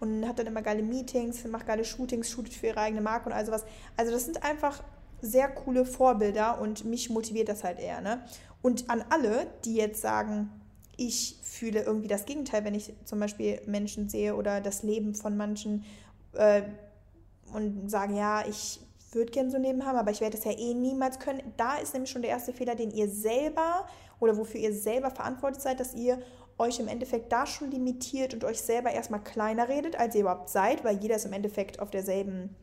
und 0.00 0.26
hat 0.26 0.38
dann 0.38 0.46
immer 0.46 0.62
geile 0.62 0.82
Meetings, 0.82 1.44
macht 1.44 1.66
geile 1.66 1.84
Shootings, 1.84 2.30
shootet 2.30 2.54
für 2.54 2.68
ihre 2.68 2.80
eigene 2.80 3.00
Marke 3.00 3.26
und 3.26 3.32
all 3.32 3.44
sowas. 3.44 3.64
Also 3.96 4.12
das 4.12 4.24
sind 4.24 4.42
einfach 4.42 4.82
sehr 5.20 5.48
coole 5.48 5.86
Vorbilder 5.86 6.60
und 6.60 6.84
mich 6.84 7.08
motiviert 7.10 7.48
das 7.48 7.64
halt 7.64 7.80
eher. 7.80 8.00
Ne? 8.00 8.22
Und 8.62 8.90
an 8.90 9.04
alle, 9.08 9.46
die 9.64 9.74
jetzt 9.74 10.02
sagen, 10.02 10.50
ich 10.96 11.38
fühle 11.42 11.82
irgendwie 11.82 12.08
das 12.08 12.26
Gegenteil, 12.26 12.64
wenn 12.64 12.74
ich 12.74 12.92
zum 13.04 13.20
Beispiel 13.20 13.60
Menschen 13.66 14.08
sehe 14.08 14.36
oder 14.36 14.60
das 14.60 14.82
Leben 14.82 15.14
von 15.14 15.36
manchen 15.36 15.84
äh, 16.34 16.62
und 17.52 17.88
sage, 17.88 18.14
ja, 18.14 18.44
ich 18.46 18.80
würde 19.12 19.30
gerne 19.30 19.50
so 19.50 19.56
ein 19.56 19.62
Leben 19.62 19.84
haben, 19.84 19.96
aber 19.96 20.10
ich 20.10 20.20
werde 20.20 20.36
das 20.36 20.44
ja 20.44 20.52
eh 20.52 20.74
niemals 20.74 21.18
können. 21.18 21.42
Da 21.56 21.76
ist 21.76 21.92
nämlich 21.94 22.10
schon 22.10 22.22
der 22.22 22.32
erste 22.32 22.52
Fehler, 22.52 22.74
den 22.74 22.90
ihr 22.90 23.08
selber 23.08 23.86
oder 24.20 24.36
wofür 24.36 24.60
ihr 24.60 24.74
selber 24.74 25.10
verantwortlich 25.10 25.62
seid, 25.62 25.80
dass 25.80 25.94
ihr 25.94 26.20
euch 26.58 26.78
im 26.78 26.88
Endeffekt 26.88 27.32
da 27.32 27.46
schon 27.46 27.70
limitiert 27.70 28.34
und 28.34 28.44
euch 28.44 28.60
selber 28.60 28.90
erstmal 28.90 29.22
kleiner 29.22 29.68
redet, 29.68 29.96
als 29.96 30.14
ihr 30.14 30.22
überhaupt 30.22 30.48
seid, 30.48 30.84
weil 30.84 30.98
jeder 30.98 31.16
ist 31.16 31.24
im 31.24 31.32
Endeffekt 31.32 31.80
auf 31.80 31.90
derselben, 31.90 32.54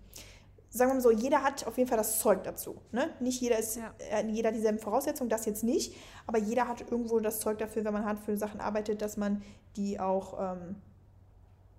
sagen 0.71 0.91
wir 0.91 0.95
mal 0.95 1.01
so, 1.01 1.11
jeder 1.11 1.43
hat 1.43 1.67
auf 1.67 1.77
jeden 1.77 1.89
Fall 1.89 1.97
das 1.97 2.19
Zeug 2.19 2.43
dazu. 2.43 2.81
Ne? 2.91 3.09
Nicht 3.19 3.41
jeder 3.41 3.59
ist, 3.59 3.75
ja. 3.75 3.93
äh, 4.09 4.25
jeder 4.27 4.49
hat 4.49 4.55
dieselben 4.55 4.79
Voraussetzungen, 4.79 5.29
das 5.29 5.45
jetzt 5.45 5.63
nicht, 5.63 5.95
aber 6.25 6.37
jeder 6.39 6.67
hat 6.67 6.81
irgendwo 6.89 7.19
das 7.19 7.39
Zeug 7.39 7.57
dafür, 7.57 7.83
wenn 7.83 7.93
man 7.93 8.05
hart 8.05 8.19
für 8.19 8.37
Sachen 8.37 8.61
arbeitet, 8.61 9.01
dass 9.01 9.17
man 9.17 9.43
die 9.75 9.99
auch 9.99 10.55
ähm, 10.55 10.77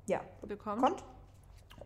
ja, 0.06 0.20
bekommt. 0.46 1.02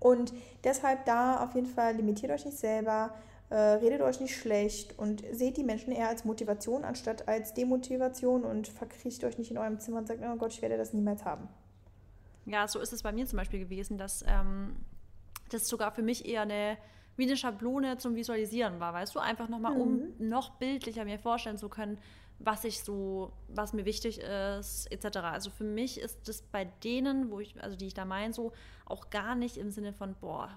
Und 0.00 0.34
deshalb 0.64 1.04
da 1.06 1.42
auf 1.42 1.54
jeden 1.54 1.68
Fall 1.68 1.94
limitiert 1.94 2.32
euch 2.32 2.44
nicht 2.44 2.58
selber, 2.58 3.14
äh, 3.50 3.56
redet 3.56 4.00
euch 4.00 4.20
nicht 4.20 4.36
schlecht 4.36 4.98
und 4.98 5.22
seht 5.30 5.56
die 5.56 5.64
Menschen 5.64 5.92
eher 5.92 6.08
als 6.08 6.24
Motivation 6.24 6.84
anstatt 6.84 7.28
als 7.28 7.54
Demotivation 7.54 8.44
und 8.44 8.66
verkriecht 8.66 9.22
euch 9.22 9.38
nicht 9.38 9.52
in 9.52 9.58
eurem 9.58 9.78
Zimmer 9.78 9.98
und 9.98 10.08
sagt, 10.08 10.20
oh 10.24 10.36
Gott, 10.36 10.52
ich 10.52 10.60
werde 10.60 10.76
das 10.76 10.92
niemals 10.92 11.24
haben. 11.24 11.48
Ja, 12.46 12.66
so 12.66 12.80
ist 12.80 12.92
es 12.92 13.04
bei 13.04 13.12
mir 13.12 13.26
zum 13.26 13.36
Beispiel 13.36 13.60
gewesen, 13.60 13.96
dass 13.96 14.24
ähm, 14.26 14.76
das 15.50 15.68
sogar 15.68 15.92
für 15.92 16.02
mich 16.02 16.28
eher 16.28 16.42
eine 16.42 16.76
wie 17.16 17.24
eine 17.24 17.36
Schablone 17.36 17.98
zum 17.98 18.14
Visualisieren 18.14 18.80
war, 18.80 18.92
weißt 18.92 19.14
du, 19.14 19.18
einfach 19.18 19.48
nochmal, 19.48 19.74
mhm. 19.74 19.80
um 19.80 20.12
noch 20.18 20.50
bildlicher 20.50 21.04
mir 21.04 21.18
vorstellen 21.18 21.56
zu 21.56 21.68
können, 21.68 21.98
was 22.38 22.64
ich 22.64 22.82
so, 22.82 23.32
was 23.48 23.72
mir 23.72 23.84
wichtig 23.84 24.20
ist, 24.20 24.90
etc. 24.92 25.18
Also 25.18 25.50
für 25.50 25.64
mich 25.64 25.98
ist 25.98 26.28
das 26.28 26.42
bei 26.42 26.66
denen, 26.84 27.30
wo 27.30 27.40
ich, 27.40 27.60
also 27.62 27.76
die 27.76 27.86
ich 27.86 27.94
da 27.94 28.04
meine, 28.04 28.32
so 28.34 28.52
auch 28.84 29.10
gar 29.10 29.34
nicht 29.34 29.56
im 29.56 29.70
Sinne 29.70 29.92
von, 29.92 30.14
boah, 30.20 30.50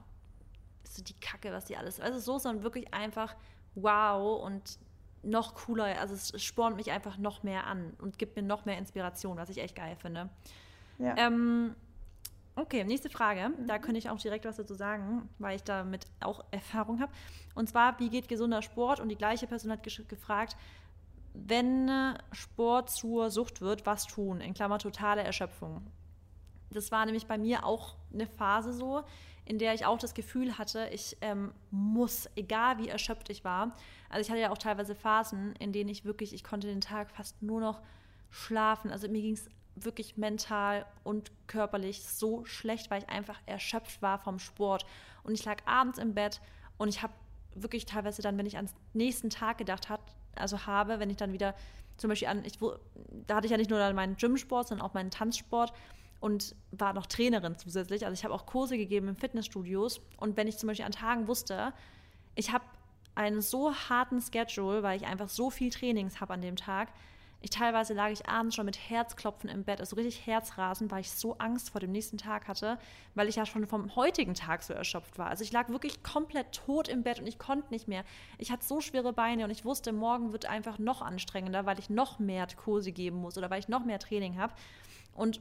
ist 0.84 1.08
die 1.08 1.20
Kacke, 1.20 1.52
was 1.52 1.66
die 1.66 1.78
alles, 1.78 2.00
also 2.00 2.20
so, 2.20 2.38
sondern 2.38 2.64
wirklich 2.64 2.94
einfach 2.94 3.36
wow 3.76 4.44
und 4.44 4.80
noch 5.22 5.54
cooler, 5.54 6.00
also 6.00 6.14
es 6.14 6.42
spornt 6.42 6.78
mich 6.78 6.92
einfach 6.92 7.18
noch 7.18 7.44
mehr 7.44 7.68
an 7.68 7.94
und 8.02 8.18
gibt 8.18 8.36
mir 8.36 8.44
noch 8.44 8.66
mehr 8.66 8.78
Inspiration, 8.78 9.38
was 9.38 9.50
ich 9.50 9.60
echt 9.60 9.76
geil 9.76 9.96
finde. 9.96 10.30
Ja. 10.98 11.16
Ähm, 11.18 11.76
okay, 12.60 12.84
nächste 12.84 13.10
Frage. 13.10 13.50
Mhm. 13.50 13.68
Da 13.68 13.80
könnte 13.80 13.98
ich 13.98 14.10
auch 14.10 14.18
direkt 14.18 14.46
was 14.46 14.58
dazu 14.58 14.74
sagen, 14.74 15.30
weil 15.40 15.56
ich 15.56 15.64
damit 15.64 16.06
auch 16.20 16.44
Erfahrung 16.52 17.00
habe. 17.00 17.12
Und 17.56 17.70
zwar, 17.70 18.00
wie 18.00 18.10
geht 18.10 18.28
gesunder 18.28 18.62
Sport? 18.62 19.00
Und 19.00 19.10
die 19.10 19.18
gleiche 19.18 19.48
Person 19.48 19.72
hat 19.72 19.84
gefragt, 19.84 20.56
wenn 21.34 22.18
Sport 22.32 22.90
zur 22.90 23.30
Sucht 23.30 23.62
wird, 23.62 23.86
was 23.86 24.06
tun? 24.06 24.42
In 24.42 24.54
Klammer 24.54 24.80
totale 24.80 25.24
Erschöpfung. 25.24 25.86
Das 26.72 26.92
war 26.92 27.06
nämlich 27.06 27.28
bei 27.28 27.38
mir 27.38 27.66
auch 27.66 27.96
eine 28.14 28.28
Phase 28.28 28.74
so, 28.74 29.04
in 29.46 29.58
der 29.58 29.74
ich 29.74 29.86
auch 29.86 29.98
das 29.98 30.14
Gefühl 30.14 30.58
hatte, 30.58 30.88
ich 30.92 31.18
ähm, 31.22 31.52
muss, 31.72 32.30
egal 32.36 32.78
wie 32.78 32.90
erschöpft 32.90 33.30
ich 33.30 33.44
war. 33.44 33.76
Also 34.10 34.22
ich 34.22 34.30
hatte 34.30 34.40
ja 34.40 34.52
auch 34.52 34.58
teilweise 34.58 34.94
Phasen, 34.94 35.56
in 35.56 35.72
denen 35.72 35.90
ich 35.90 36.06
wirklich, 36.06 36.34
ich 36.34 36.44
konnte 36.44 36.68
den 36.68 36.82
Tag 36.82 37.10
fast 37.10 37.42
nur 37.42 37.60
noch 37.60 37.82
schlafen. 38.30 38.92
Also 38.92 39.08
mir 39.08 39.22
ging 39.22 39.34
es 39.34 39.50
wirklich 39.76 40.18
mental 40.18 40.86
und 41.04 41.32
körperlich 41.48 42.04
so 42.04 42.46
schlecht, 42.46 42.92
weil 42.92 43.04
ich 43.04 43.10
einfach 43.10 43.40
erschöpft 43.46 44.02
war 44.02 44.20
vom 44.20 44.40
Sport. 44.40 44.86
Und 45.24 45.34
ich 45.34 45.46
lag 45.46 45.62
abends 45.66 46.00
im 46.00 46.14
Bett 46.14 46.42
und 46.78 46.90
ich 46.90 47.02
habe 47.02 47.14
wirklich 47.56 47.86
teilweise 47.86 48.22
dann, 48.22 48.38
wenn 48.38 48.46
ich 48.46 48.58
ans 48.58 48.74
nächsten 48.94 49.30
Tag 49.30 49.58
gedacht 49.58 49.90
habe, 49.90 50.04
also 50.36 50.66
habe, 50.66 51.00
wenn 51.00 51.10
ich 51.10 51.18
dann 51.18 51.34
wieder 51.34 51.56
zum 51.98 52.10
Beispiel 52.10 52.28
an, 52.30 52.44
ich, 52.46 52.58
da 53.28 53.36
hatte 53.36 53.46
ich 53.46 53.52
ja 53.52 53.58
nicht 53.58 53.70
nur 53.70 53.94
meinen 53.94 54.16
Gymsport, 54.16 54.70
sondern 54.70 54.88
auch 54.88 54.94
meinen 54.94 55.12
Tanzsport 55.12 55.74
und 56.20 56.56
war 56.72 56.94
noch 56.94 57.06
Trainerin 57.06 57.58
zusätzlich. 57.58 58.06
Also 58.06 58.14
ich 58.14 58.24
habe 58.24 58.34
auch 58.34 58.46
Kurse 58.46 58.78
gegeben 58.78 59.10
in 59.10 59.16
Fitnessstudios 59.16 60.02
und 60.18 60.38
wenn 60.38 60.48
ich 60.48 60.58
zum 60.58 60.68
Beispiel 60.68 60.86
an 60.86 60.92
Tagen 60.92 61.28
wusste, 61.28 61.74
ich 62.36 62.52
habe 62.52 62.64
einen 63.16 63.42
so 63.42 63.74
harten 63.74 64.22
Schedule, 64.22 64.84
weil 64.84 64.98
ich 64.98 65.06
einfach 65.06 65.30
so 65.30 65.50
viel 65.50 65.70
Trainings 65.70 66.22
habe 66.22 66.34
an 66.34 66.42
dem 66.42 66.56
Tag, 66.56 66.90
ich 67.42 67.52
teilweise 67.52 67.94
lag 67.94 68.10
ich 68.10 68.28
abends 68.28 68.56
schon 68.56 68.66
mit 68.66 68.78
Herzklopfen 68.78 69.50
im 69.50 69.64
Bett, 69.64 69.80
also 69.80 69.96
richtig 69.96 70.26
Herzrasen, 70.26 70.92
weil 70.92 71.02
ich 71.02 71.12
so 71.12 71.38
Angst 71.38 71.70
vor 71.70 71.80
dem 71.80 71.92
nächsten 71.92 72.18
Tag 72.18 72.48
hatte, 72.50 72.78
weil 73.16 73.30
ich 73.30 73.38
ja 73.38 73.46
schon 73.46 73.66
vom 73.66 73.96
heutigen 73.96 74.34
Tag 74.34 74.62
so 74.62 74.74
erschöpft 74.74 75.18
war. 75.18 75.28
Also 75.28 75.44
ich 75.44 75.52
lag 75.54 75.70
wirklich 75.70 76.04
komplett 76.04 76.52
tot 76.52 76.90
im 76.90 77.04
Bett 77.04 77.20
und 77.20 77.28
ich 77.28 77.40
konnte 77.40 77.70
nicht 77.70 77.88
mehr. 77.88 78.04
Ich 78.38 78.52
hatte 78.52 78.66
so 78.66 78.82
schwere 78.82 79.14
Beine 79.14 79.46
und 79.46 79.52
ich 79.52 79.64
wusste, 79.64 79.94
morgen 79.94 80.34
wird 80.34 80.48
einfach 80.48 80.80
noch 80.80 81.02
anstrengender, 81.02 81.66
weil 81.66 81.80
ich 81.80 81.90
noch 81.90 82.20
mehr 82.20 82.46
Kurse 82.58 82.92
geben 82.92 83.18
muss 83.18 83.38
oder 83.38 83.50
weil 83.50 83.60
ich 83.60 83.70
noch 83.70 83.86
mehr 83.86 84.00
Training 84.00 84.38
habe. 84.38 84.54
Und 85.14 85.40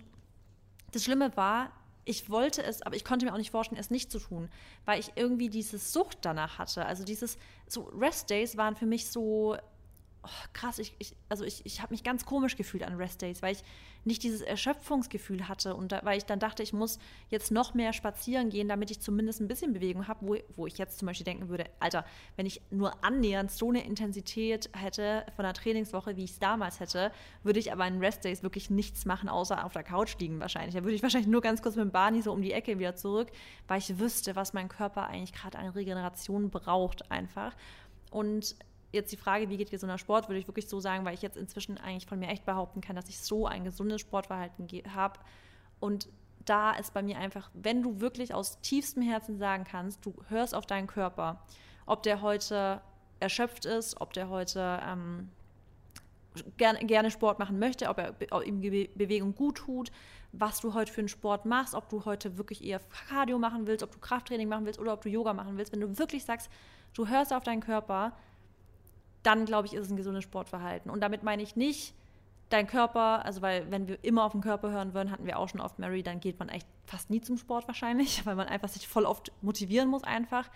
das 0.92 1.02
Schlimme 1.02 1.36
war, 1.36 1.72
ich 2.04 2.30
wollte 2.30 2.62
es, 2.62 2.80
aber 2.82 2.94
ich 2.96 3.04
konnte 3.04 3.26
mir 3.26 3.32
auch 3.32 3.38
nicht 3.38 3.50
vorstellen, 3.50 3.80
es 3.80 3.90
nicht 3.90 4.10
zu 4.10 4.18
tun, 4.18 4.48
weil 4.84 5.00
ich 5.00 5.12
irgendwie 5.16 5.50
diese 5.50 5.78
Sucht 5.78 6.18
danach 6.22 6.58
hatte. 6.58 6.86
Also 6.86 7.04
dieses, 7.04 7.38
so 7.66 7.82
Rest 7.98 8.30
Days 8.30 8.56
waren 8.56 8.76
für 8.76 8.86
mich 8.86 9.10
so 9.10 9.58
oh, 10.28 10.48
krass, 10.52 10.78
ich, 10.78 10.94
ich, 10.98 11.14
also 11.28 11.44
ich, 11.44 11.64
ich 11.64 11.80
habe 11.80 11.92
mich 11.92 12.04
ganz 12.04 12.24
komisch 12.24 12.56
gefühlt 12.56 12.82
an 12.82 12.94
Rest 12.94 13.22
Days, 13.22 13.42
weil 13.42 13.54
ich 13.54 13.62
nicht 14.04 14.22
dieses 14.22 14.40
Erschöpfungsgefühl 14.40 15.48
hatte 15.48 15.74
und 15.74 15.92
da, 15.92 16.00
weil 16.04 16.18
ich 16.18 16.24
dann 16.24 16.38
dachte, 16.38 16.62
ich 16.62 16.72
muss 16.72 16.98
jetzt 17.30 17.50
noch 17.50 17.74
mehr 17.74 17.92
spazieren 17.92 18.50
gehen, 18.50 18.68
damit 18.68 18.90
ich 18.90 19.00
zumindest 19.00 19.40
ein 19.40 19.48
bisschen 19.48 19.72
Bewegung 19.72 20.08
habe, 20.08 20.26
wo, 20.26 20.36
wo 20.56 20.66
ich 20.66 20.78
jetzt 20.78 20.98
zum 20.98 21.06
Beispiel 21.06 21.24
denken 21.24 21.48
würde, 21.48 21.64
Alter, 21.80 22.04
wenn 22.36 22.46
ich 22.46 22.60
nur 22.70 23.04
annähernd 23.04 23.50
so 23.50 23.68
eine 23.68 23.84
Intensität 23.84 24.70
hätte 24.74 25.26
von 25.36 25.44
der 25.44 25.54
Trainingswoche, 25.54 26.16
wie 26.16 26.24
ich 26.24 26.32
es 26.32 26.38
damals 26.38 26.80
hätte, 26.80 27.12
würde 27.42 27.58
ich 27.58 27.72
aber 27.72 27.86
in 27.86 27.98
Rest 27.98 28.24
Days 28.24 28.42
wirklich 28.42 28.70
nichts 28.70 29.04
machen, 29.04 29.28
außer 29.28 29.64
auf 29.64 29.72
der 29.72 29.84
Couch 29.84 30.16
liegen 30.18 30.40
wahrscheinlich. 30.40 30.74
Da 30.74 30.82
würde 30.82 30.94
ich 30.94 31.02
wahrscheinlich 31.02 31.28
nur 31.28 31.40
ganz 31.40 31.62
kurz 31.62 31.76
mit 31.76 31.84
dem 31.84 31.92
Barney 31.92 32.22
so 32.22 32.32
um 32.32 32.42
die 32.42 32.52
Ecke 32.52 32.78
wieder 32.78 32.96
zurück, 32.96 33.28
weil 33.66 33.78
ich 33.78 33.98
wüsste, 33.98 34.36
was 34.36 34.52
mein 34.52 34.68
Körper 34.68 35.06
eigentlich 35.06 35.32
gerade 35.32 35.58
an 35.58 35.68
Regeneration 35.68 36.50
braucht 36.50 37.10
einfach. 37.10 37.54
Und 38.10 38.56
jetzt 38.92 39.12
die 39.12 39.16
Frage, 39.16 39.48
wie 39.48 39.56
geht 39.56 39.70
gesunder 39.70 39.98
Sport, 39.98 40.28
würde 40.28 40.38
ich 40.38 40.48
wirklich 40.48 40.68
so 40.68 40.80
sagen, 40.80 41.04
weil 41.04 41.14
ich 41.14 41.22
jetzt 41.22 41.36
inzwischen 41.36 41.78
eigentlich 41.78 42.06
von 42.06 42.18
mir 42.18 42.28
echt 42.28 42.46
behaupten 42.46 42.80
kann, 42.80 42.96
dass 42.96 43.08
ich 43.08 43.20
so 43.20 43.46
ein 43.46 43.64
gesundes 43.64 44.00
Sportverhalten 44.00 44.66
habe. 44.94 45.20
Und 45.80 46.08
da 46.44 46.72
ist 46.72 46.94
bei 46.94 47.02
mir 47.02 47.18
einfach, 47.18 47.50
wenn 47.52 47.82
du 47.82 48.00
wirklich 48.00 48.32
aus 48.32 48.60
tiefstem 48.60 49.02
Herzen 49.02 49.38
sagen 49.38 49.64
kannst, 49.64 50.04
du 50.04 50.14
hörst 50.28 50.54
auf 50.54 50.66
deinen 50.66 50.86
Körper, 50.86 51.42
ob 51.86 52.02
der 52.02 52.22
heute 52.22 52.80
erschöpft 53.20 53.64
ist, 53.64 54.00
ob 54.00 54.12
der 54.12 54.30
heute 54.30 54.80
ähm, 54.86 55.28
gerne, 56.56 56.78
gerne 56.86 57.10
Sport 57.10 57.38
machen 57.38 57.58
möchte, 57.58 57.88
ob, 57.88 57.98
er, 57.98 58.14
ob 58.30 58.46
ihm 58.46 58.60
Bewegung 58.60 59.34
gut 59.34 59.56
tut, 59.56 59.90
was 60.32 60.60
du 60.60 60.74
heute 60.74 60.92
für 60.92 61.00
einen 61.00 61.08
Sport 61.08 61.44
machst, 61.44 61.74
ob 61.74 61.88
du 61.88 62.04
heute 62.04 62.38
wirklich 62.38 62.64
eher 62.64 62.80
Cardio 63.08 63.38
machen 63.38 63.66
willst, 63.66 63.82
ob 63.82 63.90
du 63.90 63.98
Krafttraining 63.98 64.48
machen 64.48 64.66
willst 64.66 64.78
oder 64.78 64.92
ob 64.92 65.02
du 65.02 65.08
Yoga 65.08 65.32
machen 65.32 65.56
willst. 65.56 65.72
Wenn 65.72 65.80
du 65.80 65.98
wirklich 65.98 66.24
sagst, 66.24 66.50
du 66.94 67.08
hörst 67.08 67.32
auf 67.32 67.42
deinen 67.42 67.60
Körper, 67.60 68.12
dann 69.28 69.44
glaube 69.44 69.66
ich, 69.66 69.74
ist 69.74 69.84
es 69.84 69.90
ein 69.90 69.98
gesundes 69.98 70.24
Sportverhalten. 70.24 70.90
Und 70.90 71.02
damit 71.02 71.22
meine 71.22 71.42
ich 71.42 71.54
nicht 71.54 71.94
dein 72.48 72.66
Körper, 72.66 73.26
also 73.26 73.42
weil 73.42 73.70
wenn 73.70 73.86
wir 73.86 74.02
immer 74.02 74.24
auf 74.24 74.32
den 74.32 74.40
Körper 74.40 74.70
hören 74.70 74.94
würden, 74.94 75.10
hatten 75.10 75.26
wir 75.26 75.38
auch 75.38 75.50
schon 75.50 75.60
oft 75.60 75.78
Mary, 75.78 76.02
dann 76.02 76.18
geht 76.18 76.38
man 76.38 76.48
echt 76.48 76.66
fast 76.86 77.10
nie 77.10 77.20
zum 77.20 77.36
Sport 77.36 77.68
wahrscheinlich, 77.68 78.24
weil 78.24 78.36
man 78.36 78.48
einfach 78.48 78.70
sich 78.70 78.88
voll 78.88 79.04
oft 79.04 79.30
motivieren 79.42 79.90
muss 79.90 80.02
einfach. 80.02 80.48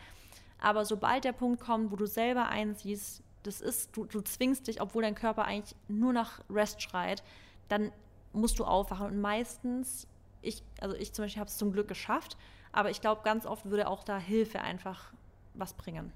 Aber 0.59 0.87
sobald 0.87 1.25
der 1.25 1.33
Punkt 1.33 1.61
kommt, 1.61 1.93
wo 1.93 1.97
du 1.97 2.07
selber 2.07 2.49
einsiehst, 2.49 3.23
das 3.43 3.61
ist, 3.61 3.95
du, 3.95 4.07
du 4.07 4.23
zwingst 4.23 4.69
dich, 4.69 4.81
obwohl 4.81 5.03
dein 5.03 5.17
Körper 5.17 5.45
eigentlich 5.45 5.77
nur 5.89 6.15
nach 6.15 6.41
Rest 6.49 6.81
schreit, 6.81 7.23
dann 7.69 7.93
musst 8.33 8.59
du 8.59 8.65
aufwachen. 8.65 9.09
Und 9.09 9.21
meistens, 9.21 10.07
ich, 10.41 10.63
also 10.81 10.97
ich 10.97 11.13
zum 11.13 11.27
Beispiel 11.27 11.41
habe 11.41 11.51
es 11.51 11.59
zum 11.59 11.73
Glück 11.73 11.89
geschafft, 11.89 12.39
aber 12.73 12.89
ich 12.89 13.03
glaube, 13.03 13.21
ganz 13.23 13.45
oft 13.45 13.67
würde 13.67 13.87
auch 13.87 14.03
da 14.03 14.17
Hilfe 14.17 14.63
einfach 14.63 15.13
was 15.53 15.75
bringen. 15.75 16.11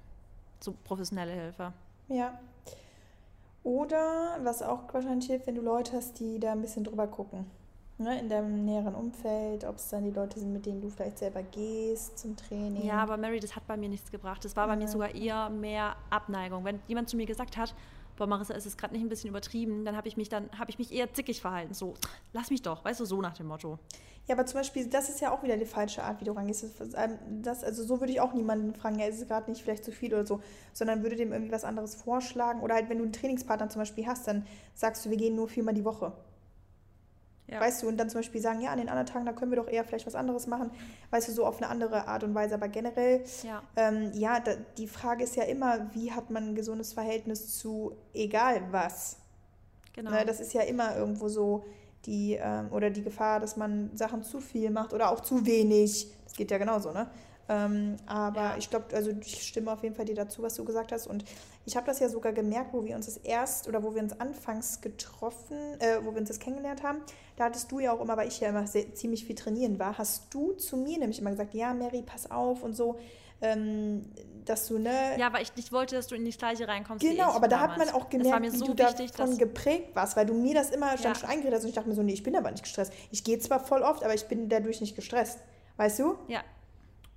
So 0.59 0.75
professionelle 0.85 1.33
Hilfe. 1.33 1.73
Ja. 2.07 2.39
Oder 3.63 4.37
was 4.43 4.61
auch 4.61 4.93
wahrscheinlich 4.93 5.27
hilft, 5.27 5.47
wenn 5.47 5.55
du 5.55 5.61
Leute 5.61 5.93
hast, 5.93 6.19
die 6.19 6.39
da 6.39 6.53
ein 6.53 6.61
bisschen 6.61 6.83
drüber 6.83 7.07
gucken. 7.07 7.45
Ne, 7.99 8.19
in 8.19 8.29
deinem 8.29 8.63
näheren 8.63 8.93
Umfeld, 8.93 9.63
ob 9.65 9.77
es 9.77 9.89
dann 9.89 10.03
die 10.03 10.11
Leute 10.11 10.39
sind, 10.39 10.53
mit 10.53 10.67
denen 10.67 10.81
du 10.81 10.89
vielleicht 10.89 11.17
selber 11.17 11.41
gehst 11.41 12.19
zum 12.19 12.37
Training. 12.37 12.85
Ja, 12.85 13.01
aber 13.01 13.17
Mary, 13.17 13.39
das 13.39 13.55
hat 13.55 13.65
bei 13.65 13.75
mir 13.75 13.89
nichts 13.89 14.11
gebracht. 14.11 14.45
Das 14.45 14.55
war 14.55 14.67
bei 14.67 14.73
ja. 14.73 14.79
mir 14.79 14.87
sogar 14.87 15.15
eher 15.15 15.49
mehr 15.49 15.95
Abneigung. 16.11 16.63
Wenn 16.63 16.79
jemand 16.87 17.09
zu 17.09 17.17
mir 17.17 17.25
gesagt 17.25 17.57
hat, 17.57 17.73
boah, 18.17 18.27
Marissa, 18.27 18.53
ist 18.53 18.65
es 18.65 18.75
gerade 18.75 18.93
nicht 18.93 19.03
ein 19.03 19.09
bisschen 19.09 19.29
übertrieben, 19.29 19.85
dann 19.85 19.95
habe 19.95 20.07
ich 20.07 20.17
mich 20.17 20.29
dann, 20.29 20.49
habe 20.57 20.69
ich 20.69 20.77
mich 20.77 20.91
eher 20.91 21.13
zickig 21.13 21.41
verhalten. 21.41 21.73
So, 21.73 21.93
lass 22.33 22.49
mich 22.49 22.61
doch, 22.61 22.83
weißt 22.83 22.99
du, 22.99 23.05
so 23.05 23.21
nach 23.21 23.33
dem 23.37 23.47
Motto. 23.47 23.79
Ja, 24.27 24.35
aber 24.35 24.45
zum 24.45 24.59
Beispiel, 24.59 24.87
das 24.87 25.07
ist 25.07 25.21
ja 25.21 25.31
auch 25.31 25.41
wieder 25.41 25.55
die 25.55 25.65
falsche 25.65 26.03
Art, 26.03 26.19
wie 26.19 26.25
du 26.25 26.33
rangehst. 26.33 26.65
Das, 26.79 26.93
ähm, 26.95 27.17
also 27.45 27.83
so 27.83 28.01
würde 28.01 28.11
ich 28.11 28.19
auch 28.19 28.33
niemanden 28.33 28.73
fragen, 28.73 28.99
ja, 28.99 29.05
ist 29.05 29.21
es 29.21 29.27
gerade 29.27 29.49
nicht 29.49 29.61
vielleicht 29.61 29.85
zu 29.85 29.93
viel 29.93 30.13
oder 30.13 30.25
so, 30.25 30.41
sondern 30.73 31.01
würde 31.01 31.15
dem 31.15 31.31
irgendwie 31.31 31.53
was 31.53 31.63
anderes 31.63 31.95
vorschlagen. 31.95 32.61
Oder 32.61 32.75
halt, 32.75 32.89
wenn 32.89 32.97
du 32.97 33.05
einen 33.05 33.13
Trainingspartner 33.13 33.69
zum 33.69 33.79
Beispiel 33.79 34.05
hast, 34.05 34.27
dann 34.27 34.45
sagst 34.75 35.05
du, 35.05 35.09
wir 35.09 35.17
gehen 35.17 35.35
nur 35.35 35.47
viermal 35.47 35.73
die 35.73 35.85
Woche. 35.85 36.11
Ja. 37.47 37.61
Weißt 37.61 37.81
du, 37.81 37.87
und 37.87 37.97
dann 37.97 38.09
zum 38.09 38.19
Beispiel 38.19 38.41
sagen, 38.41 38.59
ja, 38.59 38.71
an 38.71 38.77
den 38.77 38.89
anderen 38.89 39.05
Tagen, 39.05 39.25
da 39.25 39.31
können 39.31 39.51
wir 39.51 39.55
doch 39.55 39.69
eher 39.69 39.85
vielleicht 39.85 40.05
was 40.05 40.15
anderes 40.15 40.47
machen, 40.47 40.69
weißt 41.11 41.29
du, 41.29 41.31
so 41.31 41.45
auf 41.45 41.57
eine 41.57 41.69
andere 41.69 42.07
Art 42.07 42.23
und 42.23 42.35
Weise. 42.35 42.55
Aber 42.55 42.67
generell, 42.67 43.23
ja, 43.43 43.63
ähm, 43.77 44.11
ja 44.13 44.41
da, 44.41 44.55
die 44.77 44.87
Frage 44.87 45.23
ist 45.23 45.35
ja 45.37 45.43
immer, 45.43 45.89
wie 45.93 46.11
hat 46.11 46.29
man 46.29 46.49
ein 46.49 46.55
gesundes 46.55 46.91
Verhältnis 46.91 47.57
zu 47.57 47.95
egal 48.13 48.61
was? 48.71 49.17
Genau. 49.93 50.11
Ne, 50.11 50.25
das 50.25 50.39
ist 50.39 50.53
ja 50.53 50.61
immer 50.61 50.95
irgendwo 50.95 51.29
so 51.29 51.65
die, 52.05 52.37
ähm, 52.39 52.67
oder 52.71 52.89
die 52.89 53.01
Gefahr, 53.01 53.39
dass 53.39 53.55
man 53.55 53.95
Sachen 53.95 54.23
zu 54.23 54.41
viel 54.41 54.69
macht 54.69 54.93
oder 54.93 55.09
auch 55.09 55.21
zu 55.21 55.45
wenig. 55.45 56.11
Das 56.25 56.33
geht 56.33 56.51
ja 56.51 56.57
genauso, 56.57 56.91
ne? 56.91 57.09
Ähm, 57.49 57.95
aber 58.05 58.41
ja. 58.41 58.57
ich 58.57 58.69
glaube, 58.69 58.93
also 58.93 59.11
ich 59.21 59.43
stimme 59.43 59.71
auf 59.71 59.83
jeden 59.83 59.95
Fall 59.95 60.05
dir 60.05 60.15
dazu, 60.15 60.43
was 60.43 60.55
du 60.55 60.65
gesagt 60.65 60.91
hast. 60.91 61.07
Und 61.07 61.23
ich 61.65 61.75
habe 61.77 61.85
das 61.85 61.99
ja 61.99 62.09
sogar 62.09 62.33
gemerkt, 62.33 62.73
wo 62.73 62.83
wir 62.83 62.95
uns 62.95 63.05
das 63.05 63.17
erst 63.17 63.67
oder 63.67 63.83
wo 63.83 63.95
wir 63.95 64.01
uns 64.01 64.19
anfangs 64.19 64.81
getroffen, 64.81 65.57
äh, 65.79 65.99
wo 66.03 66.11
wir 66.11 66.19
uns 66.19 66.27
das 66.27 66.39
kennengelernt 66.39 66.83
haben. 66.83 66.99
Da 67.37 67.45
hattest 67.45 67.71
du 67.71 67.79
ja 67.79 67.93
auch 67.93 68.01
immer, 68.01 68.17
weil 68.17 68.27
ich 68.27 68.39
ja 68.39 68.49
immer 68.49 68.67
sehr, 68.67 68.93
ziemlich 68.95 69.25
viel 69.25 69.35
trainieren 69.35 69.79
war, 69.79 69.97
hast 69.97 70.33
du 70.33 70.53
zu 70.53 70.75
mir 70.75 70.97
nämlich 70.97 71.19
immer 71.19 71.29
gesagt, 71.29 71.53
ja, 71.53 71.73
Mary, 71.73 72.01
pass 72.01 72.29
auf 72.29 72.63
und 72.63 72.75
so. 72.75 72.99
Ähm, 73.39 74.05
dass 74.45 74.67
du, 74.67 74.79
ne? 74.79 75.15
Ja, 75.19 75.31
weil 75.31 75.43
ich 75.43 75.55
nicht 75.55 75.71
wollte, 75.71 75.95
dass 75.95 76.07
du 76.07 76.15
in 76.15 76.25
die 76.25 76.31
gleiche 76.31 76.67
reinkommst. 76.67 77.05
Genau, 77.05 77.31
aber 77.31 77.47
da 77.47 77.59
hat 77.59 77.77
man 77.77 77.89
auch 77.89 78.09
gemerkt, 78.09 78.41
wie 78.41 78.49
so 78.49 78.73
du 78.73 78.83
wichtig, 78.83 79.11
davon 79.11 79.37
geprägt 79.37 79.95
warst, 79.95 80.17
weil 80.17 80.25
du 80.25 80.33
mir 80.33 80.55
das 80.55 80.71
immer 80.71 80.95
ja. 80.95 81.13
schon 81.13 81.29
eingeredet 81.29 81.55
hast 81.55 81.63
und 81.63 81.69
ich 81.69 81.75
dachte 81.75 81.87
mir 81.87 81.95
so, 81.95 82.01
nee, 82.01 82.13
ich 82.13 82.23
bin 82.23 82.35
aber 82.35 82.49
nicht 82.49 82.63
gestresst. 82.63 82.91
Ich 83.11 83.23
gehe 83.23 83.37
zwar 83.39 83.59
voll 83.59 83.83
oft, 83.83 84.03
aber 84.03 84.15
ich 84.15 84.25
bin 84.27 84.49
dadurch 84.49 84.81
nicht 84.81 84.95
gestresst. 84.95 85.39
Weißt 85.75 85.99
du? 85.99 86.17
Ja, 86.27 86.41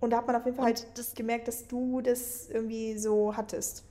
und 0.00 0.10
da 0.10 0.18
hat 0.18 0.26
man 0.26 0.36
auf 0.36 0.44
jeden 0.44 0.56
Fall 0.56 0.66
halt 0.66 0.86
das 0.94 1.14
gemerkt, 1.14 1.48
dass 1.48 1.68
du 1.68 2.00
das 2.00 2.48
irgendwie 2.48 2.98
so 2.98 3.36
hattest. 3.36 3.84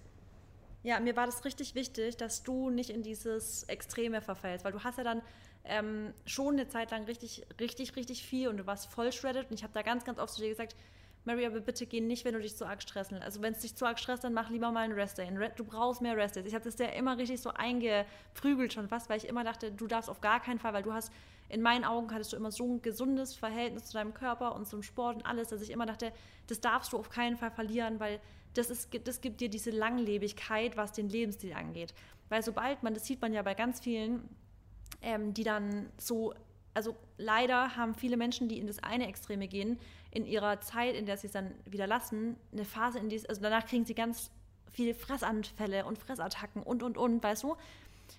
Ja, 0.82 1.00
mir 1.00 1.16
war 1.16 1.26
das 1.26 1.44
richtig 1.46 1.76
wichtig, 1.76 2.18
dass 2.18 2.44
du 2.44 2.70
nicht 2.70 2.90
in 2.90 3.04
dieses 3.04 3.64
Extreme 3.64 4.22
verfällst, 4.22 4.64
weil 4.66 4.72
du 4.72 4.84
hast 4.84 4.98
ja 4.98 5.04
dann 5.04 5.22
ähm, 5.66 6.14
schon 6.26 6.54
eine 6.54 6.68
Zeit 6.68 6.92
lang 6.92 7.04
richtig, 7.04 7.46
richtig, 7.60 7.96
richtig 7.96 8.24
viel 8.24 8.48
und 8.48 8.58
du 8.58 8.66
warst 8.66 8.88
voll 8.88 9.12
shredded 9.12 9.50
und 9.50 9.54
ich 9.54 9.64
habe 9.64 9.74
da 9.74 9.82
ganz, 9.82 10.06
ganz 10.06 10.20
oft 10.20 10.34
zu 10.34 10.42
dir 10.42 10.50
gesagt, 10.50 10.76
Mary, 11.26 11.46
aber 11.46 11.60
bitte 11.60 11.86
geh 11.86 12.00
nicht, 12.00 12.24
wenn 12.24 12.34
du 12.34 12.40
dich 12.40 12.56
zu 12.56 12.66
arg 12.66 12.82
stressen. 12.82 13.22
Also 13.22 13.42
wenn 13.42 13.54
es 13.54 13.60
dich 13.60 13.76
zu 13.76 13.86
arg 13.86 14.00
stresst, 14.00 14.24
dann 14.24 14.34
mach 14.34 14.50
lieber 14.50 14.72
mal 14.72 14.82
einen 14.82 14.94
Restday. 14.94 15.30
Du 15.58 15.66
brauchst 15.66 16.02
mehr 16.02 16.16
Restdays. 16.16 16.46
Ich 16.46 16.56
habe 16.56 16.64
das 16.64 16.80
ja 16.80 16.88
immer 16.88 17.18
richtig 17.18 17.42
so 17.42 17.50
eingeprügelt 17.52 18.74
schon 18.74 18.88
fast, 18.88 19.10
weil 19.10 19.18
ich 19.18 19.28
immer 19.28 19.44
dachte, 19.44 19.72
du 19.72 19.86
darfst 19.86 20.10
auf 20.10 20.22
gar 20.22 20.40
keinen 20.40 20.60
Fall, 20.60 20.74
weil 20.74 20.84
du 20.84 20.94
hast 20.94 21.12
in 21.50 21.62
meinen 21.62 21.84
Augen 21.84 22.14
hattest 22.14 22.32
du 22.34 22.38
immer 22.38 22.52
so 22.52 22.66
ein 22.66 22.82
gesundes 22.82 23.36
Verhältnis 23.36 23.86
zu 23.86 23.94
deinem 23.94 24.14
Körper 24.14 24.56
und 24.56 24.68
zum 24.68 24.84
Sport 24.84 25.18
und 25.18 25.26
alles, 25.26 25.50
dass 25.50 25.62
ich 25.62 25.72
immer 25.72 25.86
dachte, 25.86 26.14
das 26.48 26.62
darfst 26.62 26.94
du 26.94 26.98
auf 26.98 27.10
keinen 27.10 27.38
Fall 27.38 27.52
verlieren, 27.52 28.00
weil 28.00 28.20
das, 28.54 28.70
ist, 28.70 28.90
das 29.06 29.22
gibt 29.22 29.42
dir 29.42 29.50
diese 29.50 29.72
Langlebigkeit, 29.72 30.78
was 30.78 30.92
den 30.92 31.10
Lebensstil 31.10 31.54
angeht. 31.54 31.94
Weil 32.30 32.44
sobald 32.44 32.84
man, 32.84 32.94
das 32.94 33.06
sieht 33.06 33.22
man 33.22 33.34
ja 33.34 33.42
bei 33.42 33.56
ganz 33.56 33.80
vielen, 33.80 34.30
ähm, 35.02 35.34
die 35.34 35.44
dann 35.44 35.90
so, 35.98 36.34
also 36.74 36.96
leider 37.18 37.76
haben 37.76 37.96
viele 37.96 38.18
Menschen, 38.18 38.48
die 38.48 38.60
in 38.60 38.68
das 38.68 38.80
eine 38.80 39.08
Extreme 39.08 39.48
gehen, 39.48 39.80
in 40.12 40.26
ihrer 40.26 40.62
Zeit, 40.62 40.96
in 40.96 41.06
der 41.06 41.18
sie 41.18 41.28
es 41.28 41.34
dann 41.34 41.54
wieder 41.66 41.88
lassen, 41.88 42.36
eine 42.52 42.66
Phase, 42.66 43.00
in 43.00 43.10
die 43.10 43.16
es, 43.16 43.26
also 43.26 43.42
danach 43.42 43.66
kriegen 43.66 43.86
sie 43.86 43.96
ganz 43.96 44.32
viele 44.72 44.94
Fressanfälle 44.94 45.86
und 45.86 45.98
Fressattacken 45.98 46.64
und, 46.64 46.84
und, 46.84 46.98
und, 46.98 47.24
weißt 47.24 47.44
du? 47.44 47.56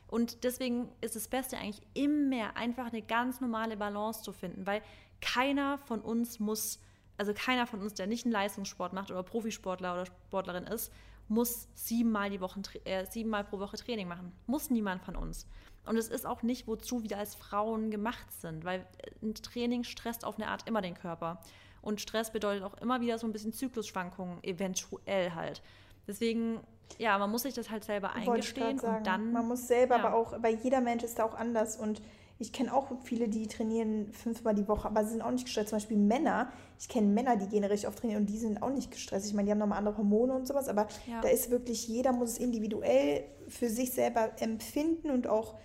Und 0.08 0.44
deswegen 0.44 0.88
ist 1.00 1.16
das 1.16 1.28
Beste 1.28 1.56
eigentlich 1.56 1.82
immer 1.94 2.56
einfach 2.56 2.86
eine 2.86 3.02
ganz 3.02 3.40
normale 3.40 3.76
Balance 3.76 4.22
zu 4.22 4.32
finden, 4.32 4.66
weil 4.66 4.82
keiner 5.20 5.78
von 5.78 6.00
uns 6.00 6.40
muss, 6.40 6.80
also 7.16 7.32
keiner 7.34 7.66
von 7.66 7.80
uns, 7.80 7.94
der 7.94 8.06
nicht 8.06 8.24
einen 8.24 8.32
Leistungssport 8.32 8.92
macht 8.92 9.10
oder 9.10 9.22
Profisportler 9.22 9.92
oder 9.92 10.06
Sportlerin 10.06 10.64
ist, 10.64 10.92
muss 11.28 11.68
siebenmal, 11.74 12.30
die 12.30 12.40
Woche, 12.40 12.60
äh, 12.84 13.06
siebenmal 13.06 13.44
pro 13.44 13.60
Woche 13.60 13.76
Training 13.76 14.08
machen. 14.08 14.32
Muss 14.46 14.68
niemand 14.70 15.02
von 15.02 15.14
uns. 15.14 15.46
Und 15.86 15.96
es 15.96 16.08
ist 16.08 16.26
auch 16.26 16.42
nicht, 16.42 16.66
wozu 16.66 17.02
wir 17.04 17.18
als 17.18 17.34
Frauen 17.34 17.90
gemacht 17.90 18.30
sind, 18.32 18.64
weil 18.64 18.86
ein 19.22 19.34
Training 19.34 19.84
stresst 19.84 20.24
auf 20.24 20.36
eine 20.36 20.48
Art 20.48 20.68
immer 20.68 20.82
den 20.82 20.94
Körper. 20.94 21.40
Und 21.82 22.00
Stress 22.00 22.32
bedeutet 22.32 22.64
auch 22.64 22.74
immer 22.78 23.00
wieder 23.00 23.18
so 23.18 23.26
ein 23.26 23.32
bisschen 23.32 23.52
Zyklusschwankungen, 23.52 24.42
eventuell 24.44 25.34
halt. 25.34 25.62
Deswegen 26.06 26.60
ja, 26.98 27.18
man 27.18 27.30
muss 27.30 27.42
sich 27.42 27.54
das 27.54 27.70
halt 27.70 27.84
selber 27.84 28.12
eingestehen 28.12 28.80
und 28.80 29.06
dann. 29.06 29.32
Man 29.32 29.48
muss 29.48 29.66
selber, 29.66 29.96
ja. 29.96 30.04
aber 30.04 30.16
auch, 30.16 30.34
weil 30.42 30.56
jeder 30.56 30.80
Mensch 30.80 31.02
ist 31.02 31.18
da 31.18 31.24
auch 31.24 31.34
anders 31.34 31.76
und 31.76 32.02
ich 32.40 32.54
kenne 32.54 32.72
auch 32.74 32.88
viele, 33.04 33.28
die 33.28 33.46
trainieren 33.46 34.12
fünfmal 34.14 34.54
die 34.54 34.66
Woche, 34.66 34.88
aber 34.88 35.04
sie 35.04 35.10
sind 35.10 35.22
auch 35.22 35.30
nicht 35.30 35.44
gestresst. 35.44 35.68
Zum 35.68 35.76
Beispiel 35.76 35.98
Männer. 35.98 36.50
Ich 36.78 36.88
kenne 36.88 37.06
Männer, 37.06 37.36
die 37.36 37.46
gehen 37.46 37.62
richtig 37.64 37.86
oft 37.86 37.98
trainieren 37.98 38.22
und 38.22 38.30
die 38.30 38.38
sind 38.38 38.62
auch 38.62 38.70
nicht 38.70 38.90
gestresst. 38.90 39.26
Ich 39.26 39.34
meine, 39.34 39.44
die 39.44 39.52
haben 39.52 39.58
nochmal 39.58 39.76
andere 39.76 39.98
Hormone 39.98 40.32
und 40.32 40.48
sowas, 40.48 40.68
aber 40.68 40.88
ja. 41.06 41.20
da 41.20 41.28
ist 41.28 41.50
wirklich, 41.50 41.86
jeder 41.86 42.12
muss 42.12 42.30
es 42.30 42.38
individuell 42.38 43.24
für 43.48 43.68
sich 43.68 43.92
selber 43.92 44.30
empfinden 44.40 45.10
und 45.10 45.26
auch 45.26 45.56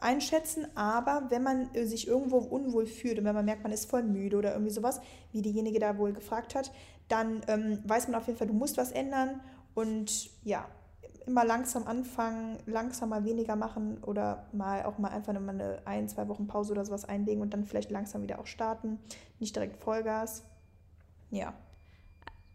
einschätzen. 0.00 0.66
Aber 0.74 1.26
wenn 1.28 1.44
man 1.44 1.70
sich 1.72 2.08
irgendwo 2.08 2.38
unwohl 2.38 2.86
fühlt 2.86 3.20
und 3.20 3.24
wenn 3.24 3.34
man 3.34 3.44
merkt, 3.44 3.62
man 3.62 3.70
ist 3.70 3.88
voll 3.88 4.02
müde 4.02 4.36
oder 4.36 4.52
irgendwie 4.52 4.72
sowas, 4.72 5.00
wie 5.30 5.42
diejenige 5.42 5.78
da 5.78 5.96
wohl 5.96 6.12
gefragt 6.12 6.56
hat, 6.56 6.72
dann 7.06 7.42
ähm, 7.46 7.78
weiß 7.84 8.08
man 8.08 8.16
auf 8.16 8.26
jeden 8.26 8.36
Fall, 8.36 8.48
du 8.48 8.52
musst 8.52 8.76
was 8.78 8.90
ändern 8.90 9.40
und 9.76 10.30
ja, 10.42 10.66
immer 11.26 11.44
langsam 11.44 11.86
anfangen, 11.86 12.58
langsam 12.66 13.10
mal 13.10 13.24
weniger 13.24 13.56
machen 13.56 14.02
oder 14.02 14.46
mal 14.52 14.84
auch 14.84 14.96
mal 14.98 15.10
einfach 15.10 15.32
mal 15.34 15.50
eine 15.50 15.82
ein, 15.84 16.08
zwei 16.08 16.28
Wochen 16.28 16.46
Pause 16.46 16.72
oder 16.72 16.84
sowas 16.84 17.04
einlegen 17.04 17.42
und 17.42 17.52
dann 17.52 17.64
vielleicht 17.64 17.90
langsam 17.90 18.22
wieder 18.22 18.38
auch 18.38 18.46
starten. 18.46 18.98
Nicht 19.38 19.54
direkt 19.54 19.76
Vollgas. 19.76 20.44
Ja. 21.30 21.52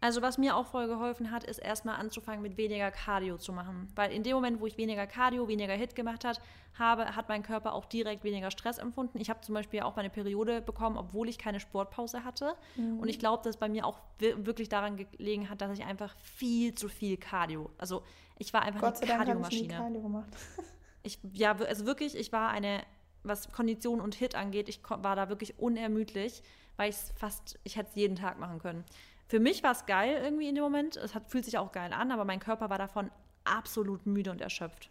Also 0.02 0.20
was 0.20 0.36
mir 0.36 0.56
auch 0.56 0.66
voll 0.66 0.88
geholfen 0.88 1.30
hat, 1.30 1.44
ist 1.44 1.58
erstmal 1.58 1.94
anzufangen 1.94 2.42
mit 2.42 2.56
weniger 2.56 2.90
Cardio 2.90 3.38
zu 3.38 3.52
machen. 3.52 3.86
Weil 3.94 4.10
in 4.10 4.24
dem 4.24 4.34
Moment, 4.34 4.60
wo 4.60 4.66
ich 4.66 4.76
weniger 4.76 5.06
Cardio, 5.06 5.46
weniger 5.46 5.74
Hit 5.74 5.94
gemacht 5.94 6.24
hat, 6.24 6.40
habe, 6.76 7.14
hat 7.14 7.28
mein 7.28 7.44
Körper 7.44 7.72
auch 7.72 7.84
direkt 7.84 8.24
weniger 8.24 8.50
Stress 8.50 8.78
empfunden. 8.78 9.20
Ich 9.20 9.30
habe 9.30 9.42
zum 9.42 9.54
Beispiel 9.54 9.82
auch 9.82 9.94
meine 9.94 10.10
Periode 10.10 10.60
bekommen, 10.60 10.96
obwohl 10.96 11.28
ich 11.28 11.38
keine 11.38 11.60
Sportpause 11.60 12.24
hatte. 12.24 12.56
Mhm. 12.74 12.98
Und 12.98 13.06
ich 13.06 13.20
glaube, 13.20 13.44
dass 13.44 13.56
bei 13.56 13.68
mir 13.68 13.86
auch 13.86 14.00
wirklich 14.18 14.68
daran 14.68 14.96
gelegen 14.96 15.48
hat, 15.48 15.60
dass 15.60 15.78
ich 15.78 15.84
einfach 15.84 16.16
viel 16.18 16.74
zu 16.74 16.88
viel 16.88 17.16
Cardio. 17.16 17.70
Also 17.78 18.02
ich 18.38 18.52
war 18.52 18.62
einfach 18.62 18.80
Gott 18.80 19.00
eine 19.02 19.12
Cardio-Maschine. 19.12 19.74
Cardio 19.74 20.02
gemacht. 20.02 20.30
ich, 21.04 21.20
ja, 21.32 21.52
also 21.52 21.86
wirklich, 21.86 22.16
ich 22.16 22.32
war 22.32 22.50
eine, 22.50 22.82
was 23.22 23.52
Kondition 23.52 24.00
und 24.00 24.16
Hit 24.16 24.34
angeht, 24.34 24.68
ich 24.68 24.80
war 24.88 25.14
da 25.14 25.28
wirklich 25.28 25.60
unermüdlich, 25.60 26.42
weil 26.76 26.90
ich 26.90 26.96
es 26.96 27.12
fast, 27.14 27.60
ich 27.62 27.76
hätte 27.76 27.90
es 27.90 27.94
jeden 27.94 28.16
Tag 28.16 28.40
machen 28.40 28.58
können. 28.58 28.84
Für 29.32 29.40
mich 29.40 29.62
war 29.62 29.72
es 29.72 29.86
geil 29.86 30.20
irgendwie 30.22 30.46
in 30.46 30.54
dem 30.54 30.62
Moment. 30.62 30.98
Es 30.98 31.14
hat, 31.14 31.30
fühlt 31.30 31.46
sich 31.46 31.56
auch 31.56 31.72
geil 31.72 31.94
an, 31.94 32.12
aber 32.12 32.26
mein 32.26 32.38
Körper 32.38 32.68
war 32.68 32.76
davon 32.76 33.10
absolut 33.44 34.04
müde 34.04 34.30
und 34.30 34.42
erschöpft. 34.42 34.90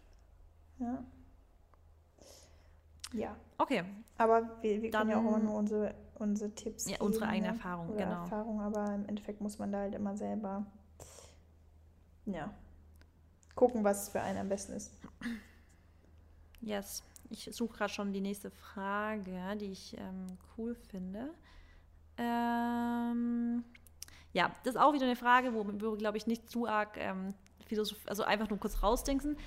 Ja. 0.79 1.03
Ja. 3.13 3.35
Okay. 3.59 3.83
Aber 4.17 4.49
wir, 4.63 4.81
wir 4.81 4.89
Dann, 4.89 5.09
können 5.09 5.11
ja 5.11 5.17
auch 5.17 5.35
immer 5.35 5.45
nur 5.45 5.53
unsere, 5.53 5.93
unsere 6.15 6.49
Tipps 6.55 6.89
Ja, 6.89 6.97
unsere 7.01 7.27
eigene 7.27 7.49
ne? 7.49 7.53
Erfahrung, 7.53 7.89
Oder 7.89 7.97
genau. 7.99 8.21
Erfahrung, 8.23 8.61
aber 8.61 8.95
im 8.95 9.05
Endeffekt 9.05 9.41
muss 9.41 9.59
man 9.59 9.71
da 9.71 9.77
halt 9.77 9.93
immer 9.93 10.17
selber 10.17 10.65
ja, 12.25 12.51
gucken, 13.53 13.83
was 13.83 14.09
für 14.09 14.21
einen 14.21 14.39
am 14.39 14.49
besten 14.49 14.73
ist. 14.73 14.91
Yes. 16.61 17.03
Ich 17.29 17.47
suche 17.53 17.77
gerade 17.77 17.93
schon 17.93 18.11
die 18.11 18.21
nächste 18.21 18.49
Frage, 18.49 19.55
die 19.57 19.71
ich 19.71 19.95
ähm, 19.99 20.25
cool 20.57 20.73
finde. 20.73 21.29
Ähm, 22.17 22.80
ja, 24.33 24.51
das 24.63 24.75
ist 24.75 24.81
auch 24.81 24.93
wieder 24.93 25.05
eine 25.05 25.15
Frage, 25.15 25.53
wo 25.53 25.65
wir, 25.65 25.97
glaube 25.97 26.17
ich, 26.17 26.27
nicht 26.27 26.49
zu 26.49 26.67
arg 26.67 26.97
ähm, 26.97 27.33
philosoph 27.65 27.99
also 28.05 28.23
einfach 28.23 28.49
nur 28.49 28.59
kurz 28.59 28.81
rausdenken. 28.83 29.37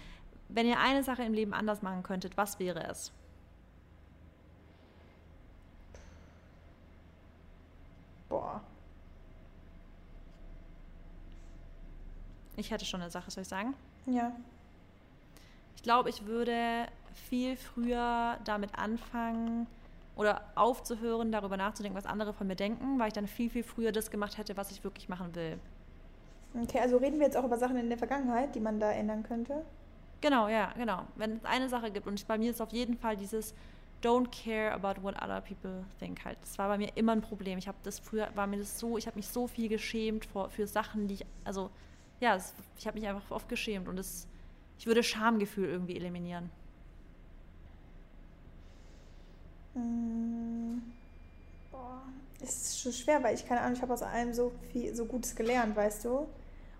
Wenn 0.49 0.67
ihr 0.67 0.79
eine 0.79 1.03
Sache 1.03 1.23
im 1.23 1.33
Leben 1.33 1.55
anders 1.55 1.83
machen 1.83 2.03
könntet, 2.03 2.37
was 2.37 2.59
wäre 2.59 2.85
es? 2.85 3.13
Boah. 8.29 8.61
Ich 12.57 12.71
hätte 12.71 12.85
schon 12.85 13.01
eine 13.01 13.11
Sache, 13.11 13.31
soll 13.31 13.43
ich 13.43 13.49
sagen? 13.49 13.75
Ja. 14.07 14.33
Ich 15.77 15.83
glaube, 15.83 16.09
ich 16.09 16.27
würde 16.27 16.87
viel 17.29 17.57
früher 17.57 18.39
damit 18.45 18.75
anfangen, 18.79 19.67
oder 20.17 20.43
aufzuhören, 20.55 21.33
darüber 21.33 21.57
nachzudenken, 21.57 21.97
was 21.97 22.07
andere 22.07 22.33
von 22.33 22.47
mir 22.47 22.57
denken, 22.57 22.99
weil 22.99 23.09
ich 23.09 23.15
dann 23.15 23.27
viel, 23.27 23.51
viel 23.51 23.63
früher 23.63 23.93
das 23.93 24.11
gemacht 24.11 24.39
hätte, 24.39 24.57
was 24.57 24.71
ich 24.71 24.85
wirklich 24.85 25.09
machen 25.09 25.35
will. 25.35 25.59
Okay, 26.63 26.79
also 26.79 26.99
reden 26.99 27.19
wir 27.19 27.27
jetzt 27.27 27.37
auch 27.37 27.45
über 27.45 27.59
Sachen 27.59 27.77
in 27.77 27.89
der 27.89 27.99
Vergangenheit, 27.99 28.55
die 28.55 28.61
man 28.61 28.79
da 28.79 28.93
ändern 28.93 29.25
könnte? 29.25 29.65
Genau, 30.21 30.49
ja, 30.49 30.73
genau. 30.77 31.03
Wenn 31.17 31.37
es 31.37 31.45
eine 31.45 31.69
Sache 31.69 31.91
gibt, 31.91 32.07
und 32.07 32.27
bei 32.29 32.39
mir 32.39 32.51
ist 32.51 32.63
auf 32.63 32.71
jeden 32.71 32.97
Fall 32.97 33.17
dieses 33.17 33.55
Don't 34.03 34.29
care 34.31 34.73
about 34.73 35.03
what 35.03 35.17
other 35.21 35.41
people 35.41 35.85
think 35.99 36.25
halt. 36.25 36.39
Das 36.43 36.59
war 36.59 36.69
bei 36.69 36.79
mir 36.79 36.91
immer 36.95 37.13
ein 37.13 37.23
Problem. 37.23 37.59
Ich 37.59 37.67
habe 37.67 37.79
das 37.83 37.99
früher, 37.99 38.29
war 38.35 38.47
mir 38.47 38.59
das 38.59 38.79
so, 38.79 38.99
ich 38.99 39.07
habe 39.07 39.17
mich 39.17 39.27
so 39.27 39.47
viel 39.47 39.69
geschämt 39.69 40.27
vor, 40.27 40.51
für 40.51 40.67
Sachen, 40.67 41.09
die 41.09 41.15
ich, 41.15 41.27
also 41.43 41.71
ja, 42.21 42.39
ich 42.79 42.87
habe 42.87 42.99
mich 42.99 43.09
einfach 43.09 43.31
oft 43.31 43.49
geschämt 43.49 43.89
und 43.89 43.97
das 43.97 44.29
Ich 44.79 44.87
würde 44.87 45.03
Schamgefühl 45.03 45.69
irgendwie 45.69 45.97
eliminieren. 45.97 46.51
Mm, 49.75 50.79
boah, 51.71 52.03
ist 52.41 52.81
schon 52.81 52.93
schwer, 52.93 53.23
weil 53.23 53.35
ich 53.35 53.47
keine 53.47 53.61
Ahnung, 53.61 53.75
ich 53.75 53.83
habe 53.83 53.93
aus 53.93 54.03
allem 54.03 54.33
so 54.33 54.53
viel, 54.73 54.95
so 54.95 55.05
Gutes 55.05 55.35
gelernt, 55.35 55.77
weißt 55.77 56.05
du? 56.05 56.27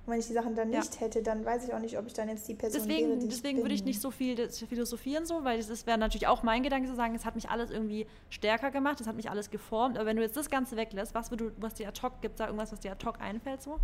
Und 0.07 0.13
wenn 0.13 0.21
ich 0.21 0.27
die 0.27 0.35
Sachen 0.35 0.55
dann 0.55 0.69
nicht 0.69 0.95
ja. 0.97 1.01
hätte, 1.01 1.23
dann 1.23 1.45
weiß 1.47 1.65
ich 1.65 1.73
auch 1.73 1.79
nicht, 1.79 1.97
ob 1.97 2.07
ich 2.07 2.13
dann 2.13 2.29
jetzt 2.29 2.47
die 2.47 2.55
Person 2.55 2.83
deswegen, 2.83 3.09
wäre, 3.09 3.19
die 3.21 3.29
Deswegen 3.29 3.63
würde 3.63 3.75
ich 3.75 3.85
nicht 3.85 4.03
so 4.03 4.11
viel 4.11 4.51
philosophieren, 4.51 5.25
so, 5.25 5.45
weil 5.45 5.63
das 5.63 5.87
wäre 5.87 5.97
natürlich 5.97 6.27
auch 6.27 6.43
mein 6.43 6.63
Gedanke 6.63 6.89
zu 6.89 6.95
sagen, 6.95 7.15
es 7.15 7.25
hat 7.25 7.35
mich 7.35 7.49
alles 7.49 7.71
irgendwie 7.71 8.07
stärker 8.29 8.71
gemacht, 8.71 9.01
es 9.01 9.07
hat 9.07 9.17
mich 9.17 9.31
alles 9.31 9.51
geformt. 9.51 9.97
Aber 9.97 10.05
wenn 10.05 10.17
du 10.17 10.23
jetzt 10.23 10.37
das 10.37 10.51
Ganze 10.51 10.77
weglässt, 10.77 11.15
was, 11.15 11.31
du, 11.31 11.53
was 11.57 11.75
dir 11.75 11.89
ad 11.89 12.03
hoc 12.03 12.21
gibt, 12.21 12.39
da 12.39 12.47
irgendwas, 12.47 12.71
was 12.71 12.81
dir 12.81 12.93
ad 12.93 13.05
hoc 13.07 13.19
einfällt, 13.21 13.63
so? 13.63 13.81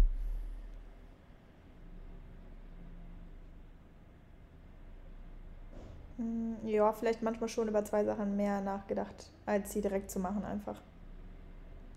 Ja, 6.64 6.92
vielleicht 6.92 7.22
manchmal 7.22 7.48
schon 7.48 7.68
über 7.68 7.84
zwei 7.84 8.04
Sachen 8.04 8.36
mehr 8.36 8.60
nachgedacht, 8.60 9.30
als 9.46 9.72
sie 9.72 9.80
direkt 9.80 10.10
zu 10.10 10.18
machen 10.18 10.44
einfach. 10.44 10.80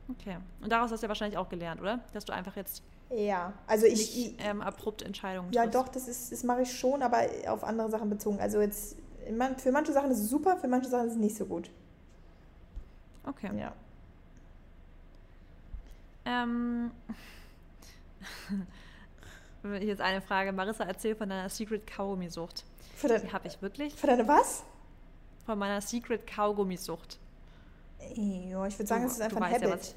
Okay. 0.09 0.37
Und 0.61 0.71
daraus 0.71 0.91
hast 0.91 1.01
du 1.01 1.05
ja 1.05 1.09
wahrscheinlich 1.09 1.37
auch 1.37 1.49
gelernt, 1.49 1.81
oder? 1.81 1.99
Dass 2.13 2.25
du 2.25 2.33
einfach 2.33 2.55
jetzt 2.55 2.83
ja, 3.15 3.53
also 3.67 3.85
ich. 3.85 4.15
Nicht, 4.15 4.35
ähm, 4.43 4.61
abrupt 4.61 5.01
Entscheidungen 5.03 5.51
Ja, 5.51 5.63
triffst. 5.63 5.75
doch, 5.75 5.87
das, 5.87 6.07
ist, 6.07 6.31
das 6.31 6.43
mache 6.43 6.63
ich 6.63 6.71
schon, 6.77 7.03
aber 7.03 7.21
auf 7.47 7.63
andere 7.63 7.89
Sachen 7.89 8.09
bezogen. 8.09 8.39
Also 8.39 8.59
jetzt, 8.59 8.97
für 9.57 9.71
manche 9.71 9.93
Sachen 9.93 10.09
ist 10.11 10.19
es 10.19 10.29
super, 10.29 10.57
für 10.57 10.67
manche 10.67 10.89
Sachen 10.89 11.07
ist 11.07 11.13
es 11.13 11.19
nicht 11.19 11.35
so 11.35 11.45
gut. 11.45 11.69
Okay. 13.25 13.51
Ja. 13.57 13.73
Ähm. 16.25 16.91
Jetzt 19.79 20.01
eine 20.01 20.21
Frage. 20.21 20.51
Marissa, 20.51 20.83
erzähl 20.83 21.15
von 21.15 21.29
deiner 21.29 21.49
Secret 21.49 21.87
Kaugummi-Sucht. 21.87 22.65
Die 23.01 23.31
habe 23.31 23.47
ich 23.47 23.61
wirklich. 23.61 23.93
Für 23.95 24.07
deine 24.07 24.27
was? 24.27 24.63
Von 25.45 25.57
meiner 25.57 25.81
Secret 25.81 26.27
Kaugummi-Sucht. 26.27 27.19
Ja, 28.15 28.67
ich 28.67 28.77
würde 28.77 28.87
sagen, 28.87 29.05
es 29.05 29.13
ist 29.13 29.21
einfach 29.21 29.41
ein 29.41 29.53
Habit. 29.53 29.61
Ja, 29.61 29.71
was, 29.71 29.95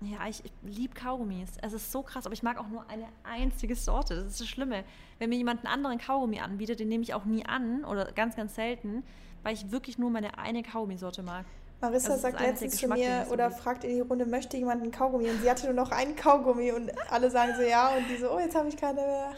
ja, 0.00 0.26
ich, 0.28 0.44
ich 0.44 0.52
liebe 0.62 0.94
Kaugummis. 0.94 1.50
Es 1.62 1.72
ist 1.72 1.92
so 1.92 2.02
krass, 2.02 2.26
aber 2.26 2.32
ich 2.32 2.42
mag 2.42 2.58
auch 2.58 2.68
nur 2.68 2.88
eine 2.90 3.06
einzige 3.22 3.76
Sorte. 3.76 4.16
Das 4.16 4.26
ist 4.26 4.40
das 4.40 4.48
Schlimme. 4.48 4.84
Wenn 5.18 5.30
mir 5.30 5.36
jemand 5.36 5.64
einen 5.64 5.72
anderen 5.72 5.98
Kaugummi 5.98 6.40
anbietet, 6.40 6.80
den 6.80 6.88
nehme 6.88 7.04
ich 7.04 7.14
auch 7.14 7.24
nie 7.24 7.46
an 7.46 7.84
oder 7.84 8.10
ganz, 8.12 8.36
ganz 8.36 8.54
selten, 8.54 9.04
weil 9.42 9.54
ich 9.54 9.70
wirklich 9.70 9.98
nur 9.98 10.10
meine 10.10 10.36
eine 10.38 10.62
Kaugummisorte 10.62 11.22
mag. 11.22 11.46
Marissa 11.80 12.12
also 12.12 12.22
sagt 12.22 12.40
letztens 12.40 12.76
zu 12.76 12.88
mir 12.88 13.26
oder 13.30 13.50
fragt 13.50 13.84
in 13.84 13.94
die 13.94 14.00
Runde, 14.00 14.26
möchte 14.26 14.56
jemand 14.56 14.82
einen 14.82 14.92
Kaugummi? 14.92 15.30
Und 15.30 15.42
sie 15.42 15.50
hatte 15.50 15.66
nur 15.66 15.74
noch 15.74 15.90
einen 15.90 16.16
Kaugummi 16.16 16.72
und 16.72 16.90
alle 17.10 17.30
sagen 17.30 17.52
so 17.56 17.62
ja 17.62 17.94
und 17.96 18.08
die 18.08 18.16
so, 18.16 18.30
oh, 18.30 18.38
jetzt 18.38 18.54
habe 18.56 18.68
ich 18.68 18.76
keine 18.76 19.00
mehr. 19.02 19.32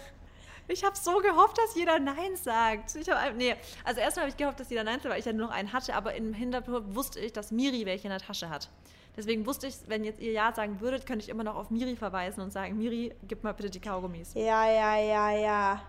Ich 0.69 0.85
habe 0.85 0.97
so 0.97 1.19
gehofft, 1.19 1.59
dass 1.59 1.77
jeder 1.77 1.99
Nein 1.99 2.35
sagt. 2.35 2.97
Ich 2.97 3.09
hab, 3.09 3.37
nee, 3.37 3.55
also 3.85 4.01
erstmal 4.01 4.25
habe 4.25 4.31
ich 4.31 4.37
gehofft, 4.37 4.59
dass 4.59 4.69
jeder 4.69 4.85
Nein 4.85 5.01
sagt, 5.01 5.11
weil 5.11 5.21
ich 5.21 5.25
ja 5.25 5.33
nur 5.33 5.47
noch 5.47 5.55
einen 5.55 5.73
hatte, 5.73 5.95
aber 5.95 6.15
im 6.15 6.35
Hintergrund 6.35 6.95
wusste 6.95 7.21
ich, 7.21 7.33
dass 7.33 7.53
Miri 7.53 7.87
welche 7.87 8.05
in 8.05 8.11
der 8.11 8.21
Tasche 8.21 8.51
hat. 8.51 8.69
Deswegen 9.17 9.47
wusste 9.47 9.69
ich, 9.69 9.77
wenn 9.87 10.05
jetzt 10.05 10.21
ihr 10.21 10.33
Ja 10.33 10.53
sagen 10.53 10.81
würdet, 10.81 11.07
könnte 11.07 11.25
ich 11.25 11.31
immer 11.31 11.45
noch 11.45 11.55
auf 11.55 11.71
Miri 11.71 11.97
verweisen 11.97 12.41
und 12.43 12.53
sagen, 12.53 12.77
Miri, 12.77 13.15
gib 13.27 13.45
mal 13.45 13.53
bitte 13.53 13.71
die 13.71 13.81
Kaugummis. 13.81 14.35
Ja, 14.35 14.71
ja, 14.71 14.99
ja, 14.99 15.31
ja. 15.31 15.83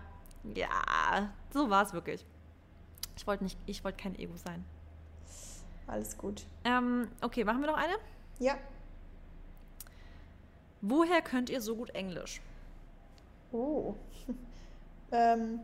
Ja, 0.54 1.30
so 1.52 1.68
war 1.68 1.82
es 1.82 1.92
wirklich. 1.92 2.24
Ich 3.16 3.26
wollte 3.26 3.44
nicht, 3.44 3.58
ich 3.66 3.84
wollte 3.84 4.02
kein 4.02 4.18
Ego 4.18 4.36
sein. 4.36 4.64
Alles 5.88 6.16
gut. 6.16 6.44
Ähm, 6.64 7.08
okay, 7.22 7.44
machen 7.44 7.60
wir 7.60 7.66
noch 7.66 7.76
eine? 7.76 7.94
Ja. 8.38 8.56
Woher 10.80 11.22
könnt 11.22 11.50
ihr 11.50 11.60
so 11.60 11.74
gut 11.74 11.90
Englisch? 11.90 12.40
Oh. 13.50 13.94
ähm, 15.12 15.60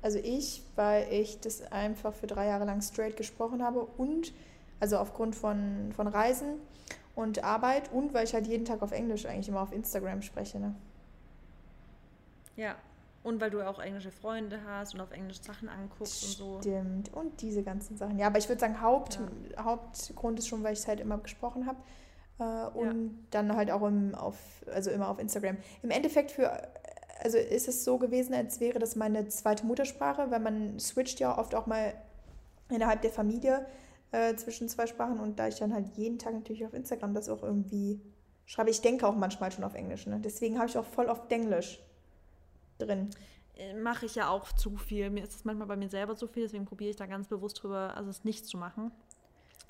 also 0.00 0.18
ich, 0.18 0.62
weil 0.76 1.12
ich 1.12 1.40
das 1.40 1.70
einfach 1.72 2.14
für 2.14 2.26
drei 2.26 2.46
Jahre 2.46 2.64
lang 2.64 2.80
straight 2.80 3.16
gesprochen 3.16 3.62
habe 3.62 3.80
und 3.80 4.32
also 4.78 4.96
aufgrund 4.98 5.34
von, 5.34 5.92
von 5.94 6.06
Reisen 6.06 6.60
und 7.14 7.42
Arbeit 7.42 7.92
und 7.92 8.14
weil 8.14 8.24
ich 8.24 8.34
halt 8.34 8.46
jeden 8.46 8.64
Tag 8.64 8.80
auf 8.80 8.92
Englisch 8.92 9.26
eigentlich 9.26 9.48
immer 9.48 9.60
auf 9.60 9.72
Instagram 9.72 10.22
spreche. 10.22 10.60
Ne? 10.60 10.74
Ja, 12.56 12.76
und 13.24 13.40
weil 13.40 13.50
du 13.50 13.66
auch 13.66 13.80
englische 13.80 14.10
Freunde 14.10 14.60
hast 14.64 14.94
und 14.94 15.00
auf 15.00 15.10
Englisch 15.10 15.40
Sachen 15.40 15.68
anguckst 15.68 16.34
Stimmt. 16.34 16.40
und 16.40 16.62
so. 16.62 16.70
Stimmt, 16.70 17.14
und 17.14 17.40
diese 17.40 17.62
ganzen 17.62 17.96
Sachen. 17.96 18.18
Ja, 18.18 18.26
aber 18.26 18.38
ich 18.38 18.48
würde 18.48 18.60
sagen, 18.60 18.80
Haupt, 18.80 19.18
ja. 19.56 19.64
Hauptgrund 19.64 20.38
ist 20.38 20.46
schon, 20.46 20.62
weil 20.62 20.74
ich 20.74 20.80
es 20.80 20.86
halt 20.86 21.00
immer 21.00 21.18
gesprochen 21.18 21.66
habe. 21.66 21.78
Äh, 22.38 22.78
und 22.78 23.06
ja. 23.06 23.14
dann 23.30 23.56
halt 23.56 23.70
auch 23.70 23.82
im, 23.82 24.14
auf, 24.14 24.36
also 24.70 24.90
immer 24.90 25.08
auf 25.08 25.18
Instagram. 25.18 25.56
Im 25.82 25.90
Endeffekt 25.90 26.32
für, 26.32 26.52
also 27.22 27.38
ist 27.38 27.66
es 27.66 27.82
so 27.82 27.96
gewesen, 27.98 28.34
als 28.34 28.60
wäre 28.60 28.78
das 28.78 28.94
meine 28.94 29.26
zweite 29.28 29.64
Muttersprache, 29.64 30.30
weil 30.30 30.40
man 30.40 30.78
switcht 30.78 31.18
ja 31.18 31.36
oft 31.38 31.54
auch 31.54 31.66
mal 31.66 31.94
innerhalb 32.68 33.00
der 33.00 33.10
Familie 33.10 33.64
äh, 34.12 34.34
zwischen 34.36 34.68
zwei 34.68 34.86
Sprachen 34.86 35.18
und 35.18 35.38
da 35.38 35.48
ich 35.48 35.56
dann 35.56 35.72
halt 35.72 35.96
jeden 35.96 36.18
Tag 36.18 36.34
natürlich 36.34 36.66
auf 36.66 36.74
Instagram 36.74 37.14
das 37.14 37.30
auch 37.30 37.42
irgendwie 37.42 38.00
schreibe, 38.44 38.68
ich 38.68 38.82
denke 38.82 39.06
auch 39.06 39.16
manchmal 39.16 39.50
schon 39.50 39.64
auf 39.64 39.74
Englisch. 39.74 40.06
Ne? 40.06 40.20
Deswegen 40.22 40.58
habe 40.58 40.68
ich 40.68 40.76
auch 40.76 40.84
voll 40.84 41.06
oft 41.06 41.32
Englisch 41.32 41.80
drin. 42.78 43.10
Äh, 43.56 43.74
mache 43.74 44.06
ich 44.06 44.14
ja 44.14 44.28
auch 44.28 44.52
zu 44.52 44.76
viel. 44.76 45.10
Mir 45.10 45.24
ist 45.24 45.34
es 45.34 45.44
manchmal 45.44 45.68
bei 45.68 45.76
mir 45.76 45.88
selber 45.88 46.16
zu 46.16 46.26
viel, 46.26 46.42
deswegen 46.42 46.64
probiere 46.64 46.90
ich 46.90 46.96
da 46.96 47.06
ganz 47.06 47.28
bewusst 47.28 47.62
drüber, 47.62 47.94
also 47.96 48.10
es 48.10 48.24
nicht 48.24 48.46
zu 48.46 48.56
machen, 48.56 48.90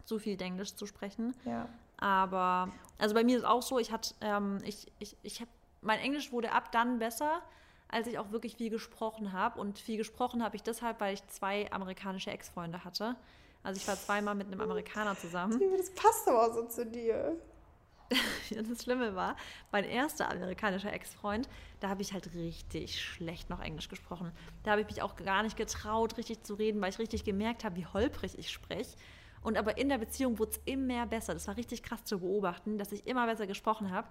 zu 0.04 0.18
viel 0.18 0.40
Englisch 0.40 0.74
zu 0.74 0.86
sprechen. 0.86 1.34
Ja. 1.44 1.68
Aber, 1.98 2.72
also 2.98 3.14
bei 3.14 3.24
mir 3.24 3.36
ist 3.36 3.44
auch 3.44 3.62
so, 3.62 3.78
ich 3.78 3.92
hatte, 3.92 4.14
ähm, 4.20 4.58
ich, 4.64 4.90
ich, 4.98 5.16
ich 5.22 5.40
habe, 5.40 5.50
mein 5.80 6.00
Englisch 6.00 6.32
wurde 6.32 6.52
ab 6.52 6.72
dann 6.72 6.98
besser, 6.98 7.42
als 7.88 8.06
ich 8.06 8.18
auch 8.18 8.32
wirklich 8.32 8.56
viel 8.56 8.70
gesprochen 8.70 9.32
habe. 9.32 9.60
Und 9.60 9.78
viel 9.78 9.96
gesprochen 9.96 10.42
habe 10.42 10.56
ich 10.56 10.62
deshalb, 10.62 11.00
weil 11.00 11.14
ich 11.14 11.26
zwei 11.28 11.70
amerikanische 11.70 12.30
Ex-Freunde 12.30 12.84
hatte. 12.84 13.16
Also 13.62 13.78
ich 13.80 13.86
war 13.86 13.96
zweimal 13.96 14.34
mit 14.34 14.48
einem 14.48 14.60
Amerikaner 14.60 15.16
zusammen. 15.16 15.60
Das 15.76 15.90
passt 15.90 16.28
aber 16.28 16.46
auch 16.46 16.54
so 16.54 16.64
zu 16.64 16.84
dir. 16.86 17.36
das 18.50 18.82
Schlimme 18.82 19.14
war, 19.14 19.36
mein 19.72 19.84
erster 19.84 20.30
amerikanischer 20.30 20.92
Ex-Freund, 20.92 21.48
da 21.80 21.88
habe 21.88 22.02
ich 22.02 22.12
halt 22.12 22.34
richtig 22.34 23.02
schlecht 23.02 23.50
noch 23.50 23.60
Englisch 23.60 23.88
gesprochen. 23.88 24.32
Da 24.62 24.72
habe 24.72 24.82
ich 24.82 24.86
mich 24.86 25.02
auch 25.02 25.16
gar 25.16 25.42
nicht 25.42 25.56
getraut, 25.56 26.16
richtig 26.16 26.42
zu 26.42 26.54
reden, 26.54 26.80
weil 26.80 26.90
ich 26.90 26.98
richtig 26.98 27.24
gemerkt 27.24 27.64
habe, 27.64 27.76
wie 27.76 27.86
holprig 27.86 28.38
ich 28.38 28.50
spreche. 28.50 28.96
Und 29.42 29.58
aber 29.58 29.76
in 29.76 29.88
der 29.88 29.98
Beziehung 29.98 30.38
wurde 30.38 30.52
es 30.52 30.60
immer 30.64 31.06
besser. 31.06 31.34
Das 31.34 31.46
war 31.48 31.56
richtig 31.56 31.82
krass 31.82 32.04
zu 32.04 32.18
beobachten, 32.18 32.78
dass 32.78 32.92
ich 32.92 33.06
immer 33.06 33.26
besser 33.26 33.46
gesprochen 33.46 33.90
habe. 33.90 34.08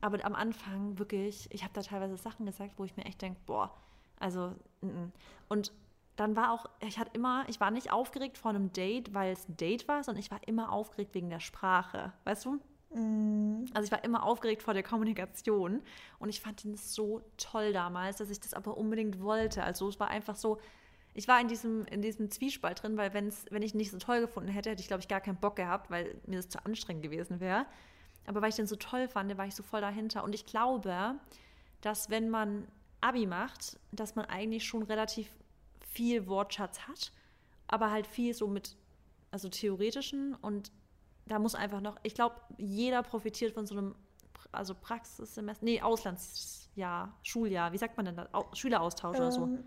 Aber 0.00 0.24
am 0.24 0.34
Anfang 0.34 0.98
wirklich, 0.98 1.48
ich 1.50 1.64
habe 1.64 1.72
da 1.74 1.82
teilweise 1.82 2.16
Sachen 2.16 2.46
gesagt, 2.46 2.74
wo 2.76 2.84
ich 2.84 2.96
mir 2.96 3.04
echt 3.04 3.20
denke, 3.20 3.40
boah, 3.46 3.74
also, 4.20 4.54
n 4.82 4.90
-n. 4.90 5.10
und 5.48 5.72
dann 6.18 6.34
war 6.34 6.52
auch, 6.52 6.66
ich 6.80 6.98
hatte 6.98 7.12
immer, 7.14 7.48
ich 7.48 7.60
war 7.60 7.70
nicht 7.70 7.92
aufgeregt 7.92 8.38
vor 8.38 8.50
einem 8.50 8.72
Date, 8.72 9.14
weil 9.14 9.32
es 9.32 9.48
ein 9.48 9.56
Date 9.56 9.86
war, 9.86 10.02
sondern 10.02 10.20
ich 10.20 10.30
war 10.30 10.40
immer 10.46 10.72
aufgeregt 10.72 11.14
wegen 11.14 11.30
der 11.30 11.38
Sprache, 11.38 12.12
weißt 12.24 12.44
du? 12.44 12.60
Mm. 12.90 13.66
Also 13.74 13.86
ich 13.86 13.92
war 13.92 14.02
immer 14.04 14.22
aufgeregt 14.22 14.62
vor 14.62 14.74
der 14.74 14.82
Kommunikation 14.82 15.82
und 16.18 16.28
ich 16.28 16.40
fand 16.40 16.64
ihn 16.64 16.76
so 16.76 17.22
toll 17.36 17.72
damals, 17.72 18.16
dass 18.16 18.30
ich 18.30 18.40
das 18.40 18.54
aber 18.54 18.76
unbedingt 18.76 19.20
wollte. 19.20 19.62
Also 19.62 19.88
es 19.88 20.00
war 20.00 20.08
einfach 20.08 20.36
so, 20.36 20.58
ich 21.14 21.28
war 21.28 21.40
in 21.40 21.48
diesem, 21.48 21.84
in 21.86 22.00
diesem 22.00 22.30
Zwiespalt 22.30 22.82
drin, 22.82 22.96
weil 22.96 23.12
wenn's, 23.12 23.44
wenn 23.50 23.62
ich 23.62 23.74
ihn 23.74 23.78
nicht 23.78 23.90
so 23.90 23.98
toll 23.98 24.20
gefunden 24.20 24.50
hätte, 24.50 24.70
hätte 24.70 24.80
ich, 24.80 24.88
glaube 24.88 25.02
ich, 25.02 25.08
gar 25.08 25.20
keinen 25.20 25.40
Bock 25.40 25.56
gehabt, 25.56 25.90
weil 25.90 26.20
mir 26.26 26.36
das 26.36 26.48
zu 26.48 26.64
anstrengend 26.64 27.02
gewesen 27.02 27.40
wäre. 27.40 27.66
Aber 28.26 28.40
weil 28.40 28.50
ich 28.50 28.56
den 28.56 28.66
so 28.66 28.76
toll 28.76 29.08
fand, 29.08 29.36
war 29.36 29.46
ich 29.46 29.54
so 29.54 29.62
voll 29.62 29.80
dahinter. 29.80 30.22
Und 30.22 30.34
ich 30.34 30.46
glaube, 30.46 31.18
dass 31.80 32.10
wenn 32.10 32.30
man 32.30 32.68
Abi 33.00 33.26
macht, 33.26 33.78
dass 33.92 34.16
man 34.16 34.26
eigentlich 34.26 34.64
schon 34.64 34.82
relativ 34.82 35.28
viel 35.80 36.26
Wortschatz 36.26 36.80
hat, 36.80 37.12
aber 37.66 37.90
halt 37.90 38.06
viel 38.06 38.34
so 38.34 38.46
mit, 38.46 38.76
also 39.30 39.48
theoretischen 39.48 40.34
und 40.34 40.70
da 41.28 41.38
muss 41.38 41.54
einfach 41.54 41.80
noch, 41.80 41.96
ich 42.02 42.14
glaube, 42.14 42.36
jeder 42.56 43.02
profitiert 43.02 43.54
von 43.54 43.66
so 43.66 43.76
einem, 43.76 43.94
also 44.52 44.74
Praxissemester, 44.74 45.64
nee, 45.64 45.80
Auslandsjahr, 45.80 47.14
Schuljahr, 47.22 47.72
wie 47.72 47.78
sagt 47.78 47.96
man 47.96 48.06
denn 48.06 48.16
da? 48.16 48.28
Schüleraustausch 48.52 49.16
ähm, 49.16 49.22
oder 49.22 49.32
so. 49.32 49.42
Ähm, 49.44 49.64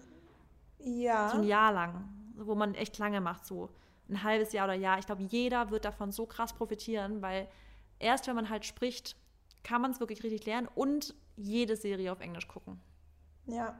ja. 0.79 1.29
So 1.29 1.37
ein 1.37 1.43
Jahr 1.43 1.71
lang, 1.71 2.09
wo 2.35 2.55
man 2.55 2.75
echt 2.75 2.97
lange 2.97 3.21
macht, 3.21 3.45
so 3.45 3.69
ein 4.09 4.23
halbes 4.23 4.51
Jahr 4.53 4.65
oder 4.65 4.73
Jahr. 4.73 4.99
Ich 4.99 5.05
glaube, 5.05 5.23
jeder 5.23 5.71
wird 5.71 5.85
davon 5.85 6.11
so 6.11 6.25
krass 6.25 6.53
profitieren, 6.53 7.21
weil 7.21 7.47
erst 7.99 8.27
wenn 8.27 8.35
man 8.35 8.49
halt 8.49 8.65
spricht, 8.65 9.15
kann 9.63 9.81
man 9.81 9.91
es 9.91 9.99
wirklich 9.99 10.23
richtig 10.23 10.45
lernen 10.45 10.67
und 10.73 11.13
jede 11.37 11.75
Serie 11.75 12.11
auf 12.11 12.19
Englisch 12.19 12.47
gucken. 12.47 12.79
Ja, 13.45 13.77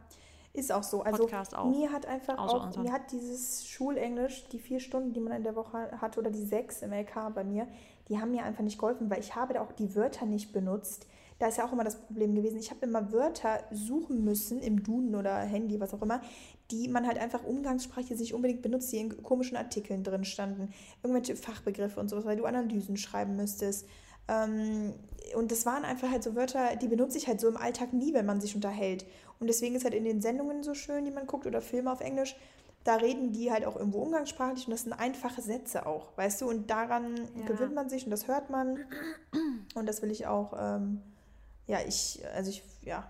ist 0.53 0.71
auch 0.71 0.83
so. 0.83 1.01
Also 1.01 1.27
auch. 1.55 1.69
mir 1.69 1.91
hat 1.91 2.05
einfach 2.05 2.37
auch, 2.37 2.65
unseren. 2.65 2.83
mir 2.83 2.91
hat 2.91 3.11
dieses 3.11 3.65
Schulenglisch, 3.65 4.47
die 4.49 4.59
vier 4.59 4.79
Stunden, 4.79 5.13
die 5.13 5.19
man 5.19 5.33
in 5.33 5.43
der 5.43 5.55
Woche 5.55 5.91
hat, 5.99 6.17
oder 6.17 6.29
die 6.29 6.43
sechs 6.43 6.81
im 6.81 6.91
LK 6.91 7.33
bei 7.33 7.43
mir, 7.43 7.67
die 8.09 8.19
haben 8.19 8.31
mir 8.31 8.43
einfach 8.43 8.63
nicht 8.63 8.77
geholfen, 8.77 9.09
weil 9.09 9.19
ich 9.19 9.35
habe 9.35 9.53
da 9.53 9.61
auch 9.61 9.71
die 9.71 9.95
Wörter 9.95 10.25
nicht 10.25 10.51
benutzt. 10.51 11.07
Da 11.39 11.47
ist 11.47 11.57
ja 11.57 11.65
auch 11.65 11.71
immer 11.71 11.83
das 11.83 11.99
Problem 11.99 12.35
gewesen. 12.35 12.59
Ich 12.59 12.69
habe 12.69 12.85
immer 12.85 13.11
Wörter 13.11 13.63
suchen 13.71 14.23
müssen 14.23 14.59
im 14.59 14.83
Duden 14.83 15.15
oder 15.15 15.37
Handy, 15.37 15.79
was 15.79 15.93
auch 15.93 16.01
immer, 16.01 16.21
die 16.69 16.87
man 16.87 17.07
halt 17.07 17.17
einfach 17.17 17.43
umgangssprachlich 17.43 18.19
nicht 18.19 18.33
unbedingt 18.33 18.61
benutzt, 18.61 18.91
die 18.91 18.97
in 18.97 19.23
komischen 19.23 19.57
Artikeln 19.57 20.03
drin 20.03 20.23
standen. 20.23 20.71
Irgendwelche 21.01 21.35
Fachbegriffe 21.35 21.99
und 21.99 22.09
sowas, 22.09 22.25
weil 22.25 22.37
du 22.37 22.45
Analysen 22.45 22.97
schreiben 22.97 23.37
müsstest. 23.37 23.87
Ähm, 24.27 24.93
und 25.35 25.51
das 25.51 25.65
waren 25.65 25.83
einfach 25.83 26.11
halt 26.11 26.23
so 26.23 26.35
Wörter, 26.35 26.75
die 26.75 26.87
benutze 26.87 27.17
ich 27.17 27.27
halt 27.27 27.39
so 27.39 27.47
im 27.47 27.57
Alltag 27.57 27.93
nie, 27.93 28.13
wenn 28.13 28.25
man 28.25 28.41
sich 28.41 28.53
unterhält. 28.53 29.05
Und 29.41 29.47
deswegen 29.47 29.75
ist 29.75 29.83
halt 29.83 29.95
in 29.95 30.05
den 30.05 30.21
Sendungen 30.21 30.63
so 30.63 30.75
schön, 30.75 31.03
die 31.03 31.11
man 31.11 31.25
guckt, 31.25 31.47
oder 31.47 31.61
Filme 31.61 31.91
auf 31.91 31.99
Englisch, 31.99 32.35
da 32.83 32.95
reden 32.95 33.31
die 33.31 33.51
halt 33.51 33.65
auch 33.65 33.75
irgendwo 33.75 33.99
umgangssprachlich 33.99 34.67
und 34.67 34.71
das 34.71 34.83
sind 34.83 34.93
einfache 34.93 35.41
Sätze 35.41 35.85
auch, 35.85 36.15
weißt 36.15 36.41
du? 36.41 36.49
Und 36.49 36.69
daran 36.69 37.15
ja. 37.35 37.45
gewinnt 37.45 37.73
man 37.73 37.89
sich 37.89 38.05
und 38.05 38.11
das 38.11 38.27
hört 38.27 38.49
man. 38.49 38.85
Und 39.73 39.85
das 39.87 40.01
will 40.01 40.11
ich 40.11 40.27
auch, 40.27 40.53
ähm, 40.59 41.01
ja, 41.65 41.79
ich, 41.87 42.21
also 42.35 42.49
ich, 42.49 42.61
ja, 42.81 43.09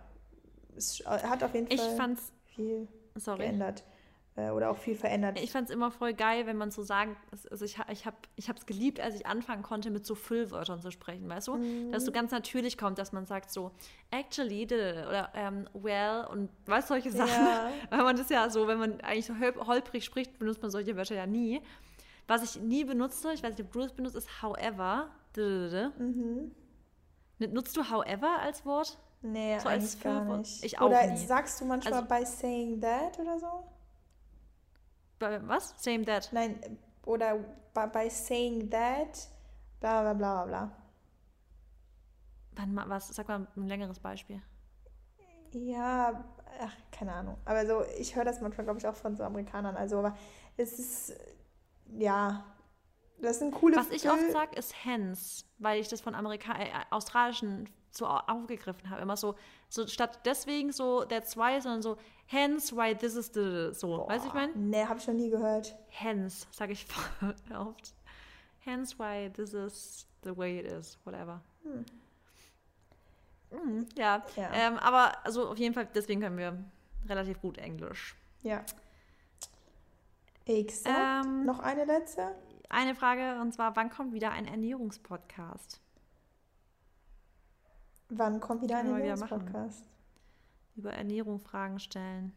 es 0.78 1.04
hat 1.06 1.44
auf 1.44 1.54
jeden 1.54 1.68
Fall 1.68 1.76
ich 1.76 1.98
fand's, 1.98 2.32
viel 2.46 2.88
sorry. 3.16 3.40
geändert 3.40 3.84
oder 4.38 4.72
auch 4.72 4.78
viel 4.78 4.96
verändert. 4.96 5.40
Ich 5.42 5.52
fand 5.52 5.70
es 5.70 5.76
immer 5.76 5.92
voll 5.92 6.14
geil, 6.14 6.46
wenn 6.46 6.56
man 6.56 6.72
so 6.72 6.84
sagen, 6.84 7.18
also 7.50 7.66
ich, 7.66 7.78
ich 7.90 8.06
habe 8.06 8.18
es 8.38 8.46
ich 8.46 8.66
geliebt, 8.66 9.00
als 9.02 9.16
ich 9.16 9.26
anfangen 9.26 9.62
konnte, 9.62 9.92
mit 9.92 10.06
so 10.06 10.16
Füllwörtern 10.16 10.80
zu 10.82 10.90
sprechen, 10.90 11.28
weißt 11.28 11.50
du? 11.50 11.56
Mhm. 11.56 11.92
Dass 11.92 12.06
so 12.06 12.14
ganz 12.14 12.32
natürlich 12.32 12.78
kommt, 12.78 12.98
dass 12.98 13.12
man 13.12 13.26
sagt 13.26 13.52
so, 13.52 13.72
actually, 14.10 14.66
oder 14.66 15.32
um, 15.36 15.68
well 15.74 16.26
und 16.32 16.50
was 16.66 16.88
solche 16.88 17.12
Sachen. 17.12 17.30
Ja. 17.30 17.72
Weil 17.90 18.04
man 18.04 18.16
das 18.16 18.30
ja 18.30 18.50
so, 18.50 18.68
wenn 18.68 18.80
man 18.80 19.02
eigentlich 19.02 19.26
so 19.26 19.36
holprig 19.68 20.06
spricht, 20.06 20.40
benutzt 20.40 20.62
man 20.62 20.72
solche 20.72 20.96
Wörter 20.96 21.16
ja 21.16 21.28
nie. 21.28 21.62
Was 22.28 22.44
ich 22.44 22.62
nie 22.62 22.86
benutze, 22.86 23.34
ich 23.34 23.44
weiß 23.44 23.58
nicht, 23.58 23.66
ob 23.66 23.72
du 23.74 23.80
das 23.80 23.94
benutzt, 23.94 24.16
ist 24.16 24.42
however. 24.42 25.10
Mhm. 25.36 26.52
Nutzt 27.38 27.76
du 27.76 27.90
however 27.90 28.40
als 28.40 28.66
Wort? 28.66 28.98
Nee, 29.22 29.60
so 29.60 29.68
als 29.68 30.00
gar 30.00 30.24
nicht. 30.38 30.64
Ich 30.64 30.80
auch 30.80 30.88
oder 30.88 31.06
nie. 31.08 31.18
sagst 31.18 31.60
du 31.60 31.66
manchmal 31.66 31.94
also, 31.94 32.08
by 32.08 32.26
saying 32.26 32.80
that 32.82 33.20
oder 33.20 33.38
so? 33.38 33.66
Was? 35.22 35.74
Same 35.78 36.06
that. 36.06 36.30
Nein, 36.32 36.60
oder 37.06 37.40
by, 37.74 38.10
saying 38.10 38.70
that, 38.70 39.28
bla 39.80 40.02
bla 40.02 40.14
bla 40.14 40.46
bla. 40.46 40.72
Dann 42.56 42.76
was, 42.88 43.10
sag 43.10 43.28
mal 43.28 43.48
ein 43.56 43.68
längeres 43.68 44.00
Beispiel. 44.00 44.42
Ja, 45.54 46.24
ach, 46.60 46.74
keine 46.92 47.14
Ahnung. 47.14 47.38
Aber 47.46 47.66
so, 47.66 47.84
ich 47.98 48.16
höre 48.16 48.26
das 48.26 48.42
manchmal, 48.42 48.66
glaube 48.66 48.80
ich, 48.80 48.88
auch 48.88 48.96
von 48.96 49.16
so 49.16 49.24
Amerikanern. 49.24 49.76
Also, 49.76 50.00
aber 50.00 50.16
es 50.58 50.80
ist, 50.80 51.16
ja, 51.98 52.46
das 53.22 53.40
sind 53.40 53.54
coole 53.54 53.78
Was 53.78 53.90
ich 53.90 54.10
oft 54.10 54.32
sage, 54.32 54.56
ist 54.58 54.86
hens, 54.86 55.46
weil 55.60 55.80
ich 55.80 55.88
das 55.88 56.02
von 56.02 56.16
Amerika 56.16 56.54
äh, 56.54 56.70
australischen 56.90 57.70
so 57.92 58.08
aufgegriffen 58.08 58.90
habe. 58.90 59.02
Immer 59.02 59.18
so, 59.18 59.36
so 59.72 59.88
statt 59.88 60.26
deswegen 60.26 60.72
so 60.74 61.06
that's 61.06 61.38
why, 61.38 61.60
sondern 61.62 61.82
so 61.82 61.98
hence 62.28 62.76
why 62.76 62.94
this 62.94 63.16
is 63.16 63.32
the 63.34 63.74
so. 63.74 63.88
Boah, 63.88 64.10
weißt 64.10 64.26
du, 64.26 64.28
ich 64.28 64.34
meine? 64.34 64.54
Nee, 64.56 64.86
habe 64.86 65.00
ich 65.00 65.08
noch 65.08 65.14
nie 65.14 65.30
gehört. 65.30 65.76
Hence, 65.88 66.46
sage 66.52 66.74
ich 66.74 66.86
oft. 67.58 67.94
Hence 68.60 69.00
why 69.00 69.32
this 69.34 69.54
is 69.54 70.06
the 70.24 70.36
way 70.36 70.60
it 70.60 70.66
is, 70.66 71.00
whatever. 71.06 71.42
Hm. 71.64 71.86
Mhm, 73.52 73.88
ja, 73.98 74.24
ja. 74.36 74.50
Ähm, 74.54 74.78
aber 74.78 75.26
also 75.26 75.50
auf 75.50 75.58
jeden 75.58 75.74
Fall, 75.74 75.88
deswegen 75.94 76.22
können 76.22 76.38
wir 76.38 76.58
relativ 77.08 77.42
gut 77.42 77.58
Englisch. 77.58 78.16
Ja. 78.44 78.64
Exakt. 80.46 81.26
Ähm, 81.26 81.46
noch 81.46 81.60
eine 81.60 81.86
letzte? 81.86 82.36
Eine 82.70 82.94
Frage 82.94 83.40
und 83.42 83.54
zwar, 83.54 83.76
wann 83.76 83.90
kommt 83.90 84.14
wieder 84.14 84.32
ein 84.32 84.48
Ernährungspodcast? 84.48 85.82
Wann 88.14 88.41
kommt 88.41 88.62
wieder 88.62 88.78
ein 88.78 88.88
Ernährungspodcast? 88.88 89.86
Über 90.76 90.91
Ernährung 90.91 91.39
Fragen 91.39 91.80
stellen. 91.80 92.34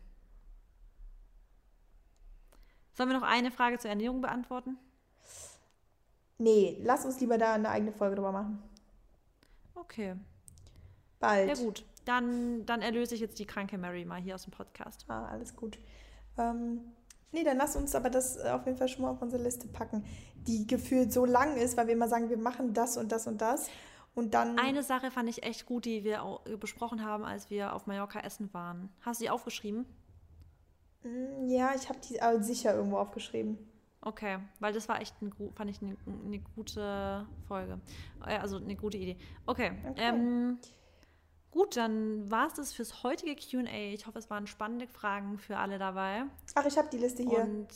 Sollen 2.93 3.09
wir 3.09 3.19
noch 3.19 3.27
eine 3.27 3.51
Frage 3.51 3.79
zur 3.79 3.91
Ernährung 3.91 4.21
beantworten? 4.21 4.79
Nee, 6.39 6.79
lass 6.83 7.05
uns 7.05 7.19
lieber 7.21 7.39
da 7.39 7.55
eine 7.55 7.71
eigene 7.71 7.93
Folge 7.93 8.15
drüber 8.15 8.31
machen. 8.31 8.63
Okay. 9.75 10.15
Bald. 11.19 11.49
Ja 11.49 11.65
gut, 11.65 11.85
dann, 12.05 12.65
dann 12.67 12.81
erlöse 12.81 13.17
ich 13.17 13.21
jetzt 13.21 13.41
die 13.41 13.47
kranke 13.47 13.77
Mary 13.77 14.05
mal 14.05 14.21
hier 14.21 14.37
aus 14.37 14.45
dem 14.45 14.53
Podcast. 14.53 15.05
Ah, 15.09 15.27
alles 15.27 15.57
gut. 15.57 15.79
Ähm, 16.39 16.83
nee, 17.33 17.43
dann 17.43 17.57
lass 17.57 17.75
uns 17.75 17.97
aber 17.97 18.11
das 18.11 18.39
auf 18.39 18.65
jeden 18.67 18.79
Fall 18.79 18.89
schon 18.89 19.03
mal 19.03 19.11
auf 19.11 19.23
unsere 19.23 19.43
Liste 19.43 19.67
packen, 19.67 20.05
die 20.47 20.69
gefühlt 20.69 21.13
so 21.13 21.25
lang 21.25 21.57
ist, 21.57 21.77
weil 21.77 21.89
wir 21.89 21.95
immer 21.95 22.09
sagen, 22.09 22.31
wir 22.31 22.39
machen 22.39 22.75
das 22.75 22.97
und 22.97 23.11
das 23.11 23.27
und 23.27 23.41
das. 23.41 23.69
Und 24.15 24.35
dann. 24.35 24.59
Eine 24.59 24.83
Sache 24.83 25.11
fand 25.11 25.29
ich 25.29 25.43
echt 25.43 25.67
gut, 25.67 25.85
die 25.85 26.05
wir 26.05 26.23
auch 26.23 26.41
besprochen 26.61 27.05
haben, 27.05 27.25
als 27.25 27.51
wir 27.51 27.75
auf 27.75 27.87
Mallorca 27.87 28.21
essen 28.21 28.53
waren. 28.55 28.91
Hast 29.01 29.21
du 29.21 29.25
die 29.25 29.31
aufgeschrieben? 29.31 29.87
Mm, 31.03 31.49
ja, 31.49 31.75
ich 31.75 31.89
habe 31.89 31.99
die 32.01 32.21
aber 32.23 32.43
sicher 32.43 32.75
irgendwo 32.75 32.99
aufgeschrieben. 32.99 33.59
Okay, 34.01 34.39
weil 34.61 34.73
das 34.73 34.89
war 34.89 35.01
echt, 35.01 35.21
ein, 35.23 35.33
fand 35.55 35.71
ich 35.71 35.81
eine, 35.81 35.97
eine 36.07 36.39
gute 36.55 37.27
Folge. 37.49 37.81
Äh, 38.27 38.37
also 38.37 38.59
eine 38.59 38.77
gute 38.77 38.99
Idee. 38.99 39.17
Okay. 39.47 39.73
okay. 39.89 40.09
Ähm, 40.09 40.59
gut, 41.51 41.77
dann 41.77 42.31
war 42.31 42.47
es 42.47 42.55
das 42.55 42.73
fürs 42.75 43.03
heutige 43.03 43.35
QA. 43.35 43.93
Ich 43.95 44.07
hoffe, 44.07 44.19
es 44.19 44.29
waren 44.29 44.47
spannende 44.47 44.87
Fragen 44.87 45.39
für 45.39 45.57
alle 45.57 45.79
dabei. 45.79 46.25
Ach, 46.55 46.67
ich 46.67 46.77
habe 46.77 46.89
die 46.93 46.99
Liste 46.99 47.23
hier. 47.23 47.41
Und 47.41 47.69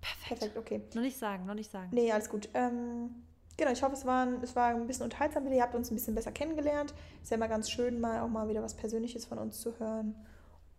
perfekt. 0.00 0.40
Perfekt, 0.40 0.56
okay. 0.56 0.82
Noch 0.94 1.02
nicht 1.02 1.18
sagen, 1.18 1.44
noch 1.44 1.54
nicht 1.54 1.70
sagen. 1.70 1.88
Nee, 1.92 2.12
alles 2.12 2.30
gut. 2.30 2.48
Ähm, 2.54 3.26
genau, 3.60 3.72
ich 3.72 3.82
hoffe, 3.82 3.94
es 3.94 4.04
war, 4.04 4.26
es 4.42 4.56
war 4.56 4.70
ein 4.70 4.86
bisschen 4.86 5.04
unterhaltsam 5.04 5.46
Ihr 5.52 5.62
habt 5.62 5.74
uns 5.74 5.90
ein 5.90 5.94
bisschen 5.94 6.14
besser 6.14 6.32
kennengelernt. 6.32 6.94
Ist 7.22 7.30
ja 7.30 7.36
immer 7.36 7.48
ganz 7.48 7.70
schön, 7.70 8.00
mal 8.00 8.20
auch 8.20 8.28
mal 8.28 8.48
wieder 8.48 8.62
was 8.62 8.74
Persönliches 8.74 9.26
von 9.26 9.38
uns 9.38 9.60
zu 9.60 9.78
hören. 9.78 10.14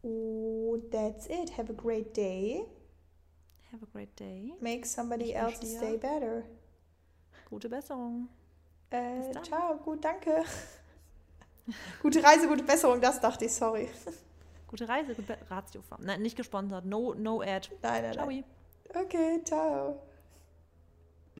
Und 0.02 0.90
that's 0.92 1.28
it. 1.28 1.58
Have 1.58 1.72
a 1.72 1.76
great 1.76 2.18
day. 2.18 2.66
Have 3.72 3.84
a 3.84 3.88
great 3.94 4.20
day. 4.20 4.54
Make 4.60 4.86
somebody 4.86 5.32
else 5.32 5.58
stay 5.58 5.98
better. 5.98 6.44
Gute 7.50 7.70
Besserung. 7.70 8.28
Äh, 8.90 9.32
ciao, 9.44 9.78
gut, 9.78 10.04
danke. 10.04 10.44
gute 12.02 12.24
Reise, 12.24 12.48
gute 12.48 12.64
Besserung, 12.64 13.00
das 13.00 13.22
dachte 13.22 13.46
ich, 13.46 13.54
sorry. 13.54 13.90
Gute 14.68 14.88
Reise, 14.88 15.14
gute 15.16 15.38
Ratiofarm. 15.50 16.02
Nein, 16.02 16.22
nicht 16.22 16.38
gesponsert. 16.38 16.86
No, 16.86 17.14
no 17.14 17.42
ad. 17.42 17.68
Nein, 17.82 18.04
nein, 18.04 18.14
ciao. 18.14 18.26
nein. 18.26 18.44
Okay, 18.94 19.42
ciao. 19.44 20.02